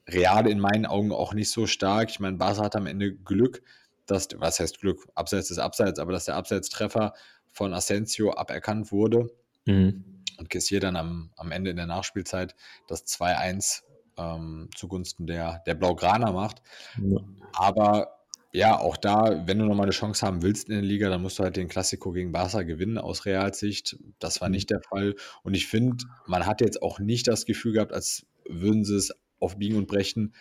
Real 0.09 0.48
in 0.48 0.59
meinen 0.59 0.87
Augen 0.87 1.12
auch 1.12 1.35
nicht 1.35 1.51
so 1.51 1.66
stark. 1.66 2.09
Ich 2.09 2.18
meine, 2.18 2.38
Barca 2.38 2.62
hat 2.62 2.77
am 2.77 2.87
Ende 2.87 3.14
Glück, 3.14 3.62
dass, 4.07 4.29
was 4.37 4.59
heißt 4.59 4.81
Glück? 4.81 5.07
Abseits 5.14 5.51
ist 5.51 5.59
Abseits, 5.59 5.98
aber 5.98 6.12
dass 6.12 6.24
der 6.24 6.37
Abseitstreffer 6.37 7.12
von 7.53 7.74
Asensio 7.74 8.33
aberkannt 8.33 8.90
wurde. 8.90 9.31
Mhm. 9.66 10.24
Und 10.38 10.48
Kessier 10.48 10.81
dann 10.81 10.96
am, 10.96 11.31
am 11.37 11.53
Ende 11.53 11.70
in 11.70 11.77
der 11.77 11.87
Nachspielzeit 11.87 12.55
das 12.87 13.05
2-1 13.07 13.83
ähm, 14.16 14.70
zugunsten 14.74 15.27
der, 15.27 15.62
der 15.66 15.74
Blaugrana 15.74 16.33
macht. 16.33 16.62
Ja. 16.96 17.18
Aber 17.53 18.17
ja, 18.52 18.78
auch 18.78 18.96
da, 18.96 19.46
wenn 19.46 19.58
du 19.58 19.66
nochmal 19.66 19.84
eine 19.84 19.92
Chance 19.92 20.26
haben 20.26 20.42
willst 20.42 20.68
in 20.68 20.74
der 20.74 20.82
Liga, 20.82 21.11
dann 21.11 21.20
musst 21.20 21.38
du 21.38 21.42
halt 21.42 21.56
den 21.56 21.68
Klassiko 21.68 22.12
gegen 22.12 22.32
Barca 22.32 22.62
gewinnen 22.62 22.98
aus 22.98 23.26
Realsicht. 23.26 23.98
Das 24.18 24.40
war 24.40 24.48
mhm. 24.48 24.54
nicht 24.54 24.70
der 24.70 24.80
Fall. 24.80 25.14
Und 25.42 25.54
ich 25.54 25.66
finde, 25.66 26.04
man 26.26 26.46
hat 26.46 26.61
jetzt 26.61 26.82
auch 26.82 26.98
nicht 26.98 27.28
das 27.28 27.44
Gefühl 27.44 27.74
gehabt, 27.74 27.92
als 27.92 28.26
würden 28.48 28.84
sie 28.84 28.96
es 28.96 29.12
auf 29.38 29.58
Biegen 29.58 29.76
und 29.76 29.87
Brechen 29.87 30.34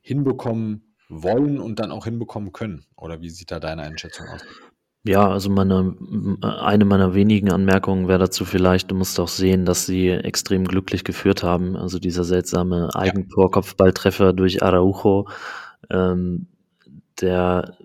hinbekommen 0.00 0.94
wollen 1.08 1.60
und 1.60 1.78
dann 1.78 1.90
auch 1.90 2.04
hinbekommen 2.04 2.52
können. 2.52 2.86
Oder 2.96 3.20
wie 3.20 3.30
sieht 3.30 3.50
da 3.50 3.60
deine 3.60 3.82
Einschätzung 3.82 4.26
aus? 4.28 4.42
Ja, 5.04 5.28
also 5.28 5.50
meine, 5.50 5.94
eine 6.42 6.84
meiner 6.84 7.14
wenigen 7.14 7.52
Anmerkungen 7.52 8.08
wäre 8.08 8.18
dazu 8.18 8.44
vielleicht, 8.44 8.90
du 8.90 8.96
musst 8.96 9.20
auch 9.20 9.28
sehen, 9.28 9.64
dass 9.64 9.86
sie 9.86 10.08
extrem 10.08 10.64
glücklich 10.64 11.04
geführt 11.04 11.44
haben. 11.44 11.76
Also 11.76 12.00
dieser 12.00 12.24
seltsame 12.24 12.88
Eigentor-Kopfballtreffer 12.92 14.32
durch 14.32 14.64
Araujo, 14.64 15.28
ähm, 15.90 16.48
der 17.20 17.76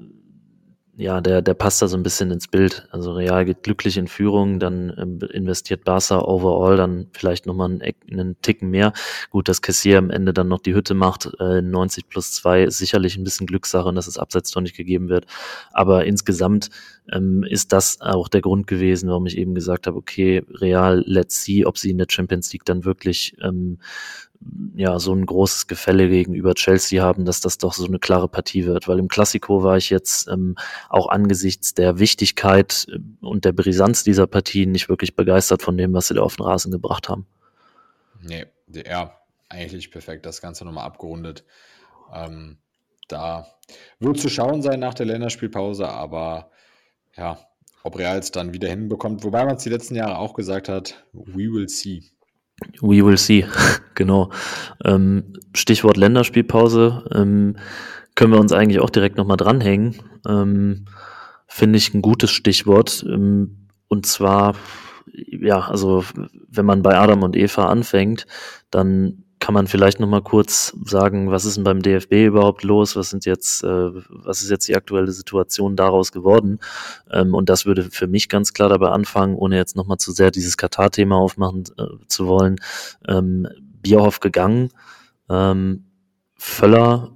ja, 1.01 1.19
der, 1.19 1.41
der 1.41 1.55
passt 1.55 1.81
da 1.81 1.87
so 1.87 1.97
ein 1.97 2.03
bisschen 2.03 2.29
ins 2.29 2.47
Bild. 2.47 2.87
Also 2.91 3.13
Real 3.13 3.43
geht 3.43 3.63
glücklich 3.63 3.97
in 3.97 4.07
Führung, 4.07 4.59
dann 4.59 4.93
ähm, 4.97 5.19
investiert 5.31 5.83
Barca 5.83 6.19
overall 6.19 6.77
dann 6.77 7.07
vielleicht 7.13 7.47
nochmal 7.47 7.71
einen, 7.71 7.81
einen 8.11 8.41
Ticken 8.41 8.69
mehr. 8.69 8.93
Gut, 9.31 9.47
dass 9.47 9.63
Cassier 9.63 9.97
am 9.97 10.11
Ende 10.11 10.31
dann 10.31 10.47
noch 10.47 10.59
die 10.59 10.75
Hütte 10.75 10.93
macht, 10.93 11.31
äh, 11.39 11.61
90 11.61 12.07
plus 12.07 12.33
2 12.33 12.65
ist 12.65 12.77
sicherlich 12.77 13.17
ein 13.17 13.23
bisschen 13.23 13.47
Glückssache, 13.47 13.91
dass 13.93 14.07
es 14.07 14.19
abseits 14.19 14.51
doch 14.51 14.61
nicht 14.61 14.77
gegeben 14.77 15.09
wird. 15.09 15.25
Aber 15.71 16.05
insgesamt 16.05 16.69
ähm, 17.11 17.43
ist 17.43 17.73
das 17.73 18.01
auch 18.01 18.27
der 18.27 18.41
Grund 18.41 18.67
gewesen, 18.67 19.09
warum 19.09 19.25
ich 19.25 19.37
eben 19.37 19.55
gesagt 19.55 19.87
habe, 19.87 19.97
okay, 19.97 20.43
Real, 20.49 21.03
let's 21.07 21.43
see, 21.43 21.65
ob 21.65 21.79
sie 21.79 21.89
in 21.89 21.97
der 21.97 22.07
Champions 22.09 22.53
League 22.53 22.65
dann 22.65 22.85
wirklich 22.85 23.35
ähm, 23.41 23.79
ja, 24.75 24.99
so 24.99 25.13
ein 25.13 25.25
großes 25.25 25.67
Gefälle 25.67 26.09
gegenüber 26.09 26.55
Chelsea 26.55 27.03
haben, 27.03 27.25
dass 27.25 27.41
das 27.41 27.57
doch 27.57 27.73
so 27.73 27.85
eine 27.85 27.99
klare 27.99 28.27
Partie 28.27 28.65
wird. 28.65 28.87
Weil 28.87 28.99
im 28.99 29.07
Klassiko 29.07 29.63
war 29.63 29.77
ich 29.77 29.89
jetzt 29.89 30.27
ähm, 30.27 30.55
auch 30.89 31.07
angesichts 31.07 31.73
der 31.73 31.99
Wichtigkeit 31.99 32.87
äh, 32.89 32.99
und 33.25 33.45
der 33.45 33.51
Brisanz 33.51 34.03
dieser 34.03 34.27
Partie 34.27 34.65
nicht 34.65 34.89
wirklich 34.89 35.15
begeistert 35.15 35.61
von 35.61 35.77
dem, 35.77 35.93
was 35.93 36.07
sie 36.07 36.15
da 36.15 36.21
auf 36.21 36.35
den 36.35 36.45
Rasen 36.45 36.71
gebracht 36.71 37.09
haben. 37.09 37.25
Nee, 38.21 38.45
ja, 38.67 39.19
eigentlich 39.49 39.91
perfekt. 39.91 40.25
Das 40.25 40.41
Ganze 40.41 40.65
nochmal 40.65 40.85
abgerundet. 40.85 41.43
Ähm, 42.13 42.57
da 43.07 43.47
wird 43.99 44.19
zu 44.19 44.29
schauen 44.29 44.61
sein 44.61 44.79
nach 44.79 44.93
der 44.93 45.05
Länderspielpause, 45.05 45.87
aber 45.87 46.51
ja, 47.15 47.37
ob 47.83 47.97
Real 47.97 48.19
es 48.19 48.31
dann 48.31 48.53
wieder 48.53 48.69
hinbekommt. 48.69 49.23
Wobei 49.23 49.45
man 49.45 49.55
es 49.55 49.63
die 49.63 49.69
letzten 49.69 49.95
Jahre 49.95 50.17
auch 50.17 50.33
gesagt 50.33 50.69
hat, 50.69 51.05
we 51.13 51.51
will 51.51 51.67
see. 51.67 52.03
We 52.81 53.05
will 53.05 53.17
see, 53.17 53.45
genau. 53.95 54.31
Ähm, 54.83 55.33
Stichwort 55.53 55.97
Länderspielpause 55.97 57.05
ähm, 57.13 57.57
können 58.15 58.33
wir 58.33 58.39
uns 58.39 58.53
eigentlich 58.53 58.79
auch 58.79 58.89
direkt 58.89 59.17
nochmal 59.17 59.37
dranhängen. 59.37 59.95
Ähm, 60.27 60.85
Finde 61.47 61.77
ich 61.77 61.93
ein 61.93 62.01
gutes 62.01 62.31
Stichwort. 62.31 63.03
Ähm, 63.07 63.67
und 63.87 64.05
zwar, 64.05 64.55
ja, 65.13 65.59
also 65.59 66.03
wenn 66.49 66.65
man 66.65 66.81
bei 66.81 66.97
Adam 66.97 67.23
und 67.23 67.35
Eva 67.35 67.67
anfängt, 67.67 68.25
dann 68.69 69.23
kann 69.41 69.55
man 69.55 69.65
vielleicht 69.65 69.99
noch 69.99 70.07
mal 70.07 70.21
kurz 70.21 70.77
sagen, 70.85 71.31
was 71.31 71.45
ist 71.45 71.57
denn 71.57 71.63
beim 71.63 71.81
DFB 71.81 72.27
überhaupt 72.27 72.63
los? 72.63 72.95
Was 72.95 73.09
sind 73.09 73.25
jetzt, 73.25 73.63
äh, 73.63 73.91
was 74.09 74.43
ist 74.43 74.51
jetzt 74.51 74.67
die 74.67 74.75
aktuelle 74.75 75.11
Situation 75.11 75.75
daraus 75.75 76.11
geworden? 76.11 76.59
Ähm, 77.11 77.33
und 77.33 77.49
das 77.49 77.65
würde 77.65 77.89
für 77.89 78.05
mich 78.05 78.29
ganz 78.29 78.53
klar 78.53 78.69
dabei 78.69 78.89
anfangen, 78.89 79.35
ohne 79.35 79.57
jetzt 79.57 79.75
noch 79.75 79.87
mal 79.87 79.97
zu 79.97 80.11
sehr 80.11 80.29
dieses 80.29 80.57
Katar-Thema 80.57 81.15
aufmachen 81.17 81.63
äh, 81.79 81.85
zu 82.07 82.27
wollen. 82.27 82.57
Ähm, 83.07 83.47
Bierhoff 83.81 84.19
gegangen, 84.19 84.69
ähm, 85.27 85.85
Völler 86.37 87.11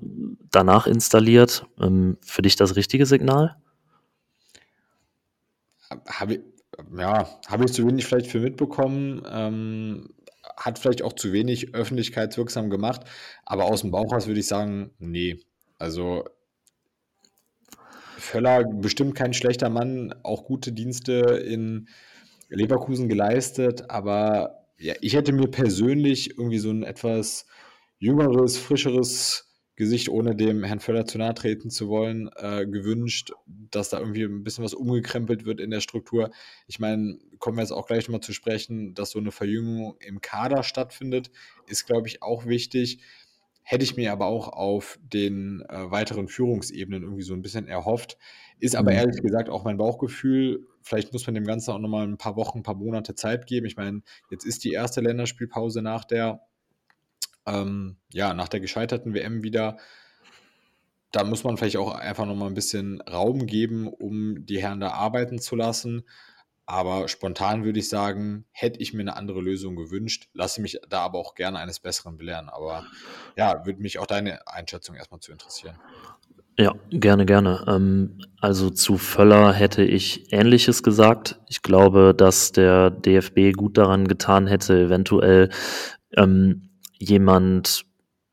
danach 0.49 0.87
installiert. 0.87 1.67
Ähm, 1.79 2.17
für 2.21 2.41
dich 2.41 2.55
das 2.55 2.75
richtige 2.75 3.05
Signal? 3.05 3.55
Habe 6.07 6.41
ja, 6.97 7.29
habe 7.47 7.65
ich 7.65 7.73
zu 7.73 7.87
wenig 7.87 8.05
vielleicht 8.05 8.27
für 8.27 8.39
mitbekommen. 8.39 9.21
Ähm, 9.29 10.09
hat 10.57 10.79
vielleicht 10.79 11.01
auch 11.01 11.13
zu 11.13 11.31
wenig 11.33 11.73
öffentlichkeitswirksam 11.73 12.69
gemacht. 12.69 13.01
Aber 13.45 13.65
aus 13.65 13.81
dem 13.81 13.91
Bauchhaus 13.91 14.27
würde 14.27 14.39
ich 14.39 14.47
sagen, 14.47 14.91
nee. 14.99 15.39
Also 15.77 16.23
Völler 18.17 18.63
bestimmt 18.63 19.15
kein 19.15 19.33
schlechter 19.33 19.69
Mann, 19.69 20.13
auch 20.23 20.45
gute 20.45 20.71
Dienste 20.71 21.13
in 21.45 21.87
Leverkusen 22.49 23.09
geleistet, 23.09 23.89
aber 23.89 24.65
ja, 24.77 24.93
ich 25.01 25.13
hätte 25.15 25.31
mir 25.31 25.47
persönlich 25.47 26.37
irgendwie 26.37 26.59
so 26.59 26.69
ein 26.69 26.83
etwas 26.83 27.45
jüngeres, 27.97 28.57
frischeres 28.57 29.44
Gesicht, 29.75 30.07
ohne 30.07 30.35
dem 30.35 30.63
Herrn 30.63 30.79
Völler 30.79 31.05
zu 31.05 31.17
nahe 31.17 31.33
treten 31.33 31.69
zu 31.69 31.89
wollen, 31.89 32.29
äh, 32.37 32.65
gewünscht, 32.65 33.33
dass 33.45 33.89
da 33.89 33.99
irgendwie 33.99 34.23
ein 34.23 34.43
bisschen 34.43 34.63
was 34.63 34.73
umgekrempelt 34.73 35.45
wird 35.45 35.59
in 35.59 35.69
der 35.69 35.81
Struktur. 35.81 36.31
Ich 36.67 36.79
meine, 36.79 37.17
kommen 37.39 37.57
wir 37.57 37.61
jetzt 37.61 37.71
auch 37.71 37.85
gleich 37.85 38.07
nochmal 38.07 38.21
zu 38.21 38.33
sprechen, 38.33 38.93
dass 38.93 39.11
so 39.11 39.19
eine 39.19 39.31
Verjüngung 39.31 39.97
im 39.99 40.21
Kader 40.21 40.63
stattfindet, 40.63 41.29
ist, 41.67 41.85
glaube 41.85 42.07
ich, 42.07 42.23
auch 42.23 42.45
wichtig. 42.45 42.99
Hätte 43.63 43.83
ich 43.83 43.97
mir 43.97 44.11
aber 44.11 44.27
auch 44.27 44.49
auf 44.49 44.97
den 45.01 45.61
äh, 45.67 45.91
weiteren 45.91 46.27
Führungsebenen 46.27 47.03
irgendwie 47.03 47.23
so 47.23 47.33
ein 47.33 47.41
bisschen 47.41 47.67
erhofft. 47.67 48.17
Ist 48.59 48.75
aber 48.75 48.91
mhm. 48.91 48.97
ehrlich 48.97 49.21
gesagt 49.21 49.49
auch 49.49 49.65
mein 49.65 49.77
Bauchgefühl. 49.77 50.67
Vielleicht 50.83 51.11
muss 51.11 51.25
man 51.25 51.33
dem 51.33 51.45
Ganzen 51.45 51.71
auch 51.71 51.79
nochmal 51.79 52.07
ein 52.07 52.17
paar 52.17 52.35
Wochen, 52.37 52.59
ein 52.59 52.63
paar 52.63 52.75
Monate 52.75 53.15
Zeit 53.15 53.47
geben. 53.47 53.65
Ich 53.65 53.75
meine, 53.75 54.03
jetzt 54.29 54.45
ist 54.45 54.63
die 54.63 54.71
erste 54.71 55.01
Länderspielpause 55.01 55.81
nach 55.81 56.05
der 56.05 56.41
ähm, 57.45 57.97
ja, 58.11 58.33
nach 58.33 58.47
der 58.47 58.59
gescheiterten 58.59 59.13
WM 59.13 59.43
wieder. 59.43 59.77
Da 61.11 61.23
muss 61.23 61.43
man 61.43 61.57
vielleicht 61.57 61.77
auch 61.77 61.95
einfach 61.95 62.25
nochmal 62.25 62.49
ein 62.49 62.55
bisschen 62.55 63.01
Raum 63.01 63.45
geben, 63.45 63.87
um 63.87 64.45
die 64.45 64.61
Herren 64.61 64.81
da 64.81 64.91
arbeiten 64.91 65.39
zu 65.39 65.55
lassen. 65.55 66.03
Aber 66.65 67.07
spontan 67.07 67.63
würde 67.63 67.79
ich 67.79 67.89
sagen, 67.89 68.45
hätte 68.51 68.79
ich 68.79 68.93
mir 68.93 69.01
eine 69.01 69.15
andere 69.15 69.39
Lösung 69.39 69.75
gewünscht, 69.75 70.29
lasse 70.33 70.61
mich 70.61 70.79
da 70.89 71.01
aber 71.01 71.19
auch 71.19 71.35
gerne 71.35 71.59
eines 71.59 71.79
Besseren 71.79 72.17
belehren. 72.17 72.49
Aber 72.49 72.85
ja, 73.37 73.65
würde 73.65 73.81
mich 73.81 73.99
auch 73.99 74.07
deine 74.07 74.47
Einschätzung 74.47 74.95
erstmal 74.95 75.19
zu 75.19 75.31
interessieren. 75.31 75.77
Ja, 76.57 76.73
gerne, 76.89 77.25
gerne. 77.25 77.65
Ähm, 77.67 78.21
also 78.39 78.69
zu 78.69 78.97
Völler 78.97 79.53
hätte 79.53 79.83
ich 79.83 80.31
Ähnliches 80.31 80.83
gesagt. 80.83 81.39
Ich 81.49 81.61
glaube, 81.61 82.15
dass 82.17 82.51
der 82.51 82.89
DFB 82.89 83.51
gut 83.55 83.77
daran 83.77 84.07
getan 84.07 84.47
hätte, 84.47 84.79
eventuell 84.79 85.49
ähm, 86.15 86.69
jemand 87.07 87.85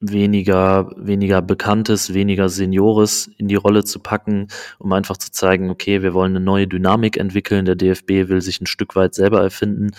weniger, 0.03 0.91
weniger 0.97 1.41
Bekanntes, 1.41 2.13
weniger 2.13 2.49
Seniores 2.49 3.31
in 3.39 3.47
die 3.47 3.55
Rolle 3.55 3.85
zu 3.85 4.01
packen, 4.01 4.49
um 4.79 4.93
einfach 4.93 5.17
zu 5.17 5.31
zeigen, 5.31 5.71
okay, 5.71 6.03
wir 6.03 6.13
wollen 6.13 6.33
eine 6.37 6.45
neue 6.45 6.67
Dynamik 6.67 7.17
entwickeln. 7.17 7.65
Der 7.65 7.77
DFB 7.77 8.29
will 8.29 8.43
sich 8.43 8.61
ein 8.61 8.67
Stück 8.67 8.97
weit 8.97 9.15
selber 9.15 9.41
erfinden, 9.41 9.93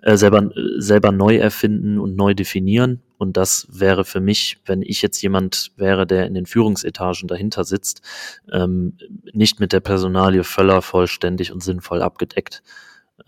äh, 0.00 0.16
selber, 0.16 0.50
selber 0.78 1.12
neu 1.12 1.36
erfinden 1.36 1.98
und 1.98 2.16
neu 2.16 2.32
definieren. 2.34 3.02
Und 3.18 3.36
das 3.36 3.68
wäre 3.70 4.04
für 4.04 4.20
mich, 4.20 4.58
wenn 4.64 4.82
ich 4.82 5.02
jetzt 5.02 5.20
jemand 5.22 5.72
wäre, 5.76 6.06
der 6.06 6.26
in 6.26 6.34
den 6.34 6.46
Führungsetagen 6.46 7.28
dahinter 7.28 7.64
sitzt, 7.64 8.00
ähm, 8.50 8.96
nicht 9.32 9.60
mit 9.60 9.72
der 9.72 9.80
Personalie 9.80 10.44
Völler 10.44 10.80
vollständig 10.80 11.52
und 11.52 11.62
sinnvoll 11.62 12.02
abgedeckt. 12.02 12.62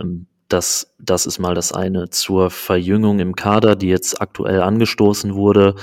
Ähm, 0.00 0.26
das, 0.54 0.94
das 1.00 1.26
ist 1.26 1.40
mal 1.40 1.54
das 1.54 1.72
eine. 1.72 2.10
Zur 2.10 2.48
Verjüngung 2.48 3.18
im 3.18 3.34
Kader, 3.34 3.74
die 3.74 3.88
jetzt 3.88 4.20
aktuell 4.20 4.62
angestoßen 4.62 5.34
wurde, 5.34 5.74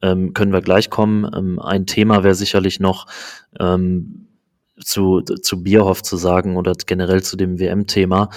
ähm, 0.00 0.32
können 0.32 0.52
wir 0.52 0.62
gleich 0.62 0.88
kommen. 0.88 1.30
Ähm, 1.36 1.60
ein 1.60 1.84
Thema 1.84 2.24
wäre 2.24 2.34
sicherlich 2.34 2.80
noch 2.80 3.06
ähm, 3.60 4.28
zu, 4.82 5.20
zu 5.20 5.62
Bierhoff 5.62 6.02
zu 6.02 6.16
sagen 6.16 6.56
oder 6.56 6.72
generell 6.86 7.22
zu 7.22 7.36
dem 7.36 7.60
WM-Thema. 7.60 8.30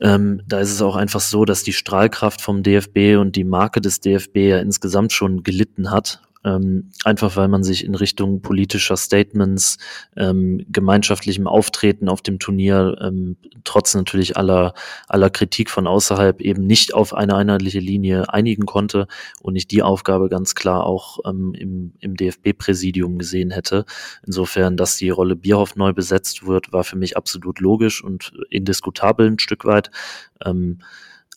Ähm, 0.00 0.42
da 0.46 0.60
ist 0.60 0.70
es 0.70 0.80
auch 0.80 0.94
einfach 0.94 1.20
so, 1.20 1.44
dass 1.44 1.64
die 1.64 1.72
Strahlkraft 1.72 2.40
vom 2.40 2.62
DFB 2.62 3.18
und 3.18 3.34
die 3.34 3.44
Marke 3.44 3.80
des 3.80 4.00
DFB 4.00 4.36
ja 4.36 4.58
insgesamt 4.60 5.12
schon 5.12 5.42
gelitten 5.42 5.90
hat 5.90 6.22
ähm, 6.44 6.90
einfach 7.04 7.36
weil 7.36 7.48
man 7.48 7.62
sich 7.62 7.84
in 7.84 7.94
Richtung 7.94 8.40
politischer 8.40 8.96
Statements, 8.96 9.76
ähm, 10.16 10.64
gemeinschaftlichem 10.68 11.46
Auftreten 11.46 12.08
auf 12.08 12.22
dem 12.22 12.38
Turnier, 12.38 12.96
ähm, 13.00 13.36
trotz 13.64 13.94
natürlich 13.94 14.36
aller, 14.36 14.74
aller 15.06 15.30
Kritik 15.30 15.70
von 15.70 15.86
außerhalb 15.86 16.40
eben 16.40 16.66
nicht 16.66 16.94
auf 16.94 17.12
eine 17.12 17.34
einheitliche 17.34 17.80
Linie 17.80 18.32
einigen 18.32 18.64
konnte 18.64 19.06
und 19.42 19.56
ich 19.56 19.68
die 19.68 19.82
Aufgabe 19.82 20.28
ganz 20.28 20.54
klar 20.54 20.84
auch 20.84 21.18
ähm, 21.26 21.54
im, 21.54 21.92
im 22.00 22.16
DFB-Präsidium 22.16 23.18
gesehen 23.18 23.50
hätte. 23.50 23.84
Insofern, 24.26 24.76
dass 24.76 24.96
die 24.96 25.10
Rolle 25.10 25.36
Bierhoff 25.36 25.76
neu 25.76 25.92
besetzt 25.92 26.46
wird, 26.46 26.72
war 26.72 26.84
für 26.84 26.96
mich 26.96 27.16
absolut 27.16 27.60
logisch 27.60 28.02
und 28.02 28.32
indiskutabel 28.48 29.26
ein 29.26 29.38
Stück 29.38 29.64
weit. 29.64 29.90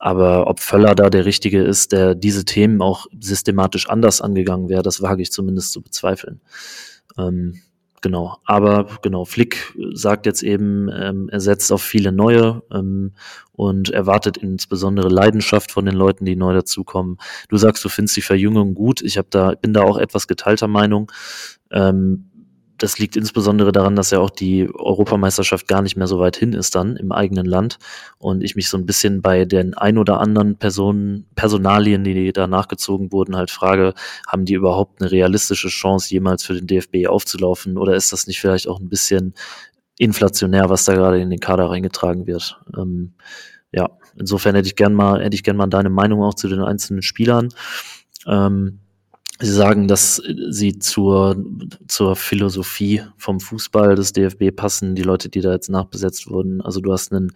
Aber 0.05 0.47
ob 0.47 0.59
Völler 0.59 0.95
da 0.95 1.09
der 1.09 1.23
Richtige 1.23 1.63
ist, 1.63 1.93
der 1.93 2.13
diese 2.13 2.43
Themen 2.43 2.81
auch 2.81 3.07
systematisch 3.21 3.89
anders 3.89 4.19
angegangen 4.19 4.67
wäre, 4.67 4.83
das 4.83 5.01
wage 5.01 5.21
ich 5.21 5.31
zumindest 5.31 5.71
zu 5.71 5.81
bezweifeln. 5.81 6.41
Ähm, 7.17 7.61
genau. 8.01 8.35
Aber 8.43 8.99
genau, 9.01 9.23
Flick 9.23 9.73
sagt 9.93 10.25
jetzt 10.25 10.43
eben, 10.43 10.89
ähm, 10.89 11.29
er 11.31 11.39
setzt 11.39 11.71
auf 11.71 11.81
viele 11.81 12.11
neue 12.11 12.63
ähm, 12.69 13.13
und 13.53 13.91
erwartet 13.91 14.35
insbesondere 14.35 15.07
Leidenschaft 15.07 15.71
von 15.71 15.85
den 15.85 15.95
Leuten, 15.95 16.25
die 16.25 16.35
neu 16.35 16.53
dazukommen. 16.53 17.17
Du 17.47 17.55
sagst, 17.55 17.85
du 17.85 17.87
findest 17.87 18.17
die 18.17 18.21
Verjüngung 18.21 18.73
gut. 18.73 19.01
Ich 19.01 19.17
habe 19.17 19.29
da, 19.31 19.53
bin 19.53 19.73
da 19.73 19.83
auch 19.83 19.97
etwas 19.97 20.27
geteilter 20.27 20.67
Meinung. 20.67 21.13
Ähm, 21.71 22.29
das 22.77 22.99
liegt 22.99 23.15
insbesondere 23.15 23.71
daran, 23.71 23.95
dass 23.95 24.11
ja 24.11 24.19
auch 24.19 24.29
die 24.29 24.69
Europameisterschaft 24.73 25.67
gar 25.67 25.81
nicht 25.81 25.95
mehr 25.95 26.07
so 26.07 26.19
weit 26.19 26.35
hin 26.35 26.53
ist 26.53 26.75
dann 26.75 26.95
im 26.97 27.11
eigenen 27.11 27.45
Land 27.45 27.77
und 28.17 28.43
ich 28.43 28.55
mich 28.55 28.69
so 28.69 28.77
ein 28.77 28.85
bisschen 28.85 29.21
bei 29.21 29.45
den 29.45 29.73
ein 29.73 29.97
oder 29.97 30.19
anderen 30.19 30.57
Personen, 30.57 31.27
Personalien, 31.35 32.03
die 32.03 32.33
da 32.33 32.47
nachgezogen 32.47 33.11
wurden, 33.11 33.35
halt 33.35 33.51
frage, 33.51 33.93
haben 34.27 34.45
die 34.45 34.53
überhaupt 34.53 35.01
eine 35.01 35.11
realistische 35.11 35.69
Chance, 35.69 36.09
jemals 36.09 36.43
für 36.43 36.53
den 36.53 36.67
DFB 36.67 37.07
aufzulaufen 37.07 37.77
oder 37.77 37.95
ist 37.95 38.11
das 38.11 38.27
nicht 38.27 38.39
vielleicht 38.39 38.67
auch 38.67 38.79
ein 38.79 38.89
bisschen 38.89 39.33
inflationär, 39.97 40.69
was 40.69 40.85
da 40.85 40.93
gerade 40.93 41.21
in 41.21 41.29
den 41.29 41.39
Kader 41.39 41.69
reingetragen 41.69 42.27
wird? 42.27 42.59
Ähm, 42.75 43.13
ja, 43.71 43.89
insofern 44.17 44.55
hätte 44.55 44.67
ich 44.67 44.75
gern 44.75 44.93
mal, 44.93 45.23
hätte 45.23 45.35
ich 45.35 45.43
gern 45.43 45.57
mal 45.57 45.67
deine 45.67 45.89
Meinung 45.89 46.23
auch 46.23 46.33
zu 46.33 46.47
den 46.47 46.61
einzelnen 46.61 47.01
Spielern. 47.01 47.49
Ähm, 48.27 48.79
Sie 49.39 49.51
sagen, 49.51 49.87
dass 49.87 50.21
sie 50.49 50.77
zur, 50.77 51.43
zur 51.87 52.15
Philosophie 52.15 53.01
vom 53.17 53.39
Fußball 53.39 53.95
des 53.95 54.13
DFB 54.13 54.55
passen, 54.55 54.93
die 54.93 55.01
Leute, 55.01 55.27
die 55.27 55.41
da 55.41 55.51
jetzt 55.51 55.69
nachbesetzt 55.69 56.29
wurden. 56.29 56.61
Also 56.61 56.81
du 56.81 56.93
hast 56.93 57.11
einen 57.11 57.33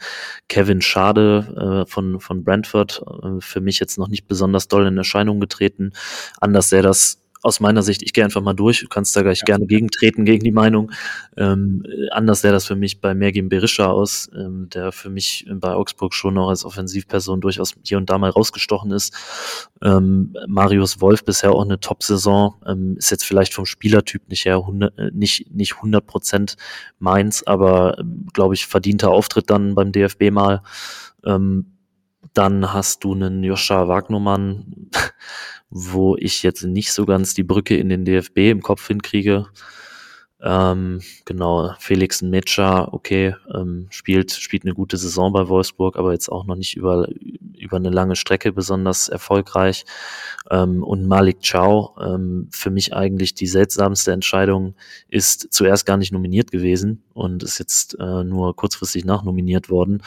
Kevin 0.48 0.82
Schade 0.82 1.84
äh, 1.86 1.90
von, 1.90 2.20
von 2.20 2.44
Brentford, 2.44 3.04
äh, 3.24 3.42
für 3.42 3.62
mich 3.62 3.80
jetzt 3.80 3.98
noch 3.98 4.10
nicht 4.10 4.28
besonders 4.28 4.68
doll 4.68 4.86
in 4.86 4.98
Erscheinung 4.98 5.40
getreten. 5.40 5.92
Anders 6.40 6.70
sähe 6.70 6.84
das 6.84 7.20
aus 7.48 7.60
meiner 7.60 7.82
Sicht, 7.82 8.04
ich 8.04 8.14
gehe 8.14 8.24
einfach 8.24 8.42
mal 8.42 8.54
durch, 8.54 8.82
du 8.82 8.88
kannst 8.88 9.16
da 9.16 9.22
gleich 9.22 9.40
ja. 9.40 9.46
gerne 9.46 9.66
gegentreten 9.66 10.26
gegen 10.26 10.44
die 10.44 10.52
Meinung. 10.52 10.92
Ähm, 11.38 11.84
anders 12.12 12.42
sähe 12.42 12.52
das 12.52 12.66
für 12.66 12.76
mich 12.76 13.00
bei 13.00 13.14
Mergim 13.14 13.48
Berisha 13.48 13.86
aus, 13.86 14.30
ähm, 14.36 14.68
der 14.70 14.92
für 14.92 15.10
mich 15.10 15.48
bei 15.50 15.74
Augsburg 15.74 16.14
schon 16.14 16.34
noch 16.34 16.50
als 16.50 16.66
Offensivperson 16.66 17.40
durchaus 17.40 17.74
hier 17.84 17.98
und 17.98 18.10
da 18.10 18.18
mal 18.18 18.30
rausgestochen 18.30 18.92
ist. 18.92 19.16
Ähm, 19.82 20.36
Marius 20.48 21.00
Wolf 21.00 21.24
bisher 21.24 21.54
auch 21.54 21.64
eine 21.64 21.80
Top-Saison, 21.80 22.56
ähm, 22.66 22.98
ist 22.98 23.12
jetzt 23.12 23.24
vielleicht 23.24 23.54
vom 23.54 23.66
Spielertyp 23.66 24.28
nicht 24.30 24.46
her 24.46 24.58
100, 24.58 24.98
äh, 25.00 25.12
nicht, 25.14 25.54
nicht 25.56 25.76
100 25.78 26.06
Prozent 26.06 26.58
meins, 27.00 27.48
aber 27.48 27.98
ähm, 28.00 28.28
glaube 28.34 28.56
ich 28.56 28.68
verdienter 28.68 29.10
Auftritt 29.10 29.50
dann 29.50 29.74
beim 29.74 29.94
DFB 29.94 30.32
mal. 30.32 30.62
Ähm, 31.26 31.77
dann 32.34 32.74
hast 32.74 33.04
du 33.04 33.13
einen 33.13 33.44
Joscha 33.44 33.88
Wagnermann, 33.88 34.90
wo 35.70 36.16
ich 36.18 36.44
jetzt 36.44 36.63
nicht 36.63 36.94
so 36.94 37.06
ganz 37.06 37.34
die 37.34 37.44
Brücke 37.44 37.78
in 37.78 37.90
den 37.90 38.06
DFB 38.06 38.38
im 38.52 38.62
Kopf 38.62 38.88
hinkriege. 38.88 39.48
Ähm, 40.50 41.02
genau, 41.25 41.73
Felix 41.77 42.21
Metscher, 42.21 42.93
okay, 42.93 43.35
ähm, 43.54 43.87
spielt, 43.89 44.31
spielt 44.31 44.63
eine 44.63 44.73
gute 44.73 44.95
Saison 44.95 45.33
bei 45.33 45.50
Wolfsburg, 45.50 45.98
aber 45.98 46.13
jetzt 46.13 46.29
auch 46.29 46.45
noch 46.45 46.56
nicht 46.56 46.77
über, 46.77 47.10
über 47.58 47.75
eine 47.75 47.89
lange 47.89 48.15
Strecke 48.15 48.54
besonders 48.54 49.10
erfolgreich. 49.10 49.83
Ähm, 50.50 50.83
und 50.83 51.06
Malik 51.06 51.39
Chow, 51.41 51.98
ähm, 52.00 52.48
für 52.52 52.69
mich 52.69 52.93
eigentlich 52.93 53.33
die 53.33 53.48
seltsamste 53.48 54.13
Entscheidung, 54.13 54.75
ist 55.10 55.50
zuerst 55.52 55.85
gar 55.85 55.98
nicht 55.98 56.13
nominiert 56.13 56.50
gewesen 56.50 57.04
und 57.13 57.43
ist 57.43 57.60
jetzt 57.60 57.98
äh, 58.00 58.23
nur 58.23 58.56
kurzfristig 58.56 59.04
nachnominiert 59.04 59.69
worden. 59.69 60.02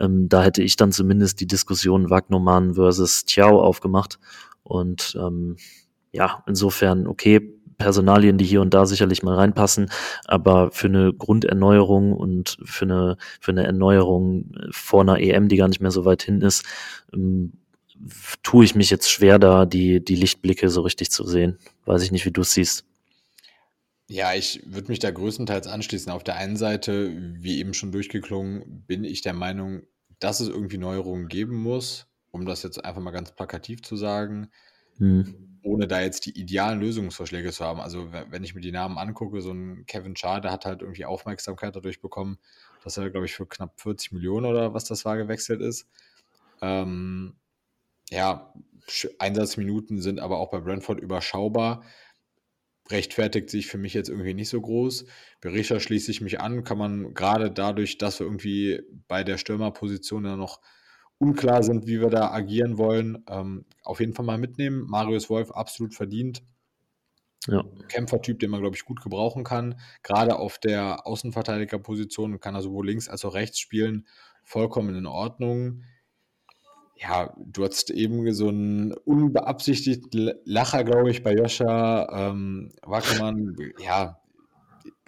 Ähm, 0.00 0.28
da 0.28 0.42
hätte 0.42 0.64
ich 0.64 0.74
dann 0.74 0.90
zumindest 0.90 1.38
die 1.40 1.46
Diskussion 1.46 2.10
Wagnermann 2.10 2.74
versus 2.74 3.26
Chow 3.32 3.62
aufgemacht 3.62 4.18
Und 4.64 5.16
ähm, 5.20 5.56
ja, 6.10 6.42
insofern, 6.48 7.06
okay, 7.06 7.54
Personalien, 7.76 8.38
die 8.38 8.44
hier 8.44 8.60
und 8.60 8.74
da 8.74 8.86
sicherlich 8.86 9.22
mal 9.22 9.34
reinpassen, 9.34 9.90
aber 10.24 10.70
für 10.70 10.88
eine 10.88 11.12
Grunderneuerung 11.12 12.12
und 12.12 12.56
für 12.64 12.84
eine, 12.84 13.16
für 13.40 13.52
eine 13.52 13.64
Erneuerung 13.64 14.52
vor 14.70 15.02
einer 15.02 15.18
EM, 15.20 15.48
die 15.48 15.56
gar 15.56 15.68
nicht 15.68 15.80
mehr 15.80 15.90
so 15.90 16.04
weit 16.04 16.22
hin 16.22 16.40
ist, 16.40 16.64
ähm, 17.12 17.52
tue 18.42 18.64
ich 18.64 18.74
mich 18.74 18.90
jetzt 18.90 19.10
schwer, 19.10 19.38
da 19.38 19.66
die, 19.66 20.04
die 20.04 20.16
Lichtblicke 20.16 20.68
so 20.68 20.82
richtig 20.82 21.10
zu 21.10 21.24
sehen. 21.24 21.58
Weiß 21.84 22.02
ich 22.02 22.12
nicht, 22.12 22.26
wie 22.26 22.32
du 22.32 22.42
es 22.42 22.52
siehst. 22.52 22.84
Ja, 24.08 24.34
ich 24.34 24.62
würde 24.66 24.88
mich 24.88 24.98
da 24.98 25.10
größtenteils 25.10 25.66
anschließen. 25.66 26.12
Auf 26.12 26.24
der 26.24 26.36
einen 26.36 26.56
Seite, 26.56 27.10
wie 27.40 27.58
eben 27.58 27.72
schon 27.72 27.92
durchgeklungen, 27.92 28.84
bin 28.86 29.04
ich 29.04 29.22
der 29.22 29.32
Meinung, 29.32 29.82
dass 30.18 30.40
es 30.40 30.48
irgendwie 30.48 30.76
Neuerungen 30.76 31.28
geben 31.28 31.56
muss, 31.56 32.06
um 32.30 32.44
das 32.44 32.62
jetzt 32.62 32.84
einfach 32.84 33.00
mal 33.00 33.12
ganz 33.12 33.34
plakativ 33.34 33.82
zu 33.82 33.96
sagen. 33.96 34.48
Hm 34.98 35.53
ohne 35.64 35.88
da 35.88 36.00
jetzt 36.00 36.26
die 36.26 36.38
idealen 36.38 36.80
Lösungsvorschläge 36.80 37.50
zu 37.50 37.64
haben. 37.64 37.80
Also 37.80 38.12
wenn 38.12 38.44
ich 38.44 38.54
mir 38.54 38.60
die 38.60 38.72
Namen 38.72 38.98
angucke, 38.98 39.40
so 39.40 39.50
ein 39.50 39.86
Kevin 39.86 40.14
Schade 40.14 40.50
hat 40.50 40.66
halt 40.66 40.82
irgendwie 40.82 41.06
Aufmerksamkeit 41.06 41.74
dadurch 41.74 42.00
bekommen, 42.00 42.38
dass 42.84 42.98
er, 42.98 43.10
glaube 43.10 43.26
ich, 43.26 43.34
für 43.34 43.46
knapp 43.46 43.80
40 43.80 44.12
Millionen 44.12 44.46
oder 44.46 44.74
was 44.74 44.84
das 44.84 45.04
war, 45.04 45.16
gewechselt 45.16 45.62
ist. 45.62 45.88
Ähm, 46.60 47.34
ja, 48.10 48.52
Einsatzminuten 49.18 50.00
sind 50.02 50.20
aber 50.20 50.38
auch 50.38 50.50
bei 50.50 50.60
Brentford 50.60 51.00
überschaubar. 51.00 51.82
Rechtfertigt 52.90 53.48
sich 53.48 53.66
für 53.66 53.78
mich 53.78 53.94
jetzt 53.94 54.10
irgendwie 54.10 54.34
nicht 54.34 54.50
so 54.50 54.60
groß. 54.60 55.06
Berisha 55.40 55.80
schließe 55.80 56.10
ich 56.10 56.20
mich 56.20 56.40
an, 56.40 56.64
kann 56.64 56.76
man 56.76 57.14
gerade 57.14 57.50
dadurch, 57.50 57.96
dass 57.96 58.20
wir 58.20 58.26
irgendwie 58.26 58.82
bei 59.08 59.24
der 59.24 59.38
Stürmerposition 59.38 60.26
ja 60.26 60.36
noch 60.36 60.60
unklar 61.18 61.62
sind, 61.62 61.86
wie 61.86 62.00
wir 62.00 62.10
da 62.10 62.30
agieren 62.30 62.78
wollen, 62.78 63.24
ähm, 63.28 63.64
auf 63.82 64.00
jeden 64.00 64.14
Fall 64.14 64.24
mal 64.24 64.38
mitnehmen. 64.38 64.84
Marius 64.88 65.30
Wolf 65.30 65.50
absolut 65.50 65.94
verdient. 65.94 66.42
Ja. 67.46 67.62
Kämpfertyp, 67.88 68.38
den 68.38 68.50
man, 68.50 68.60
glaube 68.60 68.76
ich, 68.76 68.84
gut 68.84 69.02
gebrauchen 69.02 69.44
kann. 69.44 69.78
Gerade 70.02 70.36
auf 70.36 70.58
der 70.58 71.06
Außenverteidigerposition 71.06 72.40
kann 72.40 72.54
er 72.54 72.62
sowohl 72.62 72.86
links 72.86 73.08
als 73.08 73.24
auch 73.24 73.34
rechts 73.34 73.58
spielen. 73.58 74.06
Vollkommen 74.44 74.94
in 74.94 75.06
Ordnung. 75.06 75.82
Ja, 76.96 77.34
du 77.36 77.64
hast 77.64 77.90
eben 77.90 78.32
so 78.32 78.48
einen 78.48 78.92
unbeabsichtigten 78.92 80.32
Lacher, 80.44 80.84
glaube 80.84 81.10
ich, 81.10 81.22
bei 81.22 81.34
Joscha 81.34 82.30
ähm, 82.30 82.72
Wackermann. 82.82 83.56
Ja, 83.82 84.20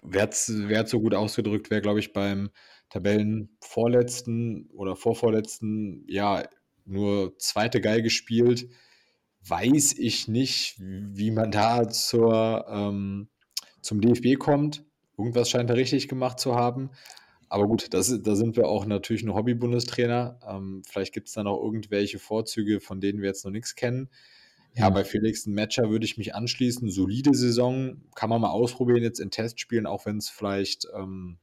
wer 0.02 0.28
hat 0.78 0.88
so 0.88 1.00
gut 1.00 1.14
ausgedrückt, 1.14 1.70
wäre, 1.70 1.80
glaube 1.80 2.00
ich, 2.00 2.12
beim 2.12 2.50
Tabellenvorletzten 2.90 4.70
oder 4.72 4.96
Vorvorletzten, 4.96 6.04
ja, 6.08 6.44
nur 6.84 7.36
zweite 7.38 7.80
Geige 7.80 8.10
spielt, 8.10 8.68
weiß 9.48 9.94
ich 9.98 10.28
nicht, 10.28 10.76
wie 10.78 11.30
man 11.30 11.50
da 11.50 11.88
zur, 11.88 12.66
ähm, 12.68 13.28
zum 13.80 14.00
DFB 14.00 14.38
kommt. 14.38 14.84
Irgendwas 15.18 15.50
scheint 15.50 15.70
er 15.70 15.76
richtig 15.76 16.08
gemacht 16.08 16.38
zu 16.38 16.54
haben. 16.54 16.90
Aber 17.48 17.66
gut, 17.68 17.94
das, 17.94 18.22
da 18.22 18.34
sind 18.34 18.56
wir 18.56 18.66
auch 18.66 18.86
natürlich 18.86 19.22
ein 19.22 19.34
Hobby-Bundestrainer. 19.34 20.40
Ähm, 20.48 20.82
vielleicht 20.88 21.14
gibt 21.14 21.28
es 21.28 21.34
da 21.34 21.44
noch 21.44 21.62
irgendwelche 21.62 22.18
Vorzüge, 22.18 22.80
von 22.80 23.00
denen 23.00 23.20
wir 23.20 23.28
jetzt 23.28 23.44
noch 23.44 23.52
nichts 23.52 23.76
kennen. 23.76 24.10
Ja, 24.74 24.90
bei 24.90 25.04
Felix 25.04 25.46
Matcher 25.46 25.88
würde 25.90 26.04
ich 26.04 26.18
mich 26.18 26.34
anschließen. 26.34 26.90
Solide 26.90 27.34
Saison, 27.34 28.02
kann 28.14 28.28
man 28.28 28.40
mal 28.40 28.50
ausprobieren 28.50 29.02
jetzt 29.02 29.20
in 29.20 29.30
Testspielen, 29.30 29.86
auch 29.86 30.04
wenn 30.04 30.18
es 30.18 30.28
vielleicht 30.28 30.86
ähm, 30.94 31.38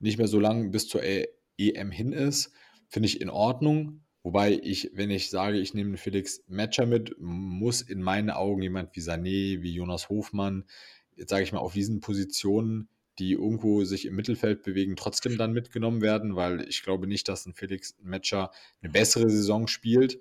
nicht 0.00 0.18
mehr 0.18 0.28
so 0.28 0.40
lang 0.40 0.70
bis 0.70 0.88
zur 0.88 1.02
EM 1.02 1.90
hin 1.90 2.12
ist, 2.12 2.52
finde 2.88 3.06
ich 3.06 3.20
in 3.20 3.30
Ordnung. 3.30 4.02
Wobei 4.22 4.52
ich, 4.62 4.90
wenn 4.94 5.10
ich 5.10 5.30
sage, 5.30 5.58
ich 5.58 5.72
nehme 5.72 5.96
Felix 5.96 6.42
Matcher 6.48 6.84
mit, 6.84 7.14
muss 7.18 7.80
in 7.80 8.02
meinen 8.02 8.30
Augen 8.30 8.60
jemand 8.60 8.94
wie 8.94 9.00
Sané, 9.00 9.62
wie 9.62 9.72
Jonas 9.72 10.08
Hofmann, 10.10 10.64
jetzt 11.16 11.30
sage 11.30 11.42
ich 11.42 11.52
mal, 11.52 11.60
auf 11.60 11.72
diesen 11.72 12.00
Positionen, 12.00 12.88
die 13.18 13.32
irgendwo 13.32 13.84
sich 13.84 14.06
im 14.06 14.16
Mittelfeld 14.16 14.62
bewegen, 14.62 14.96
trotzdem 14.96 15.38
dann 15.38 15.52
mitgenommen 15.52 16.00
werden, 16.00 16.36
weil 16.36 16.66
ich 16.68 16.82
glaube 16.82 17.06
nicht, 17.06 17.28
dass 17.28 17.46
ein 17.46 17.54
Felix 17.54 17.94
Matcher 18.02 18.50
eine 18.82 18.92
bessere 18.92 19.28
Saison 19.30 19.66
spielt. 19.66 20.18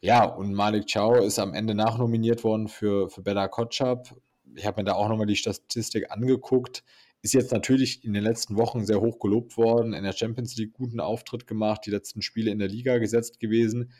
Ja, 0.00 0.24
und 0.24 0.52
Malik 0.52 0.92
Chow 0.92 1.24
ist 1.24 1.38
am 1.38 1.54
Ende 1.54 1.74
nachnominiert 1.74 2.44
worden 2.44 2.68
für, 2.68 3.08
für 3.08 3.22
Bella 3.22 3.48
Kotschap. 3.48 4.14
Ich 4.54 4.64
habe 4.66 4.80
mir 4.80 4.84
da 4.84 4.94
auch 4.94 5.08
nochmal 5.08 5.26
die 5.26 5.36
Statistik 5.36 6.10
angeguckt. 6.10 6.84
Ist 7.26 7.32
jetzt 7.32 7.50
natürlich 7.50 8.04
in 8.04 8.12
den 8.12 8.22
letzten 8.22 8.56
Wochen 8.56 8.86
sehr 8.86 9.00
hoch 9.00 9.18
gelobt 9.18 9.56
worden, 9.56 9.94
in 9.94 10.04
der 10.04 10.12
Champions 10.12 10.54
League 10.54 10.74
guten 10.74 11.00
Auftritt 11.00 11.48
gemacht, 11.48 11.80
die 11.84 11.90
letzten 11.90 12.22
Spiele 12.22 12.52
in 12.52 12.60
der 12.60 12.68
Liga 12.68 12.98
gesetzt 12.98 13.40
gewesen, 13.40 13.90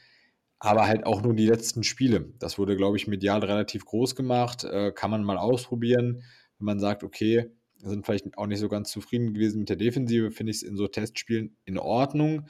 aber 0.61 0.87
halt 0.87 1.05
auch 1.07 1.23
nur 1.23 1.35
die 1.35 1.49
letzten 1.49 1.83
Spiele. 1.83 2.33
Das 2.39 2.57
wurde, 2.57 2.77
glaube 2.77 2.97
ich, 2.97 3.09
medial 3.09 3.41
relativ 3.41 3.85
groß 3.85 4.15
gemacht. 4.15 4.63
Äh, 4.63 4.93
kann 4.93 5.11
man 5.11 5.25
mal 5.25 5.39
ausprobieren, 5.39 6.23
wenn 6.59 6.67
man 6.67 6.79
sagt, 6.79 7.03
okay, 7.03 7.51
sind 7.79 8.07
vielleicht 8.07 8.39
auch 8.39 8.47
nicht 8.47 8.61
so 8.61 8.69
ganz 8.69 8.93
zufrieden 8.93 9.35
gewesen 9.35 9.59
mit 9.59 9.71
der 9.71 9.77
Defensive, 9.77 10.31
finde 10.31 10.53
ich 10.53 10.59
es 10.59 10.63
in 10.63 10.77
so 10.77 10.87
Testspielen 10.87 11.57
in 11.65 11.79
Ordnung. 11.79 12.47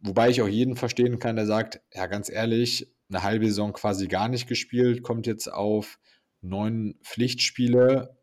Wobei 0.00 0.30
ich 0.30 0.42
auch 0.42 0.48
jeden 0.48 0.74
verstehen 0.74 1.20
kann, 1.20 1.36
der 1.36 1.46
sagt, 1.46 1.80
ja, 1.94 2.08
ganz 2.08 2.28
ehrlich, 2.28 2.92
eine 3.08 3.22
halbe 3.22 3.46
Saison 3.46 3.72
quasi 3.72 4.08
gar 4.08 4.26
nicht 4.26 4.48
gespielt, 4.48 5.04
kommt 5.04 5.28
jetzt 5.28 5.46
auf 5.46 6.00
neun 6.40 6.96
Pflichtspiele. 7.04 8.18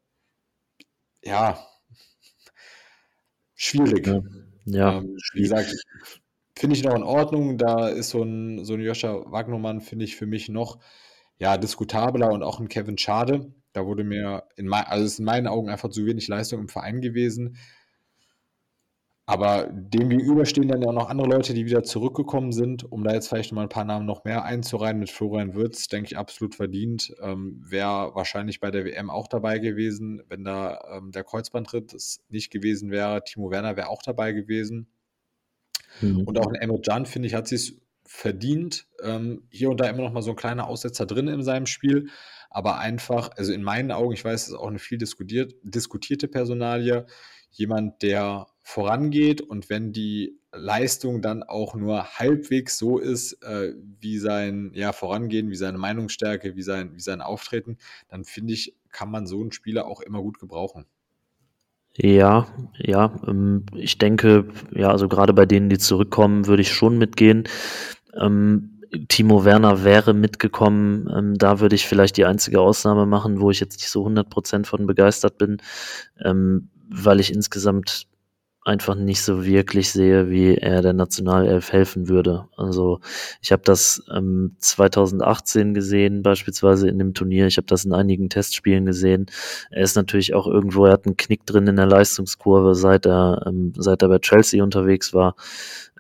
Ja, 1.24 1.66
schwierig. 3.56 4.08
Ja, 4.08 4.22
ja. 4.66 4.98
Ähm, 4.98 5.18
wie 5.34 5.42
gesagt, 5.42 5.74
finde 6.58 6.76
ich 6.76 6.84
noch 6.84 6.96
in 6.96 7.04
Ordnung. 7.04 7.58
Da 7.58 7.90
ist 7.90 8.10
so 8.10 8.24
ein, 8.24 8.64
so 8.66 8.74
ein 8.74 8.82
Joscha 8.82 9.32
Wagnermann, 9.32 9.82
finde 9.82 10.06
ich 10.06 10.16
für 10.16 10.26
mich 10.26 10.50
noch 10.50 10.80
ja, 11.38 11.58
diskutabler 11.58 12.32
und 12.32 12.44
auch 12.44 12.60
ein 12.60 12.70
Kevin 12.70 12.98
Schade. 12.98 13.54
Da 13.74 13.86
wurde 13.86 14.04
mir, 14.04 14.44
in 14.56 14.68
mein, 14.68 14.86
also 14.86 15.06
ist 15.06 15.20
in 15.20 15.26
meinen 15.26 15.48
Augen 15.48 15.70
einfach 15.70 15.90
zu 15.90 16.06
wenig 16.06 16.28
Leistung 16.28 16.62
im 16.62 16.70
Verein 16.70 17.02
gewesen. 17.02 17.58
Aber 19.28 19.68
dem 19.72 20.10
gegenüber 20.10 20.46
stehen 20.46 20.68
dann 20.68 20.84
ja 20.84 20.90
auch 20.90 20.94
noch 20.94 21.10
andere 21.10 21.28
Leute, 21.28 21.56
die 21.56 21.66
wieder 21.66 21.82
zurückgekommen 21.82 22.52
sind, 22.52 22.84
um 22.92 23.04
da 23.04 23.14
jetzt 23.14 23.28
vielleicht 23.28 23.52
noch 23.52 23.56
mal 23.56 23.64
ein 23.64 23.70
paar 23.70 23.84
Namen 23.84 24.06
noch 24.06 24.24
mehr 24.24 24.44
einzureihen. 24.46 25.00
Mit 25.00 25.10
Florian 25.10 25.56
Würz, 25.56 25.88
denke 25.88 26.12
ich, 26.12 26.18
absolut 26.18 26.54
verdient. 26.54 27.16
Ähm, 27.22 27.60
Wäre 27.66 28.14
wahrscheinlich 28.14 28.60
bei 28.60 28.70
der 28.70 28.86
WM 28.86 29.10
auch 29.10 29.28
dabei 29.28 29.58
gewesen, 29.58 30.22
wenn 30.30 30.44
da 30.44 30.80
ähm, 30.92 31.12
der 31.12 31.24
Kreuzbandritt 31.24 31.96
nicht 32.30 32.52
gewesen 32.52 32.92
wäre. 32.92 33.24
Timo 33.24 33.50
Werner 33.50 33.76
wäre 33.76 33.90
auch 33.90 34.04
dabei 34.04 34.32
gewesen. 34.32 34.88
Mhm. 36.02 36.22
Und 36.22 36.38
auch 36.38 36.48
ein 36.48 36.56
Emre 36.56 36.80
Can, 36.82 37.08
finde 37.08 37.28
ich, 37.28 37.34
hat 37.34 37.48
sich 37.48 37.80
verdient. 38.04 38.88
Ähm, 39.02 39.48
hier 39.50 39.72
und 39.72 39.80
da 39.80 39.90
immer 39.90 40.04
noch 40.04 40.14
mal 40.14 40.22
so 40.22 40.32
ein 40.32 40.36
kleiner 40.36 40.68
Aussetzer 40.68 41.08
drin 41.08 41.30
in 41.30 41.42
seinem 41.42 41.66
Spiel. 41.66 42.10
Aber 42.52 42.78
einfach, 42.78 43.32
also 43.36 43.52
in 43.52 43.64
meinen 43.64 43.92
Augen, 43.92 44.14
ich 44.14 44.24
weiß, 44.24 44.44
es 44.44 44.48
ist 44.50 44.54
auch 44.54 44.68
eine 44.68 44.80
viel 44.80 45.00
diskutiert, 45.00 45.56
diskutierte 45.64 46.28
Personalie, 46.28 47.08
jemand, 47.58 48.02
der 48.02 48.48
vorangeht 48.62 49.42
und 49.42 49.70
wenn 49.70 49.92
die 49.92 50.40
Leistung 50.52 51.22
dann 51.22 51.44
auch 51.44 51.76
nur 51.76 52.18
halbwegs 52.18 52.78
so 52.78 52.98
ist, 52.98 53.34
äh, 53.44 53.74
wie 54.00 54.18
sein 54.18 54.72
ja, 54.74 54.92
Vorangehen, 54.92 55.50
wie 55.50 55.56
seine 55.56 55.78
Meinungsstärke, 55.78 56.56
wie 56.56 56.62
sein, 56.62 56.96
wie 56.96 57.02
sein 57.02 57.22
Auftreten, 57.22 57.78
dann 58.10 58.24
finde 58.24 58.54
ich, 58.54 58.76
kann 58.92 59.12
man 59.12 59.28
so 59.28 59.42
einen 59.42 59.52
Spieler 59.52 59.86
auch 59.86 60.02
immer 60.02 60.22
gut 60.22 60.40
gebrauchen. 60.40 60.86
Ja, 61.98 62.48
ja, 62.78 63.16
ähm, 63.28 63.66
ich 63.74 63.98
denke, 63.98 64.50
ja, 64.72 64.90
also 64.90 65.08
gerade 65.08 65.34
bei 65.34 65.46
denen, 65.46 65.70
die 65.70 65.78
zurückkommen, 65.78 66.48
würde 66.48 66.62
ich 66.62 66.74
schon 66.74 66.98
mitgehen. 66.98 67.46
Ähm, 68.20 68.82
Timo 69.08 69.46
Werner 69.46 69.84
wäre 69.84 70.14
mitgekommen, 70.14 71.10
ähm, 71.16 71.38
da 71.38 71.60
würde 71.60 71.76
ich 71.76 71.88
vielleicht 71.88 72.18
die 72.18 72.26
einzige 72.26 72.60
Ausnahme 72.60 73.06
machen, 73.06 73.40
wo 73.40 73.52
ich 73.52 73.60
jetzt 73.60 73.80
nicht 73.80 73.90
so 73.90 74.06
100% 74.06 74.66
von 74.66 74.86
begeistert 74.86 75.38
bin, 75.38 75.58
ähm, 76.24 76.70
weil 76.90 77.20
ich 77.20 77.34
insgesamt 77.34 78.08
einfach 78.66 78.96
nicht 78.96 79.22
so 79.22 79.46
wirklich 79.46 79.92
sehe, 79.92 80.30
wie 80.32 80.56
er 80.56 80.82
der 80.82 80.94
Nationalelf 80.94 81.72
helfen 81.72 82.10
würde. 82.10 82.48
Also 82.58 83.00
ich 83.40 83.52
habe 83.52 83.62
das 83.64 84.04
ähm, 84.12 84.56
2018 84.58 85.76
gesehen, 85.76 86.24
beispielsweise 86.24 86.90
in 86.90 86.98
dem 86.98 87.14
Turnier. 87.14 87.46
Ich 87.46 87.58
habe 87.58 87.68
das 87.68 87.86
in 87.86 87.94
einigen 87.94 88.28
Testspielen 88.28 88.88
gesehen. 88.88 89.28
Er 89.70 89.84
ist 89.84 89.96
natürlich 89.96 90.34
auch 90.34 90.48
irgendwo, 90.48 90.88
er 90.88 90.94
hat 90.94 91.06
einen 91.06 91.16
Knick 91.16 91.46
drin 91.46 91.68
in 91.68 91.76
der 91.76 91.86
Leistungskurve, 91.86 92.74
seit 92.74 93.06
er, 93.06 93.44
ähm, 93.46 93.74
seit 93.78 94.02
er 94.02 94.10
bei 94.10 94.18
Chelsea 94.18 94.64
unterwegs 94.64 95.14
war. 95.14 95.36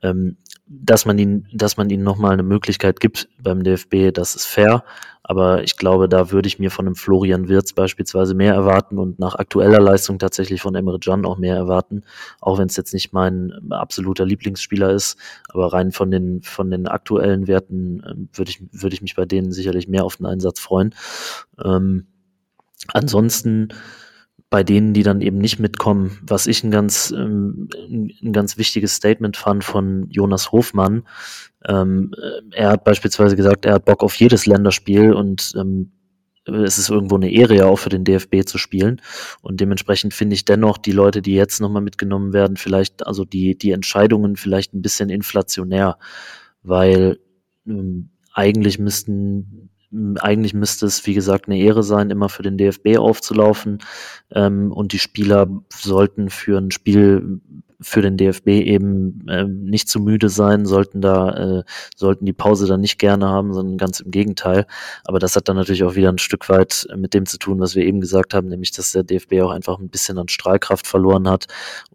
Ähm, 0.01 0.37
dass 0.67 1.05
man 1.05 1.17
ihn, 1.19 1.47
dass 1.53 1.77
man 1.77 1.89
ihnen 1.89 2.03
nochmal 2.03 2.33
eine 2.33 2.43
Möglichkeit 2.43 2.99
gibt 2.99 3.29
beim 3.39 3.63
DFB, 3.63 4.11
das 4.13 4.35
ist 4.35 4.45
fair. 4.45 4.83
Aber 5.27 5.63
ich 5.63 5.75
glaube, 5.77 6.07
da 6.07 6.31
würde 6.31 6.47
ich 6.47 6.59
mir 6.59 6.69
von 6.69 6.85
einem 6.85 6.95
Florian 6.95 7.47
Wirz 7.47 7.73
beispielsweise 7.73 8.35
mehr 8.35 8.53
erwarten 8.53 8.99
und 8.99 9.17
nach 9.17 9.33
aktueller 9.33 9.79
Leistung 9.79 10.19
tatsächlich 10.19 10.61
von 10.61 10.75
Emre 10.75 10.99
Can 10.99 11.25
auch 11.25 11.37
mehr 11.37 11.55
erwarten. 11.55 12.03
Auch 12.41 12.59
wenn 12.59 12.67
es 12.67 12.77
jetzt 12.77 12.93
nicht 12.93 13.11
mein 13.11 13.51
absoluter 13.71 14.23
Lieblingsspieler 14.23 14.91
ist. 14.91 15.17
Aber 15.49 15.73
rein 15.73 15.91
von 15.91 16.11
den, 16.11 16.43
von 16.43 16.69
den 16.69 16.87
aktuellen 16.87 17.47
Werten 17.47 18.03
äh, 18.03 18.37
würde 18.37 18.51
ich, 18.51 18.61
würde 18.71 18.93
ich 18.93 19.01
mich 19.01 19.15
bei 19.15 19.25
denen 19.25 19.51
sicherlich 19.51 19.87
mehr 19.87 20.03
auf 20.03 20.17
den 20.17 20.27
Einsatz 20.27 20.59
freuen. 20.59 20.93
Ähm, 21.63 22.05
ansonsten, 22.93 23.69
bei 24.55 24.63
denen, 24.63 24.93
die 24.93 25.03
dann 25.03 25.19
eben 25.19 25.37
nicht 25.37 25.59
mitkommen, 25.59 26.17
was 26.21 26.47
ich 26.47 26.63
ein 26.63 26.71
ganz, 26.71 27.13
ähm, 27.13 27.67
ein 27.89 28.31
ganz 28.31 28.57
wichtiges 28.57 28.95
Statement 28.95 29.35
fand 29.35 29.65
von 29.65 30.09
Jonas 30.09 30.53
Hofmann. 30.53 31.03
Ähm, 31.67 32.13
äh, 32.17 32.55
er 32.55 32.69
hat 32.69 32.85
beispielsweise 32.85 33.35
gesagt, 33.35 33.65
er 33.65 33.73
hat 33.73 33.83
Bock 33.83 34.01
auf 34.01 34.15
jedes 34.15 34.45
Länderspiel 34.45 35.11
und 35.11 35.51
ähm, 35.57 35.91
es 36.45 36.77
ist 36.77 36.89
irgendwo 36.89 37.17
eine 37.17 37.29
Ehre 37.29 37.53
ja 37.53 37.65
auch 37.65 37.75
für 37.75 37.89
den 37.89 38.05
DFB 38.05 38.45
zu 38.45 38.57
spielen. 38.57 39.01
Und 39.41 39.59
dementsprechend 39.59 40.13
finde 40.13 40.35
ich 40.35 40.45
dennoch 40.45 40.77
die 40.77 40.93
Leute, 40.93 41.21
die 41.21 41.33
jetzt 41.33 41.59
nochmal 41.59 41.81
mitgenommen 41.81 42.31
werden, 42.31 42.55
vielleicht, 42.55 43.05
also 43.05 43.25
die, 43.25 43.57
die 43.57 43.71
Entscheidungen 43.71 44.37
vielleicht 44.37 44.73
ein 44.73 44.81
bisschen 44.81 45.09
inflationär, 45.09 45.97
weil 46.63 47.19
ähm, 47.67 48.07
eigentlich 48.33 48.79
müssten 48.79 49.64
eigentlich 50.19 50.53
müsste 50.53 50.85
es, 50.85 51.05
wie 51.05 51.13
gesagt, 51.13 51.47
eine 51.47 51.57
Ehre 51.57 51.83
sein, 51.83 52.09
immer 52.09 52.29
für 52.29 52.43
den 52.43 52.57
DFB 52.57 52.97
aufzulaufen. 52.97 53.79
Ähm, 54.31 54.71
und 54.71 54.93
die 54.93 54.99
Spieler 54.99 55.47
sollten 55.69 56.29
für 56.29 56.57
ein 56.57 56.71
Spiel 56.71 57.41
für 57.81 58.01
den 58.01 58.17
DFB 58.17 58.47
eben 58.47 59.27
äh, 59.27 59.43
nicht 59.45 59.89
zu 59.89 59.99
müde 59.99 60.29
sein, 60.29 60.65
sollten 60.65 61.01
da, 61.01 61.59
äh, 61.59 61.63
sollten 61.95 62.25
die 62.25 62.33
Pause 62.33 62.67
dann 62.67 62.81
nicht 62.81 62.99
gerne 62.99 63.27
haben, 63.27 63.53
sondern 63.53 63.77
ganz 63.77 63.99
im 63.99 64.11
Gegenteil. 64.11 64.65
Aber 65.03 65.19
das 65.19 65.35
hat 65.35 65.49
dann 65.49 65.55
natürlich 65.55 65.83
auch 65.83 65.95
wieder 65.95 66.09
ein 66.09 66.17
Stück 66.17 66.49
weit 66.49 66.87
mit 66.95 67.13
dem 67.13 67.25
zu 67.25 67.37
tun, 67.37 67.59
was 67.59 67.75
wir 67.75 67.85
eben 67.85 68.01
gesagt 68.01 68.33
haben, 68.33 68.47
nämlich 68.47 68.71
dass 68.71 68.91
der 68.91 69.03
DFB 69.03 69.41
auch 69.41 69.51
einfach 69.51 69.79
ein 69.79 69.89
bisschen 69.89 70.17
an 70.17 70.27
Strahlkraft 70.27 70.87
verloren 70.87 71.29
hat 71.29 71.47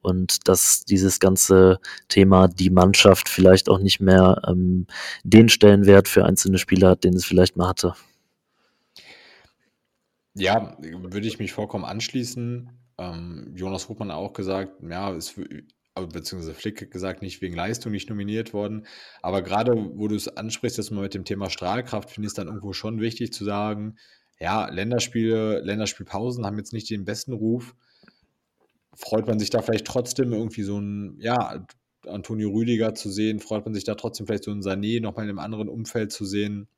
und 0.02 0.48
dass 0.48 0.84
dieses 0.84 1.20
ganze 1.20 1.78
Thema 2.08 2.48
die 2.48 2.70
Mannschaft 2.70 3.28
vielleicht 3.28 3.68
auch 3.68 3.78
nicht 3.78 4.00
mehr 4.00 4.42
ähm, 4.46 4.86
den 5.24 5.48
Stellenwert 5.48 6.08
für 6.08 6.24
einzelne 6.24 6.58
Spieler 6.58 6.90
hat, 6.90 7.04
den 7.04 7.14
es 7.14 7.24
vielleicht 7.24 7.56
mal 7.56 7.68
hatte. 7.68 7.94
Ja, 10.34 10.76
würde 10.80 11.26
ich 11.26 11.38
mich 11.38 11.52
vollkommen 11.52 11.84
anschließen. 11.84 12.70
Ähm, 13.00 13.54
Jonas 13.56 13.88
Ruppmann 13.88 14.10
auch 14.10 14.34
gesagt, 14.34 14.74
ja, 14.82 15.10
es 15.14 15.34
beziehungsweise 15.94 16.54
Flick 16.54 16.90
gesagt, 16.90 17.22
nicht 17.22 17.40
wegen 17.40 17.56
Leistung 17.56 17.92
nicht 17.92 18.10
nominiert 18.10 18.52
worden. 18.52 18.86
Aber 19.22 19.42
gerade, 19.42 19.72
wo 19.94 20.06
du 20.06 20.14
es 20.14 20.28
ansprichst, 20.28 20.78
dass 20.78 20.90
man 20.90 21.02
mit 21.02 21.14
dem 21.14 21.24
Thema 21.24 21.48
Strahlkraft, 21.50 22.10
finde 22.10 22.26
ich 22.26 22.30
es 22.30 22.34
dann 22.34 22.46
irgendwo 22.46 22.72
schon 22.72 23.00
wichtig 23.00 23.32
zu 23.32 23.44
sagen, 23.44 23.96
ja, 24.38 24.68
Länderspiele, 24.68 25.60
Länderspielpausen 25.60 26.44
haben 26.44 26.58
jetzt 26.58 26.72
nicht 26.72 26.90
den 26.90 27.04
besten 27.04 27.32
Ruf. 27.32 27.74
Freut 28.94 29.26
man 29.26 29.38
sich 29.38 29.50
da 29.50 29.62
vielleicht 29.62 29.86
trotzdem 29.86 30.32
irgendwie 30.32 30.62
so 30.62 30.78
ein, 30.78 31.16
ja, 31.20 31.66
Antonio 32.06 32.50
Rüdiger 32.50 32.94
zu 32.94 33.10
sehen? 33.10 33.40
Freut 33.40 33.64
man 33.64 33.74
sich 33.74 33.84
da 33.84 33.94
trotzdem 33.94 34.26
vielleicht 34.26 34.44
so 34.44 34.50
ein 34.50 34.62
Sané 34.62 35.00
nochmal 35.00 35.24
in 35.24 35.30
einem 35.30 35.38
anderen 35.38 35.68
Umfeld 35.68 36.12
zu 36.12 36.24
sehen? 36.24 36.68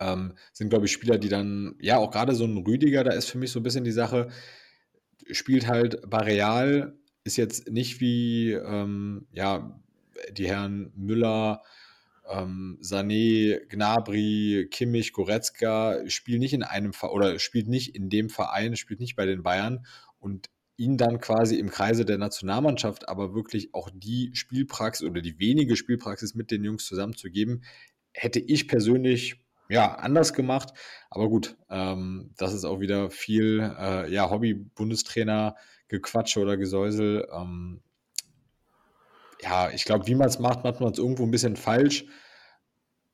Ähm, 0.00 0.34
sind, 0.52 0.70
glaube 0.70 0.86
ich, 0.86 0.92
Spieler, 0.92 1.18
die 1.18 1.28
dann, 1.28 1.76
ja, 1.80 1.98
auch 1.98 2.10
gerade 2.10 2.34
so 2.34 2.44
ein 2.44 2.56
Rüdiger, 2.56 3.04
da 3.04 3.12
ist 3.12 3.30
für 3.30 3.38
mich 3.38 3.52
so 3.52 3.60
ein 3.60 3.64
bisschen 3.64 3.84
die 3.84 3.92
Sache, 3.92 4.28
spielt 5.30 5.66
halt 5.66 6.00
bei 6.08 6.18
Real 6.18 6.96
ist 7.24 7.36
jetzt 7.36 7.70
nicht 7.70 8.00
wie 8.00 8.52
ähm, 8.52 9.26
ja, 9.32 9.80
die 10.32 10.48
Herren 10.48 10.92
Müller, 10.96 11.62
ähm, 12.28 12.78
Sané, 12.80 13.60
Gnabry, 13.68 14.68
Kimmich, 14.70 15.12
Goretzka 15.12 16.08
spielen 16.08 16.40
nicht 16.40 16.54
in 16.54 16.62
einem 16.62 16.92
oder 17.10 17.38
spielt 17.38 17.68
nicht 17.68 17.94
in 17.94 18.08
dem 18.10 18.28
Verein, 18.28 18.76
spielt 18.76 19.00
nicht 19.00 19.16
bei 19.16 19.26
den 19.26 19.42
Bayern 19.42 19.86
und 20.18 20.48
ihn 20.76 20.96
dann 20.96 21.20
quasi 21.20 21.56
im 21.58 21.70
Kreise 21.70 22.04
der 22.04 22.18
Nationalmannschaft 22.18 23.08
aber 23.08 23.34
wirklich 23.34 23.74
auch 23.74 23.90
die 23.92 24.30
Spielpraxis 24.34 25.06
oder 25.06 25.20
die 25.20 25.38
wenige 25.38 25.76
Spielpraxis 25.76 26.34
mit 26.34 26.50
den 26.50 26.64
Jungs 26.64 26.86
zusammenzugeben, 26.86 27.62
hätte 28.12 28.40
ich 28.40 28.68
persönlich 28.68 29.41
ja 29.72 29.94
anders 29.94 30.32
gemacht. 30.32 30.72
Aber 31.10 31.28
gut, 31.28 31.56
ähm, 31.70 32.30
das 32.36 32.52
ist 32.52 32.64
auch 32.64 32.80
wieder 32.80 33.10
viel 33.10 33.74
äh, 33.78 34.12
ja, 34.12 34.30
Hobby-Bundestrainer 34.30 35.56
Gequatsche 35.88 36.40
oder 36.40 36.56
Gesäusel. 36.56 37.28
Ähm, 37.32 37.80
ja, 39.42 39.70
ich 39.70 39.84
glaube, 39.84 40.06
wie 40.06 40.14
man 40.14 40.28
es 40.28 40.38
macht, 40.38 40.64
macht 40.64 40.80
man 40.80 40.92
es 40.92 40.98
irgendwo 40.98 41.24
ein 41.24 41.30
bisschen 41.30 41.56
falsch. 41.56 42.06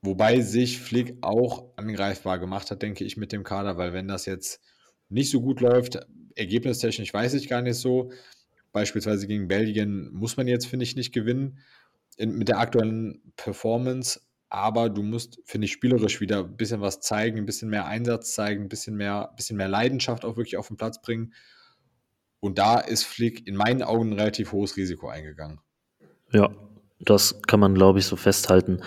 Wobei 0.03 0.41
sich 0.43 0.79
Flick 0.79 1.17
auch 1.23 1.73
angreifbar 1.77 2.39
gemacht 2.39 2.71
hat, 2.71 2.83
denke 2.83 3.05
ich, 3.05 3.17
mit 3.17 3.33
dem 3.33 3.43
Kader, 3.43 3.79
weil 3.79 3.93
wenn 3.93 4.07
das 4.07 4.27
jetzt 4.27 4.61
nicht 5.09 5.31
so 5.31 5.41
gut 5.41 5.61
läuft, 5.61 5.99
ergebnistechnisch 6.37 7.13
weiß 7.13 7.35
ich 7.35 7.49
gar 7.49 7.63
nicht 7.63 7.79
so. 7.79 8.13
Beispielsweise 8.73 9.27
gegen 9.27 9.49
Belgien 9.49 10.13
muss 10.13 10.37
man 10.37 10.47
jetzt, 10.47 10.67
finde 10.67 10.85
ich, 10.85 10.95
nicht 10.95 11.13
gewinnen 11.13 11.59
in, 12.17 12.37
mit 12.37 12.49
der 12.49 12.59
aktuellen 12.59 13.33
Performance. 13.37 14.21
Aber 14.51 14.89
du 14.89 15.03
musst, 15.03 15.41
finde 15.45 15.67
ich, 15.67 15.73
spielerisch 15.73 16.21
wieder 16.21 16.39
ein 16.39 16.57
bisschen 16.57 16.81
was 16.81 17.01
zeigen, 17.01 17.39
ein 17.39 17.47
bisschen 17.47 17.69
mehr 17.69 17.87
Einsatz 17.87 18.35
zeigen, 18.35 18.65
ein 18.65 18.69
bisschen 18.69 18.97
mehr, 18.97 19.33
bisschen 19.37 19.57
mehr 19.57 19.69
Leidenschaft 19.69 20.25
auch 20.25 20.37
wirklich 20.37 20.57
auf 20.57 20.69
den 20.69 20.77
Platz 20.77 21.03
bringen. 21.03 21.35
Und 22.41 22.59
da 22.59 22.79
ist 22.79 23.05
Flick 23.05 23.47
in 23.47 23.57
meinen 23.57 23.83
Augen 23.83 24.11
ein 24.11 24.19
relativ 24.19 24.53
hohes 24.53 24.77
Risiko 24.77 25.09
eingegangen. 25.09 25.61
Ja, 26.33 26.51
das 27.01 27.41
kann 27.47 27.61
man, 27.61 27.75
glaube 27.75 27.99
ich, 27.99 28.07
so 28.07 28.17
festhalten. 28.17 28.81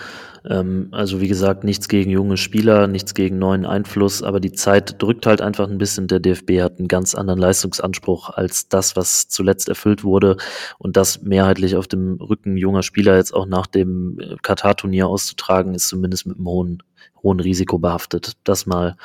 Ähm, 0.48 0.88
also 0.90 1.20
wie 1.20 1.28
gesagt, 1.28 1.64
nichts 1.64 1.88
gegen 1.88 2.10
junge 2.10 2.36
Spieler, 2.36 2.86
nichts 2.86 3.14
gegen 3.14 3.38
neuen 3.38 3.64
Einfluss, 3.64 4.22
aber 4.22 4.40
die 4.40 4.52
Zeit 4.52 5.00
drückt 5.00 5.26
halt 5.26 5.40
einfach 5.40 5.68
ein 5.68 5.78
bisschen. 5.78 6.08
Der 6.08 6.20
DFB 6.20 6.60
hat 6.60 6.78
einen 6.78 6.88
ganz 6.88 7.14
anderen 7.14 7.40
Leistungsanspruch 7.40 8.30
als 8.30 8.68
das, 8.68 8.96
was 8.96 9.28
zuletzt 9.28 9.68
erfüllt 9.68 10.04
wurde 10.04 10.36
und 10.78 10.96
das 10.96 11.22
mehrheitlich 11.22 11.76
auf 11.76 11.86
dem 11.86 12.14
Rücken 12.20 12.56
junger 12.56 12.82
Spieler 12.82 13.16
jetzt 13.16 13.32
auch 13.34 13.46
nach 13.46 13.66
dem 13.66 14.18
äh, 14.20 14.36
Katar-Turnier 14.42 15.08
auszutragen, 15.08 15.74
ist 15.74 15.88
zumindest 15.88 16.26
mit 16.26 16.36
einem 16.36 16.48
hohen 16.48 16.82
hohen 17.22 17.40
Risiko 17.40 17.78
behaftet. 17.78 18.32
Das 18.44 18.66
mal, 18.66 18.96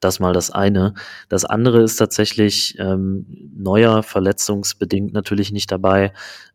das 0.00 0.20
mal 0.20 0.32
das 0.32 0.50
eine. 0.50 0.94
Das 1.28 1.44
andere 1.44 1.82
ist 1.82 1.96
tatsächlich 1.96 2.78
ähm, 2.78 3.26
neuer 3.56 4.02
verletzungsbedingt 4.02 5.12
natürlich 5.12 5.52
nicht 5.52 5.70
dabei. 5.70 6.12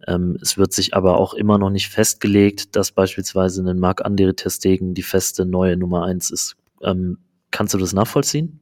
Ähm, 0.07 0.37
es 0.41 0.57
wird 0.57 0.73
sich 0.73 0.93
aber 0.93 1.17
auch 1.17 1.33
immer 1.33 1.57
noch 1.57 1.69
nicht 1.69 1.89
festgelegt, 1.89 2.75
dass 2.75 2.91
beispielsweise 2.91 3.67
ein 3.69 3.79
Marc 3.79 4.05
Andere 4.05 4.35
Testegen 4.35 4.93
die 4.93 5.03
feste 5.03 5.45
neue 5.45 5.77
Nummer 5.77 6.03
eins 6.03 6.31
ist. 6.31 6.55
Ähm, 6.81 7.17
kannst 7.51 7.73
du 7.73 7.77
das 7.77 7.93
nachvollziehen? 7.93 8.61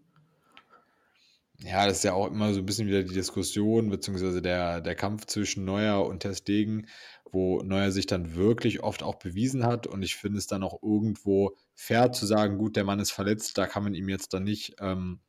Ja, 1.59 1.87
das 1.87 1.97
ist 1.97 2.03
ja 2.03 2.13
auch 2.13 2.27
immer 2.27 2.53
so 2.53 2.59
ein 2.59 2.65
bisschen 2.65 2.87
wieder 2.87 3.01
die 3.01 3.13
Diskussion, 3.13 3.89
beziehungsweise 3.89 4.43
der, 4.43 4.79
der 4.79 4.93
Kampf 4.93 5.25
zwischen 5.25 5.65
Neuer 5.65 6.05
und 6.05 6.19
Testegen 6.19 6.85
wo 7.31 7.61
Neuer 7.61 7.91
sich 7.91 8.07
dann 8.07 8.35
wirklich 8.35 8.83
oft 8.83 9.03
auch 9.03 9.15
bewiesen 9.15 9.65
hat. 9.65 9.87
Und 9.87 10.03
ich 10.03 10.15
finde 10.15 10.37
es 10.37 10.47
dann 10.47 10.63
auch 10.63 10.81
irgendwo 10.81 11.55
fair 11.79 12.11
zu 12.11 12.25
sagen, 12.25 12.57
gut, 12.57 12.75
der 12.75 12.83
Mann 12.83 12.99
ist 12.99 13.11
verletzt, 13.11 13.57
da 13.57 13.67
kann 13.67 13.83
man 13.83 13.93
ihm 13.93 14.09
jetzt 14.09 14.33
dann 14.33 14.43
nicht 14.43 14.75
ähm, 14.79 15.19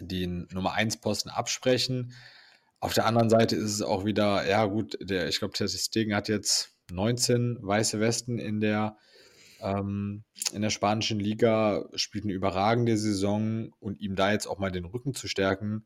den 0.00 0.46
Nummer 0.52 0.74
1 0.74 0.98
Posten 0.98 1.28
absprechen. 1.28 2.14
Auf 2.78 2.94
der 2.94 3.04
anderen 3.04 3.28
Seite 3.28 3.56
ist 3.56 3.72
es 3.72 3.82
auch 3.82 4.04
wieder, 4.04 4.48
ja 4.48 4.64
gut, 4.66 4.96
der, 5.00 5.28
ich 5.28 5.40
glaube, 5.40 5.56
Stegen 5.68 6.14
hat 6.14 6.28
jetzt 6.28 6.70
19 6.92 7.58
weiße 7.60 7.98
Westen 7.98 8.38
in 8.38 8.60
der, 8.60 8.96
ähm, 9.60 10.22
in 10.52 10.62
der 10.62 10.70
spanischen 10.70 11.18
Liga, 11.18 11.88
spielt 11.94 12.24
eine 12.24 12.32
überragende 12.32 12.96
Saison 12.96 13.72
und 13.80 14.00
ihm 14.00 14.14
da 14.14 14.30
jetzt 14.30 14.46
auch 14.46 14.58
mal 14.58 14.70
den 14.70 14.84
Rücken 14.84 15.14
zu 15.14 15.26
stärken, 15.26 15.84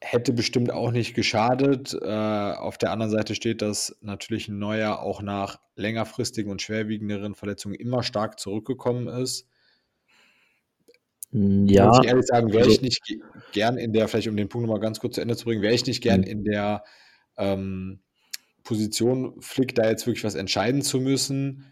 hätte 0.00 0.32
bestimmt 0.32 0.72
auch 0.72 0.90
nicht 0.90 1.14
geschadet. 1.14 1.94
Äh, 2.00 2.06
auf 2.06 2.78
der 2.78 2.90
anderen 2.92 3.12
Seite 3.12 3.34
steht, 3.34 3.62
dass 3.62 3.96
natürlich 4.00 4.48
ein 4.48 4.58
Neuer 4.58 5.00
auch 5.00 5.22
nach 5.22 5.60
längerfristigen 5.76 6.50
und 6.50 6.62
schwerwiegenderen 6.62 7.34
Verletzungen 7.34 7.74
immer 7.74 8.02
stark 8.02 8.40
zurückgekommen 8.40 9.08
ist. 9.08 9.46
Ja. 11.32 11.86
Muss 11.86 12.00
ich 12.02 12.08
ehrlich 12.08 12.26
sagen, 12.26 12.52
wäre 12.52 12.66
ich 12.66 12.78
also 12.78 12.82
nicht 12.82 13.02
gern 13.52 13.76
in 13.76 13.92
der, 13.92 14.08
vielleicht 14.08 14.28
um 14.28 14.36
den 14.36 14.48
Punkt 14.48 14.66
nochmal 14.66 14.80
ganz 14.80 14.98
kurz 14.98 15.14
zu 15.14 15.20
Ende 15.20 15.36
zu 15.36 15.44
bringen, 15.44 15.62
wäre 15.62 15.74
ich 15.74 15.86
nicht 15.86 16.02
gern 16.02 16.22
mhm. 16.22 16.26
in 16.26 16.44
der 16.44 16.82
ähm, 17.36 18.00
Position, 18.64 19.40
Flick 19.40 19.74
da 19.74 19.88
jetzt 19.88 20.06
wirklich 20.06 20.24
was 20.24 20.34
entscheiden 20.34 20.82
zu 20.82 20.98
müssen. 20.98 21.66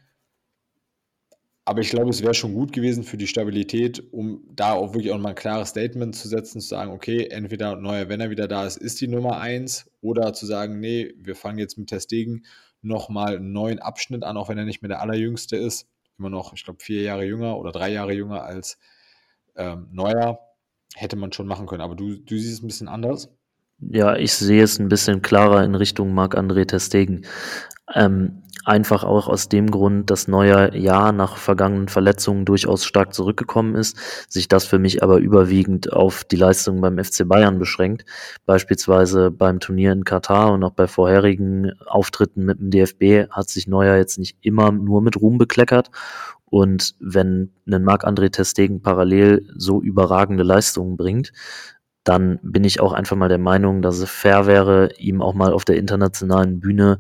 Aber 1.69 1.83
ich 1.83 1.91
glaube, 1.91 2.09
es 2.09 2.23
wäre 2.23 2.33
schon 2.33 2.55
gut 2.55 2.73
gewesen 2.73 3.05
für 3.05 3.19
die 3.19 3.27
Stabilität, 3.27 4.03
um 4.11 4.41
da 4.57 4.73
auch 4.73 4.95
wirklich 4.95 5.13
auch 5.13 5.19
mal 5.19 5.29
ein 5.29 5.35
klares 5.35 5.69
Statement 5.69 6.17
zu 6.17 6.27
setzen, 6.27 6.63
zu 6.63 6.69
sagen, 6.69 6.93
okay, 6.93 7.27
entweder 7.27 7.77
neuer, 7.77 8.09
wenn 8.09 8.23
er 8.23 8.31
wieder 8.31 8.49
da 8.49 8.65
ist, 8.65 8.79
ist 8.79 9.03
die 9.03 9.07
Nummer 9.07 9.39
eins, 9.39 9.91
oder 10.01 10.33
zu 10.33 10.47
sagen, 10.47 10.81
nee, 10.81 11.13
wir 11.19 11.37
fangen 11.37 11.59
jetzt 11.59 11.77
mit 11.77 11.91
Testegen 11.91 12.47
nochmal 12.81 13.37
einen 13.37 13.53
neuen 13.53 13.81
Abschnitt 13.81 14.25
an, 14.25 14.39
auch 14.39 14.49
wenn 14.49 14.57
er 14.57 14.65
nicht 14.65 14.81
mehr 14.81 14.89
der 14.89 15.03
allerjüngste 15.03 15.59
ist. 15.59 15.87
Immer 16.19 16.31
noch, 16.31 16.55
ich 16.55 16.65
glaube, 16.65 16.83
vier 16.83 17.03
Jahre 17.03 17.27
jünger 17.27 17.59
oder 17.59 17.71
drei 17.71 17.91
Jahre 17.93 18.15
jünger 18.15 18.45
als 18.45 18.79
ähm, 19.55 19.89
Neuer. 19.93 20.39
Hätte 20.95 21.17
man 21.17 21.33
schon 21.33 21.47
machen 21.47 21.67
können. 21.67 21.83
Aber 21.83 21.97
du, 21.97 22.17
du 22.17 22.39
siehst 22.39 22.55
es 22.55 22.63
ein 22.63 22.67
bisschen 22.69 22.89
anders. 22.89 23.29
Ja, 23.81 24.17
ich 24.17 24.33
sehe 24.35 24.63
es 24.63 24.79
ein 24.81 24.89
bisschen 24.89 25.23
klarer 25.23 25.63
in 25.65 25.75
Richtung 25.77 26.13
Marc-André 26.13 26.67
Testegen. 26.67 27.25
Ähm, 27.95 28.43
einfach 28.65 29.05
auch 29.05 29.29
aus 29.29 29.49
dem 29.49 29.71
Grund, 29.71 30.11
dass 30.11 30.27
Neuer 30.27 30.75
ja 30.75 31.13
nach 31.13 31.37
vergangenen 31.37 31.89
Verletzungen 31.89 32.45
durchaus 32.45 32.85
stark 32.85 33.15
zurückgekommen 33.15 33.77
ist, 33.77 33.97
sich 34.29 34.49
das 34.49 34.67
für 34.67 34.81
mich 34.81 35.03
aber 35.03 35.19
überwiegend 35.19 35.93
auf 35.93 36.25
die 36.25 36.37
Leistung 36.37 36.81
beim 36.81 37.03
FC 37.03 37.27
Bayern 37.27 37.61
beschränkt. 37.61 38.05
Beispielsweise 38.47 39.31
beim 39.31 39.61
Turnier 39.61 39.93
in 39.93 40.05
Katar 40.05 40.53
und 40.53 40.65
auch 40.65 40.73
bei 40.73 40.89
vorherigen 40.89 41.73
Auftritten 41.87 42.45
mit 42.45 42.59
dem 42.59 42.71
DFB 42.71 43.31
hat 43.31 43.49
sich 43.49 43.69
Neuer 43.69 43.97
jetzt 43.97 44.19
nicht 44.19 44.37
immer 44.43 44.73
nur 44.73 45.03
mit 45.03 45.17
Ruhm 45.21 45.39
bekleckert. 45.39 45.91
Und 46.51 46.95
wenn 46.99 47.53
ein 47.71 47.85
Marc-André 47.85 48.31
Testegen 48.31 48.83
parallel 48.83 49.47
so 49.57 49.81
überragende 49.81 50.43
Leistungen 50.43 50.97
bringt, 50.97 51.33
dann 52.09 52.39
bin 52.43 52.65
ich 52.65 52.81
auch 52.81 52.95
einfach 52.95 53.17
mal 53.17 53.29
der 53.29 53.39
Meinung, 53.39 53.83
dass 53.83 53.99
es 53.99 54.11
fair 54.11 54.47
wäre, 54.47 54.89
ihm 54.97 55.21
auch 55.21 55.35
mal 55.35 55.53
auf 55.53 55.67
der 55.67 55.77
internationalen 55.77 56.59
Bühne 56.59 56.99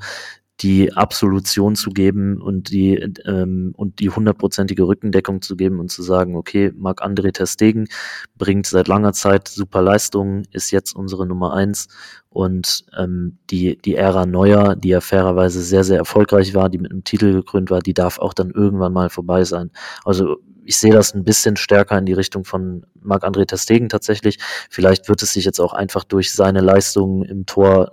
die 0.61 0.93
Absolution 0.93 1.77
zu 1.77 1.91
geben 1.91 2.41
und 2.41 2.71
die 2.71 2.95
ähm, 3.25 3.73
und 3.77 4.01
die 4.01 4.11
hundertprozentige 4.11 4.87
Rückendeckung 4.87 5.41
zu 5.41 5.57
geben 5.57 5.79
und 5.79 5.91
zu 5.91 6.03
sagen, 6.03 6.37
okay, 6.37 6.73
Marc 6.77 7.03
André 7.03 7.33
Testegen 7.33 7.89
bringt 8.37 8.67
seit 8.67 8.89
langer 8.89 9.13
Zeit 9.13 9.47
super 9.47 9.83
Leistungen, 9.83 10.47
ist 10.51 10.73
jetzt 10.73 10.95
unsere 10.97 11.27
Nummer 11.27 11.55
eins 11.55 11.89
und 12.29 12.87
ähm, 12.99 13.39
die 13.51 13.79
die 13.79 13.95
Ära 13.95 14.27
Neuer, 14.27 14.75
die 14.75 14.89
ja 14.89 15.01
fairerweise 15.01 15.63
sehr 15.63 15.85
sehr 15.85 15.99
erfolgreich 15.99 16.55
war, 16.55 16.69
die 16.69 16.79
mit 16.79 16.91
einem 16.91 17.05
Titel 17.05 17.33
gekrönt 17.33 17.71
war, 17.71 17.81
die 17.81 17.95
darf 17.95 18.19
auch 18.19 18.35
dann 18.35 18.51
irgendwann 18.51 18.93
mal 18.93 19.11
vorbei 19.11 19.45
sein. 19.45 19.71
Also 20.05 20.39
ich 20.65 20.77
sehe 20.77 20.93
das 20.93 21.15
ein 21.15 21.25
bisschen 21.25 21.57
stärker 21.57 21.97
in 21.97 22.05
die 22.05 22.13
Richtung 22.13 22.45
von 22.45 22.85
Marc-André 23.01 23.47
Testegen 23.47 23.89
tatsächlich. 23.89 24.39
Vielleicht 24.69 25.09
wird 25.09 25.23
es 25.23 25.33
sich 25.33 25.47
jetzt 25.47 25.61
auch 25.61 25.73
einfach 25.73 26.05
durch 26.05 26.31
seine 26.31 26.61
Leistungen 26.61 27.23
im 27.23 27.47
Tor 27.47 27.93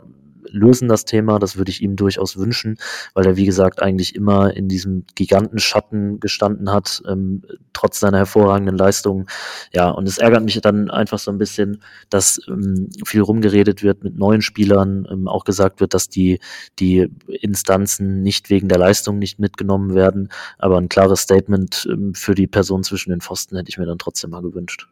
lösen 0.55 0.87
das 0.87 1.05
Thema. 1.05 1.37
Das 1.37 1.57
würde 1.57 1.69
ich 1.69 1.81
ihm 1.81 1.95
durchaus 1.95 2.37
wünschen, 2.37 2.77
weil 3.13 3.25
er, 3.25 3.37
wie 3.37 3.45
gesagt, 3.45 3.81
eigentlich 3.81 4.15
immer 4.15 4.55
in 4.55 4.67
diesem 4.67 5.05
Gigantenschatten 5.15 6.19
gestanden 6.19 6.71
hat, 6.71 7.03
ähm, 7.07 7.43
trotz 7.73 7.99
seiner 7.99 8.17
hervorragenden 8.17 8.77
Leistungen. 8.77 9.27
Ja, 9.73 9.89
und 9.89 10.07
es 10.07 10.17
ärgert 10.17 10.43
mich 10.43 10.59
dann 10.61 10.89
einfach 10.89 11.19
so 11.19 11.31
ein 11.31 11.37
bisschen, 11.37 11.81
dass 12.09 12.39
ähm, 12.47 12.89
viel 13.05 13.21
rumgeredet 13.21 13.83
wird 13.83 14.03
mit 14.03 14.17
neuen 14.17 14.41
Spielern, 14.41 15.07
ähm, 15.11 15.27
auch 15.27 15.43
gesagt 15.43 15.81
wird, 15.81 15.93
dass 15.93 16.09
die, 16.09 16.39
die 16.79 17.07
Instanzen 17.27 18.21
nicht 18.21 18.49
wegen 18.49 18.69
der 18.69 18.77
Leistung 18.77 19.19
nicht 19.19 19.39
mitgenommen 19.39 19.93
werden. 19.93 20.29
Aber 20.57 20.77
ein 20.77 20.89
klares 20.89 21.21
Statement 21.21 21.87
ähm, 21.91 22.13
für 22.13 22.35
die 22.35 22.47
Person 22.47 22.83
zwischen 22.83 23.09
den 23.09 23.21
Pfosten 23.21 23.57
hätte 23.57 23.69
ich 23.69 23.77
mir 23.77 23.85
dann 23.85 23.97
trotzdem 23.97 24.29
mal 24.31 24.41
gewünscht. 24.41 24.87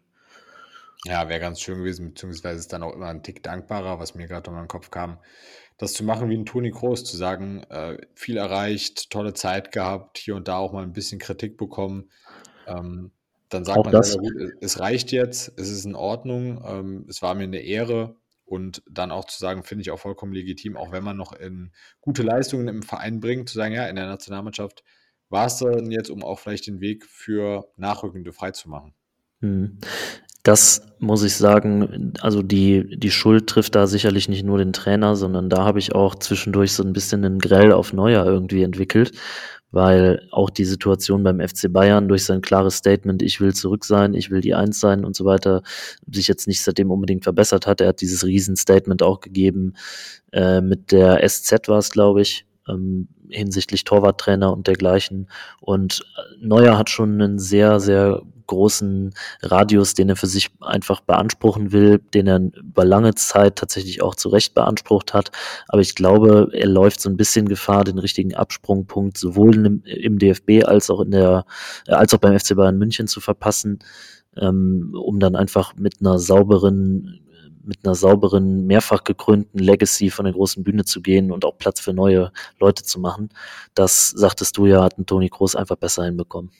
Ja, 1.06 1.28
wäre 1.28 1.40
ganz 1.40 1.60
schön 1.60 1.80
gewesen, 1.80 2.10
beziehungsweise 2.10 2.60
ist 2.60 2.72
dann 2.72 2.84
auch 2.84 2.94
immer 2.94 3.08
ein 3.08 3.24
Tick 3.24 3.44
dankbarer, 3.44 4.00
was 4.00 4.16
mir 4.16 4.28
gerade 4.28 4.50
in 4.50 4.56
den 4.56 4.68
Kopf 4.68 4.90
kam, 4.90 5.18
das 5.78 5.94
zu 5.94 6.04
machen 6.04 6.30
wie 6.30 6.38
ein 6.38 6.46
Toni 6.46 6.72
Kroos, 6.72 7.04
zu 7.04 7.18
sagen, 7.18 7.64
äh, 7.70 7.98
viel 8.16 8.38
erreicht, 8.38 9.10
tolle 9.10 9.34
Zeit 9.34 9.72
gehabt, 9.72 10.18
hier 10.18 10.36
und 10.36 10.48
da 10.48 10.58
auch 10.58 10.72
mal 10.72 10.84
ein 10.84 10.94
bisschen 10.94 11.20
Kritik 11.20 11.58
bekommen. 11.58 12.10
Ähm, 12.68 13.12
dann 13.50 13.66
sagt 13.66 13.80
Auch 13.80 13.86
man 13.86 13.92
das. 13.92 14.18
gut, 14.18 14.34
es 14.62 14.80
reicht 14.80 15.12
jetzt, 15.12 15.54
es 15.58 15.70
ist 15.70 15.86
in 15.86 15.96
Ordnung, 15.96 16.64
ähm, 16.66 17.06
es 17.10 17.22
war 17.22 17.36
mir 17.36 17.44
eine 17.44 17.60
Ehre. 17.60 18.16
Und 18.46 18.84
dann 18.90 19.12
auch 19.12 19.26
zu 19.26 19.40
sagen, 19.40 19.64
finde 19.64 19.82
ich 19.82 19.92
auch 19.92 20.00
vollkommen 20.00 20.34
legitim, 20.34 20.78
auch 20.78 20.92
wenn 20.92 21.04
man 21.04 21.18
noch 21.18 21.34
in 21.34 21.72
gute 22.02 22.24
Leistungen 22.24 22.68
im 22.68 22.84
Verein 22.84 23.20
bringt, 23.20 23.50
zu 23.50 23.56
sagen, 23.56 23.74
ja, 23.74 23.88
in 23.88 23.96
der 23.96 24.06
Nationalmannschaft 24.06 24.84
war 25.30 25.48
es 25.48 25.58
dann 25.58 25.90
jetzt, 25.90 26.10
um 26.10 26.24
auch 26.24 26.40
vielleicht 26.40 26.68
den 26.68 26.80
Weg 26.80 27.06
für 27.06 27.72
Nachrückende 27.78 28.32
freizumachen. 28.32 28.94
Hm. 29.40 29.80
Das 30.44 30.82
muss 31.00 31.24
ich 31.24 31.36
sagen, 31.36 32.14
also 32.22 32.42
die, 32.42 32.98
die 32.98 33.12
Schuld 33.12 33.48
trifft 33.48 33.76
da 33.76 33.88
sicherlich 33.88 34.28
nicht 34.28 34.44
nur 34.44 34.58
den 34.58 34.74
Trainer, 34.74 35.16
sondern 35.16 35.50
da 35.50 35.64
habe 35.64 35.80
ich 35.80 35.96
auch 35.96 36.16
zwischendurch 36.16 36.74
so 36.74 36.84
ein 36.84 36.92
bisschen 36.92 37.24
einen 37.24 37.40
Grell 37.40 37.72
auf 37.72 37.94
Neuer 37.94 38.26
irgendwie 38.26 38.64
entwickelt, 38.64 39.14
weil 39.72 40.28
auch 40.32 40.50
die 40.50 40.66
Situation 40.66 41.24
beim 41.24 41.40
FC 41.40 41.72
Bayern 41.72 42.10
durch 42.10 42.26
sein 42.26 42.42
klares 42.42 42.76
Statement, 42.76 43.22
ich 43.22 43.40
will 43.40 43.54
zurück 43.54 43.86
sein, 43.86 44.14
ich 44.14 44.32
will 44.32 44.42
die 44.42 44.54
Eins 44.54 44.82
sein 44.82 45.06
und 45.06 45.16
so 45.16 45.24
weiter, 45.24 45.64
sich 46.12 46.28
jetzt 46.28 46.48
nicht 46.48 46.62
seitdem 46.62 46.92
unbedingt 46.92 47.24
verbessert 47.24 47.66
hat. 47.66 47.80
Er 47.80 47.88
hat 47.88 48.02
dieses 48.02 48.26
Riesenstatement 48.26 49.02
auch 49.02 49.22
gegeben, 49.22 49.76
äh, 50.34 50.60
mit 50.60 50.92
der 50.92 51.28
SZ 51.28 51.70
war 51.70 51.80
es, 51.80 51.90
glaube 51.90 52.22
ich, 52.22 52.46
ähm, 52.68 53.08
hinsichtlich 53.30 53.86
Torwarttrainer 53.86 54.52
und 54.52 54.68
dergleichen. 54.68 55.30
Und 55.62 56.06
Neuer 56.40 56.78
hat 56.78 56.90
schon 56.90 57.22
einen 57.22 57.40
sehr, 57.40 57.80
sehr 57.80 58.22
großen 58.54 59.14
Radius, 59.42 59.94
den 59.94 60.10
er 60.10 60.16
für 60.16 60.28
sich 60.28 60.52
einfach 60.62 61.02
beanspruchen 61.02 61.72
will, 61.72 62.00
den 62.14 62.28
er 62.28 62.40
über 62.40 62.86
lange 62.86 63.16
Zeit 63.16 63.58
tatsächlich 63.58 64.02
auch 64.02 64.16
zu 64.16 64.30
Recht 64.30 64.54
beansprucht 64.54 65.14
hat. 65.14 65.32
Aber 65.68 65.82
ich 65.82 65.96
glaube, 65.96 66.50
er 66.54 66.68
läuft 66.68 67.02
so 67.02 67.10
ein 67.10 67.18
bisschen 67.18 67.48
Gefahr, 67.48 67.84
den 67.84 68.00
richtigen 68.00 68.36
Absprungpunkt 68.36 69.18
sowohl 69.18 69.66
im, 69.66 69.84
im 69.84 70.20
DFB 70.20 70.66
als 70.66 70.90
auch 70.90 71.02
in 71.02 71.12
der, 71.12 71.46
äh, 71.88 71.94
als 71.94 72.14
auch 72.14 72.20
beim 72.20 72.38
FC 72.38 72.56
Bayern 72.56 72.78
München 72.78 73.08
zu 73.08 73.20
verpassen, 73.20 73.80
ähm, 74.38 74.96
um 74.96 75.20
dann 75.20 75.36
einfach 75.36 75.76
mit 75.76 75.96
einer 76.00 76.20
sauberen 76.20 77.20
mit 77.66 77.86
einer 77.86 77.96
sauberen, 77.96 78.68
mehrfach 78.68 79.04
gekrönten 79.04 79.60
Legacy 79.60 80.10
von 80.10 80.26
der 80.26 80.34
großen 80.34 80.64
Bühne 80.64 80.86
zu 80.86 81.02
gehen 81.02 81.32
und 81.32 81.46
auch 81.46 81.58
Platz 81.58 81.80
für 81.80 81.94
neue 81.94 82.32
Leute 82.60 82.84
zu 82.84 83.00
machen. 83.00 83.30
Das, 83.74 84.10
sagtest 84.10 84.58
du 84.58 84.66
ja, 84.66 84.84
hat 84.84 84.98
ein 84.98 85.06
Toni 85.06 85.30
Kroos 85.30 85.56
einfach 85.56 85.78
besser 85.78 86.04
hinbekommen. 86.04 86.52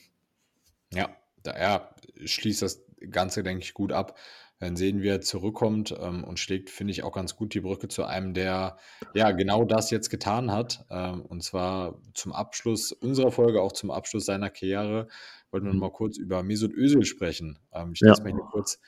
Ja, 0.92 1.10
daher 1.44 1.94
schließt 2.24 2.62
das 2.62 2.84
Ganze, 3.10 3.42
denke 3.42 3.62
ich, 3.64 3.74
gut 3.74 3.92
ab. 3.92 4.18
Dann 4.60 4.76
sehen 4.76 5.02
wir, 5.02 5.20
zurückkommt 5.20 5.94
ähm, 6.00 6.24
und 6.24 6.38
schlägt, 6.38 6.70
finde 6.70 6.92
ich, 6.92 7.02
auch 7.02 7.12
ganz 7.12 7.36
gut 7.36 7.54
die 7.54 7.60
Brücke 7.60 7.88
zu 7.88 8.04
einem, 8.04 8.34
der 8.34 8.78
ja 9.12 9.30
genau 9.32 9.64
das 9.64 9.90
jetzt 9.90 10.10
getan 10.10 10.50
hat. 10.52 10.86
Ähm, 10.90 11.22
und 11.26 11.42
zwar 11.42 12.00
zum 12.14 12.32
Abschluss 12.32 12.92
unserer 12.92 13.32
Folge, 13.32 13.60
auch 13.62 13.72
zum 13.72 13.90
Abschluss 13.90 14.26
seiner 14.26 14.50
Karriere, 14.50 15.08
wollten 15.50 15.66
wir 15.66 15.72
noch 15.72 15.80
mal 15.80 15.92
kurz 15.92 16.16
über 16.18 16.42
Mesut 16.42 16.72
Özil 16.72 17.04
sprechen. 17.04 17.58
Ähm, 17.72 17.92
ich 17.94 18.04
lese 18.04 18.22
Ja. 18.22 18.24
mal 18.24 18.32
hier 18.32 18.44
kurz, 18.44 18.78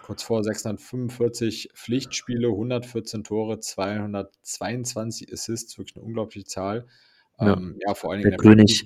kurz 0.00 0.22
vor: 0.22 0.42
645 0.44 1.70
Pflichtspiele, 1.74 2.48
114 2.48 3.24
Tore, 3.24 3.60
222 3.60 5.32
Assists, 5.32 5.78
wirklich 5.78 5.96
eine 5.96 6.04
unglaubliche 6.04 6.46
Zahl. 6.46 6.86
Ja. 7.40 7.54
Ähm, 7.54 7.78
ja, 7.86 7.94
vor 7.94 8.12
allen 8.12 8.22
Der 8.22 8.32
Dingen 8.32 8.40
Premier 8.40 8.56
König, 8.56 8.84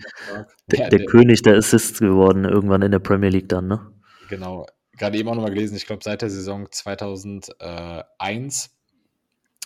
der, 0.69 0.79
Ja, 0.79 0.89
der 0.89 0.99
der, 0.99 1.07
König 1.07 1.43
der 1.43 1.57
Assists 1.57 1.99
geworden, 1.99 2.45
irgendwann 2.45 2.83
in 2.83 2.91
der 2.91 2.99
Premier 2.99 3.31
League 3.31 3.49
dann, 3.49 3.67
ne? 3.67 3.93
Genau, 4.29 4.67
gerade 4.97 5.19
eben 5.19 5.29
auch 5.29 5.35
nochmal 5.35 5.53
gelesen, 5.53 5.77
ich 5.77 5.87
glaube, 5.87 6.05
seit 6.05 6.23
der 6.23 6.31
Saison 6.31 6.69
2001 6.71 8.71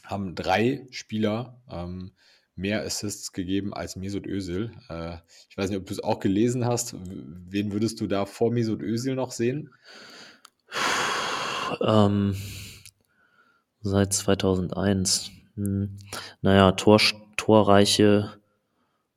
haben 0.05 0.34
drei 0.34 0.87
Spieler 0.91 1.61
ähm, 1.70 2.12
mehr 2.55 2.84
Assists 2.84 3.32
gegeben 3.32 3.74
als 3.74 3.97
Mesut 3.97 4.26
Özil. 4.26 4.72
Äh, 4.89 5.16
ich 5.51 5.59
weiß 5.59 5.70
nicht, 5.70 5.78
ob 5.78 5.87
du 5.87 5.93
es 5.93 6.03
auch 6.03 6.20
gelesen 6.20 6.64
hast. 6.64 6.95
Wen 6.99 7.72
würdest 7.72 8.01
du 8.01 8.07
da 8.07 8.24
vor 8.24 8.51
Mesut 8.51 8.82
Özil 8.82 9.14
noch 9.14 9.30
sehen? 9.30 9.70
Ähm, 11.80 12.37
seit 13.82 14.12
2001. 14.12 15.30
Hm. 15.57 15.99
Naja, 16.41 16.72
Tor, 16.72 17.01
torreiche, 17.37 18.32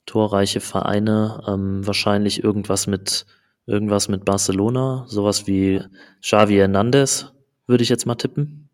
torreiche 0.09 0.59
Vereine, 0.59 1.43
ähm, 1.47 1.85
wahrscheinlich 1.85 2.43
irgendwas 2.43 2.87
mit, 2.87 3.25
irgendwas 3.65 4.07
mit 4.07 4.25
Barcelona, 4.25 5.05
sowas 5.07 5.47
wie 5.47 5.81
Xavi 6.21 6.55
Hernandez, 6.55 7.31
würde 7.67 7.83
ich 7.83 7.89
jetzt 7.89 8.05
mal 8.05 8.15
tippen. 8.15 8.69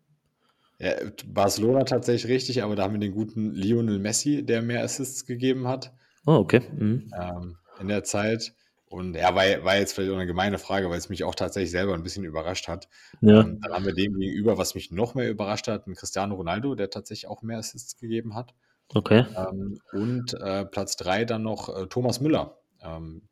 Ja, 0.78 0.92
Barcelona 1.26 1.84
tatsächlich 1.84 2.30
richtig, 2.32 2.62
aber 2.62 2.76
da 2.76 2.84
haben 2.84 2.94
wir 2.94 3.00
den 3.00 3.12
guten 3.12 3.52
Lionel 3.52 3.98
Messi, 3.98 4.44
der 4.44 4.62
mehr 4.62 4.82
Assists 4.82 5.24
gegeben 5.24 5.68
hat 5.68 5.92
Oh, 6.26 6.38
okay. 6.38 6.60
Mhm. 6.76 7.10
ähm, 7.18 7.56
in 7.80 7.88
der 7.88 8.02
Zeit. 8.04 8.52
Und 8.88 9.14
ja, 9.14 9.34
war, 9.34 9.64
war 9.64 9.76
jetzt 9.76 9.94
vielleicht 9.94 10.10
auch 10.10 10.16
eine 10.16 10.26
gemeine 10.26 10.58
Frage, 10.58 10.90
weil 10.90 10.98
es 10.98 11.08
mich 11.08 11.24
auch 11.24 11.34
tatsächlich 11.34 11.70
selber 11.70 11.94
ein 11.94 12.02
bisschen 12.02 12.24
überrascht 12.24 12.68
hat. 12.68 12.88
Ja, 13.20 13.40
Ähm, 13.40 13.60
dann 13.60 13.72
haben 13.72 13.84
wir 13.84 13.94
dem 13.94 14.18
gegenüber, 14.18 14.58
was 14.58 14.74
mich 14.74 14.90
noch 14.90 15.14
mehr 15.14 15.30
überrascht 15.30 15.68
hat, 15.68 15.86
einen 15.86 15.96
Cristiano 15.96 16.34
Ronaldo, 16.34 16.74
der 16.74 16.90
tatsächlich 16.90 17.28
auch 17.28 17.42
mehr 17.42 17.58
Assists 17.58 17.96
gegeben 17.96 18.34
hat. 18.34 18.54
Okay. 18.94 19.24
Ähm, 19.36 19.78
und 19.92 20.34
äh, 20.34 20.64
Platz 20.64 20.96
3 20.96 21.24
dann 21.24 21.42
noch 21.42 21.68
äh, 21.68 21.86
Thomas 21.86 22.20
Müller. 22.20 22.58
Ähm, 22.80 23.28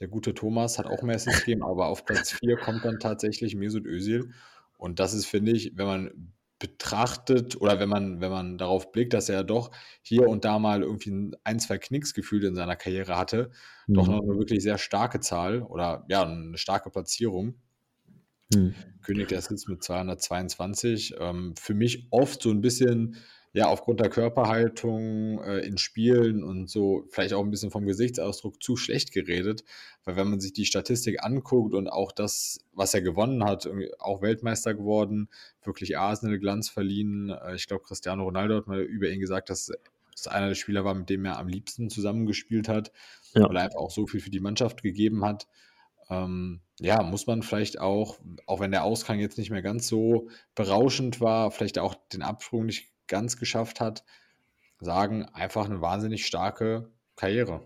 der 0.00 0.08
gute 0.08 0.34
Thomas 0.34 0.78
hat 0.78 0.86
auch 0.86 1.02
mehr 1.02 1.18
gegeben, 1.44 1.62
aber 1.62 1.86
auf 1.86 2.04
Platz 2.04 2.32
4 2.32 2.56
kommt 2.56 2.84
dann 2.84 2.98
tatsächlich 2.98 3.54
Mesut 3.54 3.86
Özil. 3.86 4.32
Und 4.78 4.98
das 5.00 5.14
ist, 5.14 5.26
finde 5.26 5.52
ich, 5.52 5.72
wenn 5.76 5.86
man 5.86 6.32
betrachtet 6.58 7.60
oder 7.60 7.78
wenn 7.80 7.88
man, 7.88 8.20
wenn 8.20 8.30
man 8.30 8.58
darauf 8.58 8.92
blickt, 8.92 9.12
dass 9.12 9.28
er 9.28 9.44
doch 9.44 9.70
hier 10.02 10.28
und 10.28 10.44
da 10.44 10.58
mal 10.58 10.82
irgendwie 10.82 11.32
ein, 11.44 11.58
zwei 11.58 11.78
Knicks 11.78 12.14
gefühlt 12.14 12.44
in 12.44 12.54
seiner 12.54 12.76
Karriere 12.76 13.18
hatte, 13.18 13.50
doch 13.86 14.06
Mhm. 14.06 14.14
noch 14.14 14.22
eine 14.22 14.38
wirklich 14.38 14.62
sehr 14.62 14.78
starke 14.78 15.20
Zahl 15.20 15.62
oder 15.62 16.04
ja, 16.08 16.22
eine 16.22 16.56
starke 16.56 16.90
Platzierung. 16.90 17.60
Mhm. 18.54 18.74
König 19.02 19.28
der 19.28 19.38
Assists 19.38 19.68
mit 19.68 19.82
222. 19.82 21.16
Ähm, 21.18 21.54
für 21.58 21.74
mich 21.74 22.06
oft 22.10 22.42
so 22.42 22.50
ein 22.50 22.60
bisschen, 22.60 23.16
ja, 23.54 23.68
aufgrund 23.68 24.00
der 24.00 24.10
Körperhaltung 24.10 25.40
äh, 25.44 25.60
in 25.60 25.78
Spielen 25.78 26.42
und 26.42 26.68
so, 26.68 27.04
vielleicht 27.08 27.34
auch 27.34 27.42
ein 27.44 27.52
bisschen 27.52 27.70
vom 27.70 27.86
Gesichtsausdruck 27.86 28.60
zu 28.60 28.76
schlecht 28.76 29.12
geredet. 29.12 29.62
Weil 30.04 30.16
wenn 30.16 30.28
man 30.28 30.40
sich 30.40 30.52
die 30.52 30.66
Statistik 30.66 31.24
anguckt 31.24 31.72
und 31.72 31.86
auch 31.88 32.10
das, 32.10 32.58
was 32.72 32.94
er 32.94 33.00
gewonnen 33.00 33.44
hat, 33.44 33.70
auch 34.00 34.22
Weltmeister 34.22 34.74
geworden, 34.74 35.28
wirklich 35.62 35.96
Arsenal 35.96 36.40
Glanz 36.40 36.68
verliehen. 36.68 37.30
Äh, 37.30 37.54
ich 37.54 37.68
glaube, 37.68 37.84
Cristiano 37.84 38.24
Ronaldo 38.24 38.56
hat 38.56 38.66
mal 38.66 38.82
über 38.82 39.08
ihn 39.08 39.20
gesagt, 39.20 39.50
dass 39.50 39.70
es 40.16 40.26
einer 40.26 40.48
der 40.48 40.54
Spieler 40.56 40.84
war, 40.84 40.94
mit 40.94 41.08
dem 41.08 41.24
er 41.24 41.38
am 41.38 41.46
liebsten 41.46 41.90
zusammengespielt 41.90 42.68
hat, 42.68 42.90
Ja. 43.34 43.48
weil 43.48 43.56
er 43.56 43.62
einfach 43.62 43.78
auch 43.78 43.90
so 43.92 44.08
viel 44.08 44.20
für 44.20 44.30
die 44.30 44.40
Mannschaft 44.40 44.82
gegeben 44.82 45.24
hat. 45.24 45.46
Ähm, 46.10 46.60
ja, 46.80 47.04
muss 47.04 47.28
man 47.28 47.44
vielleicht 47.44 47.78
auch, 47.80 48.18
auch 48.46 48.58
wenn 48.58 48.72
der 48.72 48.82
Ausgang 48.82 49.20
jetzt 49.20 49.38
nicht 49.38 49.50
mehr 49.50 49.62
ganz 49.62 49.86
so 49.86 50.28
berauschend 50.56 51.20
war, 51.20 51.52
vielleicht 51.52 51.78
auch 51.78 51.94
den 52.12 52.22
Absprung 52.22 52.66
nicht 52.66 52.93
ganz 53.08 53.36
geschafft 53.36 53.80
hat, 53.80 54.04
sagen, 54.80 55.24
einfach 55.32 55.66
eine 55.66 55.80
wahnsinnig 55.80 56.26
starke 56.26 56.90
Karriere. 57.16 57.62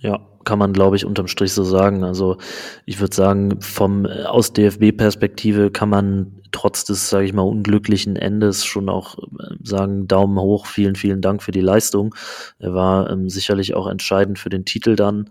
Ja, 0.00 0.18
kann 0.44 0.58
man, 0.58 0.72
glaube 0.72 0.96
ich, 0.96 1.04
unterm 1.04 1.28
Strich 1.28 1.52
so 1.52 1.62
sagen. 1.62 2.02
Also 2.02 2.38
ich 2.86 2.98
würde 2.98 3.14
sagen, 3.14 3.60
vom 3.60 4.06
aus 4.06 4.52
DFB-Perspektive 4.52 5.70
kann 5.70 5.88
man 5.88 6.42
trotz 6.50 6.84
des, 6.84 7.08
sage 7.08 7.24
ich 7.24 7.32
mal, 7.32 7.42
unglücklichen 7.42 8.16
Endes 8.16 8.64
schon 8.64 8.88
auch 8.88 9.18
äh, 9.18 9.54
sagen, 9.62 10.08
Daumen 10.08 10.38
hoch, 10.40 10.66
vielen, 10.66 10.96
vielen 10.96 11.20
Dank 11.20 11.42
für 11.42 11.52
die 11.52 11.60
Leistung. 11.60 12.14
Er 12.58 12.74
war 12.74 13.10
ähm, 13.10 13.28
sicherlich 13.28 13.74
auch 13.74 13.86
entscheidend 13.86 14.38
für 14.38 14.50
den 14.50 14.64
Titel 14.64 14.96
dann. 14.96 15.30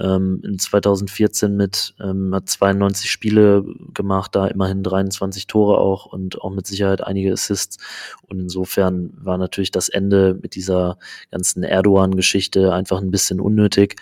Ähm, 0.00 0.40
in 0.44 0.58
2014 0.58 1.56
mit 1.56 1.94
ähm, 2.00 2.34
hat 2.34 2.48
92 2.48 3.10
Spiele 3.10 3.64
gemacht, 3.92 4.34
da 4.34 4.46
immerhin 4.46 4.82
23 4.82 5.46
Tore 5.46 5.78
auch 5.78 6.06
und 6.06 6.40
auch 6.40 6.50
mit 6.50 6.66
Sicherheit 6.66 7.02
einige 7.02 7.32
Assists. 7.32 7.76
Und 8.26 8.40
insofern 8.40 9.12
war 9.16 9.36
natürlich 9.36 9.70
das 9.70 9.88
Ende 9.88 10.38
mit 10.40 10.54
dieser 10.54 10.98
ganzen 11.30 11.62
Erdogan-Geschichte 11.62 12.72
einfach 12.72 13.00
ein 13.00 13.10
bisschen 13.10 13.40
unnötig. 13.40 13.96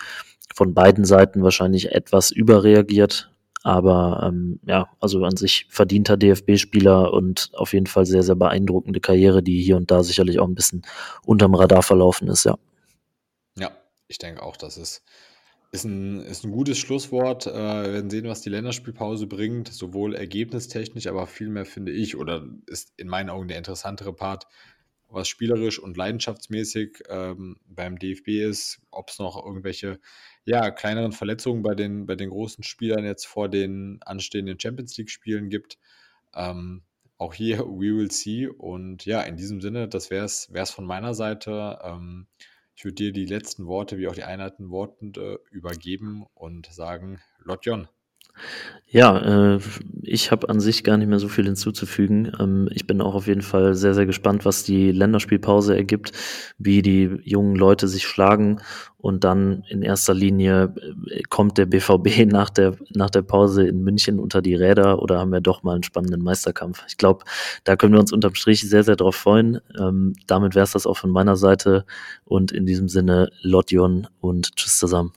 Von 0.55 0.73
beiden 0.73 1.05
Seiten 1.05 1.43
wahrscheinlich 1.43 1.91
etwas 1.91 2.31
überreagiert, 2.31 3.31
aber 3.63 4.23
ähm, 4.25 4.59
ja, 4.65 4.89
also 4.99 5.23
an 5.25 5.35
sich 5.35 5.67
verdienter 5.69 6.15
DFB-Spieler 6.15 7.11
und 7.11 7.51
auf 7.53 7.73
jeden 7.73 7.87
Fall 7.87 8.05
sehr, 8.05 8.23
sehr 8.23 8.35
beeindruckende 8.35 9.01
Karriere, 9.01 9.43
die 9.43 9.61
hier 9.61 9.75
und 9.75 9.91
da 9.91 10.03
sicherlich 10.03 10.39
auch 10.39 10.47
ein 10.47 10.55
bisschen 10.55 10.83
unterm 11.25 11.55
Radar 11.55 11.83
verlaufen 11.83 12.29
ist, 12.29 12.45
ja. 12.45 12.57
Ja, 13.57 13.71
ich 14.07 14.17
denke 14.17 14.43
auch, 14.43 14.55
dass 14.55 14.77
es 14.77 15.03
ist 15.71 15.83
ein, 15.85 16.21
ist 16.21 16.43
ein 16.43 16.51
gutes 16.51 16.77
Schlusswort. 16.79 17.45
Äh, 17.45 17.53
wir 17.53 17.93
werden 17.93 18.09
sehen, 18.09 18.27
was 18.27 18.41
die 18.41 18.49
Länderspielpause 18.49 19.27
bringt, 19.27 19.67
sowohl 19.71 20.15
ergebnistechnisch, 20.15 21.07
aber 21.07 21.27
vielmehr 21.27 21.65
finde 21.65 21.91
ich, 21.91 22.17
oder 22.17 22.47
ist 22.65 22.93
in 22.97 23.07
meinen 23.07 23.29
Augen 23.29 23.47
der 23.47 23.57
interessantere 23.57 24.13
Part, 24.13 24.47
was 25.09 25.27
spielerisch 25.27 25.79
und 25.79 25.97
leidenschaftsmäßig 25.97 27.03
ähm, 27.09 27.57
beim 27.67 27.97
DFB 27.97 28.27
ist, 28.27 28.81
ob 28.91 29.09
es 29.09 29.19
noch 29.19 29.43
irgendwelche 29.43 29.99
ja, 30.45 30.71
kleineren 30.71 31.11
Verletzungen 31.11 31.63
bei 31.63 31.75
den, 31.75 32.05
bei 32.05 32.15
den 32.15 32.29
großen 32.29 32.63
Spielern 32.63 33.05
jetzt 33.05 33.25
vor 33.25 33.49
den 33.49 33.99
anstehenden 34.03 34.59
Champions 34.59 34.97
League-Spielen 34.97 35.49
gibt. 35.49 35.77
Ähm, 36.33 36.83
auch 37.17 37.33
hier, 37.33 37.59
we 37.59 37.95
will 37.95 38.11
see. 38.11 38.47
Und 38.47 39.05
ja, 39.05 39.21
in 39.21 39.35
diesem 39.35 39.61
Sinne, 39.61 39.87
das 39.87 40.09
wäre 40.09 40.25
es 40.25 40.71
von 40.71 40.85
meiner 40.85 41.13
Seite. 41.13 41.79
Ähm, 41.83 42.27
ich 42.79 42.85
würde 42.85 42.95
dir 42.95 43.11
die 43.11 43.25
letzten 43.25 43.67
Worte 43.67 43.97
wie 43.97 44.07
auch 44.07 44.15
die 44.15 44.23
einleitenden 44.23 44.71
Worte 44.71 45.41
übergeben 45.51 46.25
und 46.33 46.67
sagen, 46.67 47.19
Lotjon. 47.39 47.89
Ja, 48.91 49.55
äh, 49.55 49.59
ich 50.01 50.31
habe 50.31 50.49
an 50.49 50.59
sich 50.59 50.83
gar 50.83 50.97
nicht 50.97 51.07
mehr 51.09 51.19
so 51.19 51.27
viel 51.27 51.45
hinzuzufügen. 51.45 52.31
Ähm, 52.39 52.69
ich 52.73 52.87
bin 52.87 53.01
auch 53.01 53.13
auf 53.13 53.27
jeden 53.27 53.43
Fall 53.43 53.75
sehr, 53.75 53.93
sehr 53.93 54.07
gespannt, 54.07 54.45
was 54.45 54.63
die 54.63 54.91
Länderspielpause 54.91 55.75
ergibt, 55.75 56.11
wie 56.57 56.81
die 56.81 57.19
jungen 57.23 57.55
Leute 57.55 57.87
sich 57.87 58.07
schlagen 58.07 58.61
und 58.97 59.23
dann 59.23 59.63
in 59.69 59.83
erster 59.83 60.15
Linie 60.15 60.73
äh, 61.07 61.21
kommt 61.29 61.59
der 61.59 61.67
BVB 61.67 62.25
nach 62.31 62.49
der, 62.49 62.77
nach 62.89 63.11
der 63.11 63.21
Pause 63.21 63.67
in 63.67 63.83
München 63.83 64.19
unter 64.19 64.41
die 64.41 64.55
Räder 64.55 65.03
oder 65.03 65.19
haben 65.19 65.31
wir 65.31 65.41
doch 65.41 65.61
mal 65.61 65.75
einen 65.75 65.83
spannenden 65.83 66.23
Meisterkampf. 66.23 66.83
Ich 66.87 66.97
glaube, 66.97 67.25
da 67.65 67.75
können 67.75 67.93
wir 67.93 67.99
uns 67.99 68.11
unterm 68.11 68.33
Strich 68.33 68.67
sehr, 68.67 68.83
sehr 68.83 68.95
drauf 68.95 69.15
freuen. 69.15 69.59
Ähm, 69.79 70.13
damit 70.25 70.55
wäre 70.55 70.63
es 70.63 70.71
das 70.71 70.87
auch 70.87 70.97
von 70.97 71.11
meiner 71.11 71.35
Seite 71.35 71.85
und 72.25 72.51
in 72.51 72.65
diesem 72.65 72.89
Sinne 72.89 73.29
Lotjon 73.43 74.07
und 74.19 74.55
tschüss 74.55 74.79
zusammen. 74.79 75.13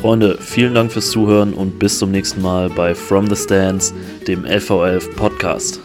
Freunde, 0.00 0.38
vielen 0.40 0.72
Dank 0.72 0.92
fürs 0.92 1.10
Zuhören 1.10 1.52
und 1.52 1.78
bis 1.78 1.98
zum 1.98 2.10
nächsten 2.10 2.40
Mal 2.40 2.70
bei 2.70 2.94
From 2.94 3.28
the 3.28 3.36
Stands, 3.36 3.92
dem 4.26 4.46
LV11 4.46 5.14
Podcast. 5.14 5.78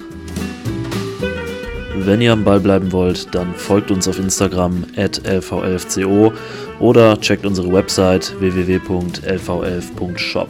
Wenn 1.98 2.22
ihr 2.22 2.32
am 2.32 2.46
Ball 2.46 2.62
bleiben 2.62 2.94
wollt, 2.94 3.36
dann 3.36 3.54
folgt 3.56 3.92
uns 3.92 4.08
auf 4.08 4.18
Instagram 4.18 4.86
at 4.96 5.20
lv11co 5.28 6.32
oder 6.80 7.20
checkt 7.20 7.46
unsere 7.46 7.74
Website 7.74 8.34
www.lv11.shop. 8.40 10.48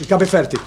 Ich 0.00 0.10
habe 0.10 0.24
fertig. 0.24 0.60